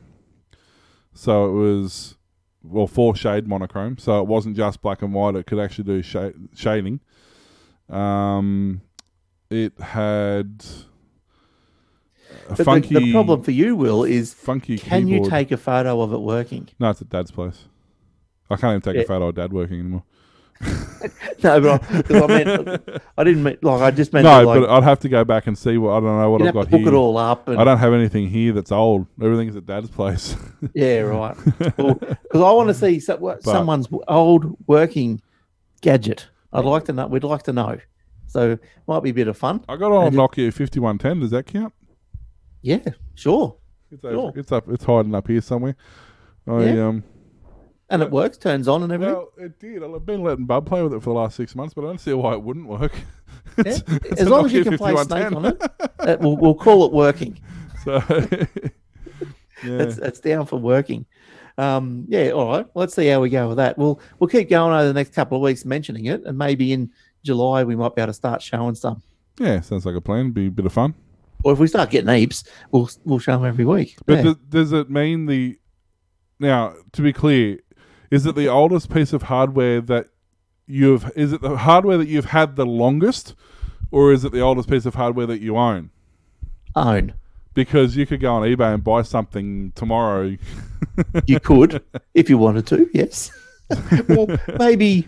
[1.14, 2.16] So it was
[2.64, 3.98] well four shade monochrome.
[3.98, 5.36] So it wasn't just black and white.
[5.36, 7.00] It could actually do shade, shading.
[7.90, 8.82] Um,
[9.50, 10.64] it had
[12.50, 16.02] a But the, the problem for you, Will, is funky can you take a photo
[16.02, 16.70] of it working?
[16.80, 17.66] No, it's at Dad's place.
[18.50, 19.04] I can't even take Yeah.
[19.04, 20.04] a photo of Dad working anymore.
[21.44, 22.84] no, but I, I meant
[23.18, 25.48] I didn't mean like I just meant No, like, but I'd have to go back
[25.48, 26.90] and see what I don't know what I've have to got book here.
[26.90, 27.48] it all up.
[27.48, 29.08] And, I don't have anything here that's old.
[29.22, 30.36] Everything's at Dad's place.
[30.74, 31.36] Yeah, right.
[31.58, 35.22] Because I want to see so, what, someone's old working
[35.82, 36.28] gadget.
[36.54, 37.08] I'd like to know.
[37.08, 37.78] We'd like to know.
[38.28, 38.58] So
[38.88, 39.64] might be a bit of fun.
[39.68, 41.20] I got on Nokia fifty one ten.
[41.20, 41.74] Does that count?
[42.62, 42.80] Yeah,
[43.16, 43.58] sure.
[43.92, 44.34] It's, over, Sure.
[44.38, 44.70] it's up.
[44.70, 45.76] It's hiding up here somewhere.
[46.48, 46.88] I Yeah.
[46.88, 47.04] um.
[47.90, 49.14] And it works, turns on and everything.
[49.16, 49.84] Well, it did.
[49.84, 52.00] I've been letting Bub play with it for the last six months, but I don't
[52.00, 52.94] see why it wouldn't work.
[53.58, 53.98] It's- Yeah.
[54.06, 55.62] it's As long as you can play Snake on it,
[56.00, 57.40] uh, we'll, we'll call it working.
[57.84, 58.02] So,
[59.64, 59.82] yeah.
[59.82, 61.06] It's, it's down for working.
[61.58, 62.66] Um, yeah, all right.
[62.76, 63.78] Let's see how we go with that.
[63.78, 66.90] We'll we'll keep going over the next couple of weeks mentioning it, and maybe in
[67.24, 69.02] July we might be able to start showing some.
[69.40, 70.32] yeah, sounds like a plan.
[70.32, 70.96] Be a bit of fun.
[71.44, 73.98] Or if we start getting heaps, we'll we'll show them every week.
[74.06, 74.22] But Yeah.
[74.24, 75.60] does, does it mean the
[76.40, 76.74] now?
[76.94, 77.60] To be clear,
[78.14, 80.10] is it the oldest piece of hardware that
[80.68, 81.12] you've?
[81.16, 83.34] Is it the hardware that you've had the longest,
[83.90, 85.90] or is it the oldest piece of hardware that you own?
[86.76, 87.16] Own.
[87.56, 90.38] Because you could go on eBay and buy something tomorrow.
[91.26, 91.84] You could,
[92.14, 93.32] if you wanted to, yes.
[94.08, 94.28] well,
[94.60, 95.08] maybe,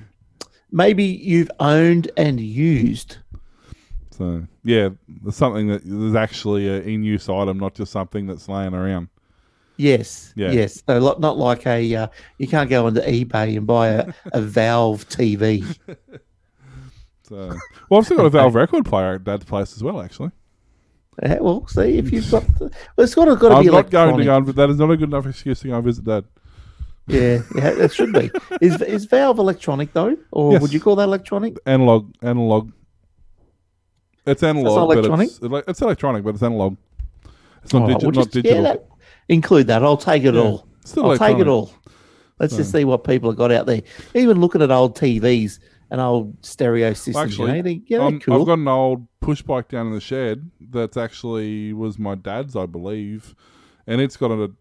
[0.71, 3.17] maybe you've owned and used.
[4.09, 8.49] So yeah, there's something that is actually a in use item, not just something that's
[8.49, 9.09] laying around.
[9.77, 10.51] Yes, Yeah.
[10.51, 10.81] yes.
[10.87, 12.07] So not like a, uh,
[12.37, 15.77] you can't go onto eBay and buy a, a Valve TV.
[17.27, 17.57] So
[17.89, 19.99] well, I've still got a Valve record player at Dad's place as well.
[19.99, 20.29] Actually,
[21.23, 22.65] Uh, well, see if you've got, the,
[22.95, 24.35] well, it's got to, got to I'm be not going to go.
[24.37, 26.25] And, that is not a good enough excuse to go visit Dad.
[27.07, 28.29] Yeah, yeah, it should be.
[28.61, 30.61] Is is Valve electronic though, or Yes.
[30.61, 31.57] would you call that electronic?
[31.65, 32.71] Analog, analog.
[34.27, 35.29] It's analog, but electronic?
[35.29, 36.77] it's it's electronic, but it's analog.
[37.63, 38.55] It's not, right, digi- not digital.
[38.55, 38.85] Yeah, that,
[39.29, 39.83] include that.
[39.83, 40.67] I'll take it Yeah, all.
[40.83, 41.71] Still I'll take it all.
[42.39, 43.81] Let's just see what people have got out there.
[44.13, 48.19] Even looking at old TVs and old stereo systems, Actually, you know, they, yeah, Um,
[48.19, 48.39] cool.
[48.41, 52.55] I've got an old push bike down in the shed that's actually was my dad's,
[52.55, 53.35] I believe,
[53.87, 54.51] and it's got a,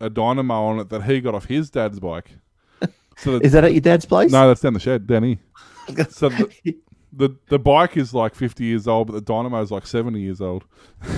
[0.00, 2.30] a dynamo on it that he got off his dad's bike.
[3.16, 4.32] So the, Is that at your dad's place?
[4.32, 5.38] no, that's down the shed, here.
[6.10, 6.76] So the,
[7.12, 10.40] the the bike is like fifty years old, but the dynamo is like seventy years
[10.40, 10.64] old.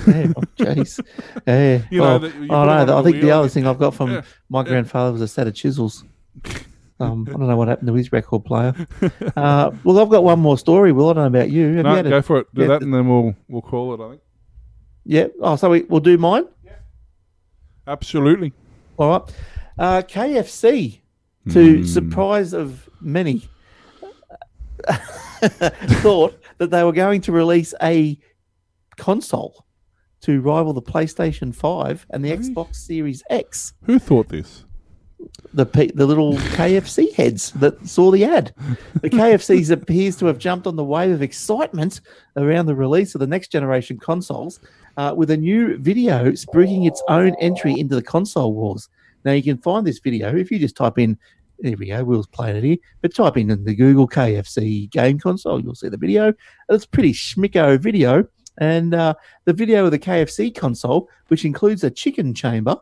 [0.07, 1.01] yeah, oh, jeez.
[1.47, 1.83] Yeah.
[1.91, 2.55] You know, well, that you it know.
[2.57, 4.23] on I think the other thing I've got from Yeah.
[4.49, 6.05] my grandfather was a set of chisels.
[7.01, 8.75] Um, I don't know what happened to his record player.
[9.35, 10.93] Uh, well, I've got one more story.
[10.93, 11.67] Will I don't know about you?
[11.69, 12.47] Have you No, a- go for it.
[12.55, 14.01] Do yeah, that, and then we'll we'll call it.
[14.07, 14.23] I think
[15.05, 15.27] yeah.
[15.41, 16.45] Oh, so we, we'll do mine.
[16.65, 16.75] Yeah.
[17.89, 18.53] absolutely.
[18.99, 19.35] All right.
[19.77, 21.01] Uh, KFC,
[21.51, 21.85] to Hmm.
[21.87, 23.49] surprise of many,
[26.03, 28.19] thought that they were going to release a
[28.97, 29.65] console
[30.23, 32.31] to rival the PlayStation 5 and the?
[32.31, 33.75] Xbox Series X.
[33.85, 34.65] Who thought this?
[35.55, 38.55] The pe- the little KFC heads that saw the ad.
[39.01, 42.01] The KFCs appears to have jumped on the wave of excitement
[42.37, 44.61] around the release of the next generation consoles,
[44.97, 48.89] uh, with a new video spruiking its own entry into the console wars.
[49.25, 51.19] Now you can find this video if you just type in.
[51.63, 52.03] There we go.
[52.03, 52.77] Will's playing it here.
[53.03, 55.63] But type in the Google KFC game console.
[55.63, 56.35] You'll see the video.
[56.69, 58.27] It's a pretty schmicko video.
[58.59, 59.15] And uh,
[59.45, 62.77] the video of the KFC console, which includes a chicken chamber,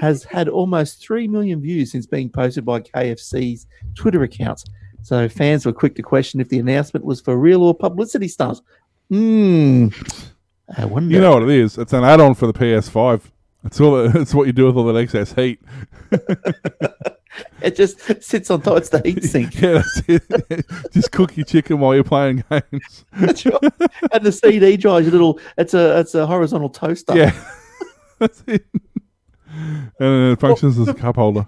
[0.00, 3.66] has had almost 3 million views since being posted by KFC's
[3.96, 4.64] Twitter accounts.
[5.02, 8.60] So fans were quick to question if the announcement was for real or publicity stunt.
[9.08, 9.88] Hmm.
[10.76, 11.12] I wonder.
[11.12, 11.78] You know what it is?
[11.78, 13.22] It's an add-on for the PS5.
[13.64, 13.96] It's all.
[14.20, 15.60] It's what you do with all that excess heat.
[17.62, 18.78] it just sits on top.
[18.78, 19.54] It's the heat sink.
[19.60, 20.66] Yeah, that's it.
[20.92, 23.04] Just cook your chicken while you're playing games.
[23.12, 23.72] That's right.
[24.12, 25.38] And the CD drive, your little.
[25.58, 27.16] It's a it's a horizontal toaster.
[27.16, 27.32] Yeah,
[28.18, 28.64] that's it.
[29.98, 31.46] And it functions as a cup holder.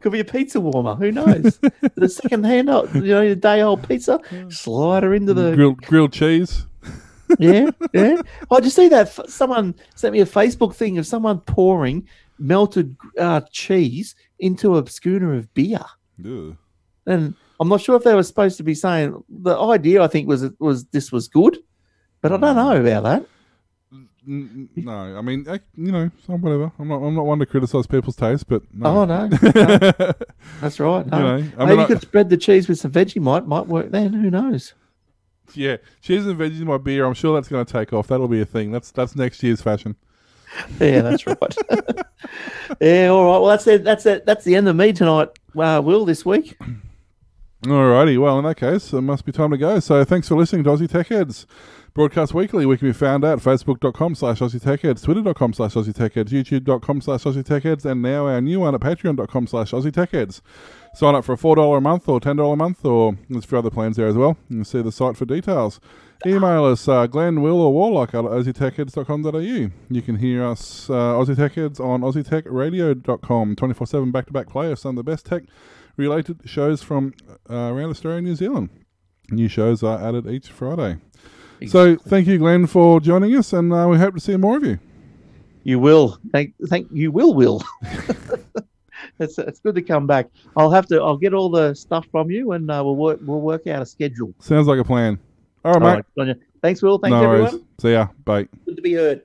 [0.00, 0.94] Could be a pizza warmer.
[0.94, 1.58] Who knows?
[1.94, 4.20] the second hand, you know, the day old pizza.
[4.48, 6.66] Slide her into the Grilled grilled cheese.
[7.38, 8.16] yeah, yeah.
[8.50, 9.08] Oh, did you see that?
[9.30, 12.08] Someone sent me a Facebook thing of someone pouring
[12.38, 15.84] melted uh, cheese into a schooner of beer.
[16.24, 16.56] Ugh.
[17.06, 20.02] And I'm not sure if they were supposed to be saying the idea.
[20.02, 21.58] I think was was this was good,
[22.20, 22.56] but I don't mm.
[22.56, 23.26] know about that.
[24.26, 26.70] No, I mean, I, you know, whatever.
[26.78, 26.96] I'm not.
[26.96, 28.86] I'm not one to criticize people's taste, but no.
[28.86, 30.12] Oh no, no,
[30.60, 31.06] that's right.
[31.06, 31.36] No.
[31.36, 33.46] You know, I Maybe mean, you I- could spread the cheese with some Vegemite.
[33.46, 34.12] Might work then.
[34.12, 34.74] Who knows?
[35.56, 37.04] yeah, cheese and veggies in my beer.
[37.04, 38.08] I'm sure that's going to take off.
[38.08, 38.70] That'll be a thing.
[38.70, 39.96] That's that's next year's fashion.
[40.80, 41.36] Yeah, that's right.
[42.80, 43.38] yeah, all right.
[43.38, 43.84] Well, that's it.
[43.84, 44.26] That's it.
[44.26, 45.28] That's the end of me tonight.
[45.56, 46.56] Uh, Will this week.
[47.64, 49.80] Alrighty, well, in that case, it must be time to go.
[49.80, 51.46] So thanks for listening to Aussie Tech Heads.
[51.92, 55.94] Broadcast weekly, we can be found at facebook.com slash Aussie Tech Heads, twitter.com slash Aussie
[55.94, 59.72] Tech Heads, youtube.com slash Aussie Tech Heads, and now our new one at patreon.com slash
[59.72, 60.40] Aussie Tech Heads.
[60.94, 63.58] Sign up for a $4 a month or $10 a month, or there's a few
[63.58, 64.38] other plans there as well.
[64.48, 65.80] You can see the site for details.
[66.26, 69.70] Email us, uh, Glenn, Will, or Warlock at aussietechheads.com.au.
[69.88, 74.48] You can hear us, uh, Aussie Tech Heads, on aussietechradio.com, 24 7 back to back
[74.48, 75.44] play of some of the best tech
[75.96, 77.14] related shows from
[77.48, 78.68] uh, around Australia and New Zealand.
[79.30, 80.98] New shows are added each Friday.
[81.66, 84.64] So thank you, Glenn, for joining us, and uh, we hope to see more of
[84.64, 84.78] you.
[85.62, 86.18] You will.
[86.32, 87.12] Thank, thank you.
[87.12, 87.62] Will, will.
[89.18, 90.28] it's it's good to come back.
[90.56, 91.00] I'll have to.
[91.02, 93.20] I'll get all the stuff from you, and uh, we'll work.
[93.22, 94.34] We'll work out a schedule.
[94.40, 95.18] Sounds like a plan.
[95.64, 96.04] All right, All mate.
[96.28, 96.98] right, Thanks, Will.
[96.98, 97.52] Thanks, no everyone.
[97.52, 97.64] worries.
[97.80, 98.08] See ya.
[98.24, 98.48] Bye.
[98.66, 99.22] Good to be heard.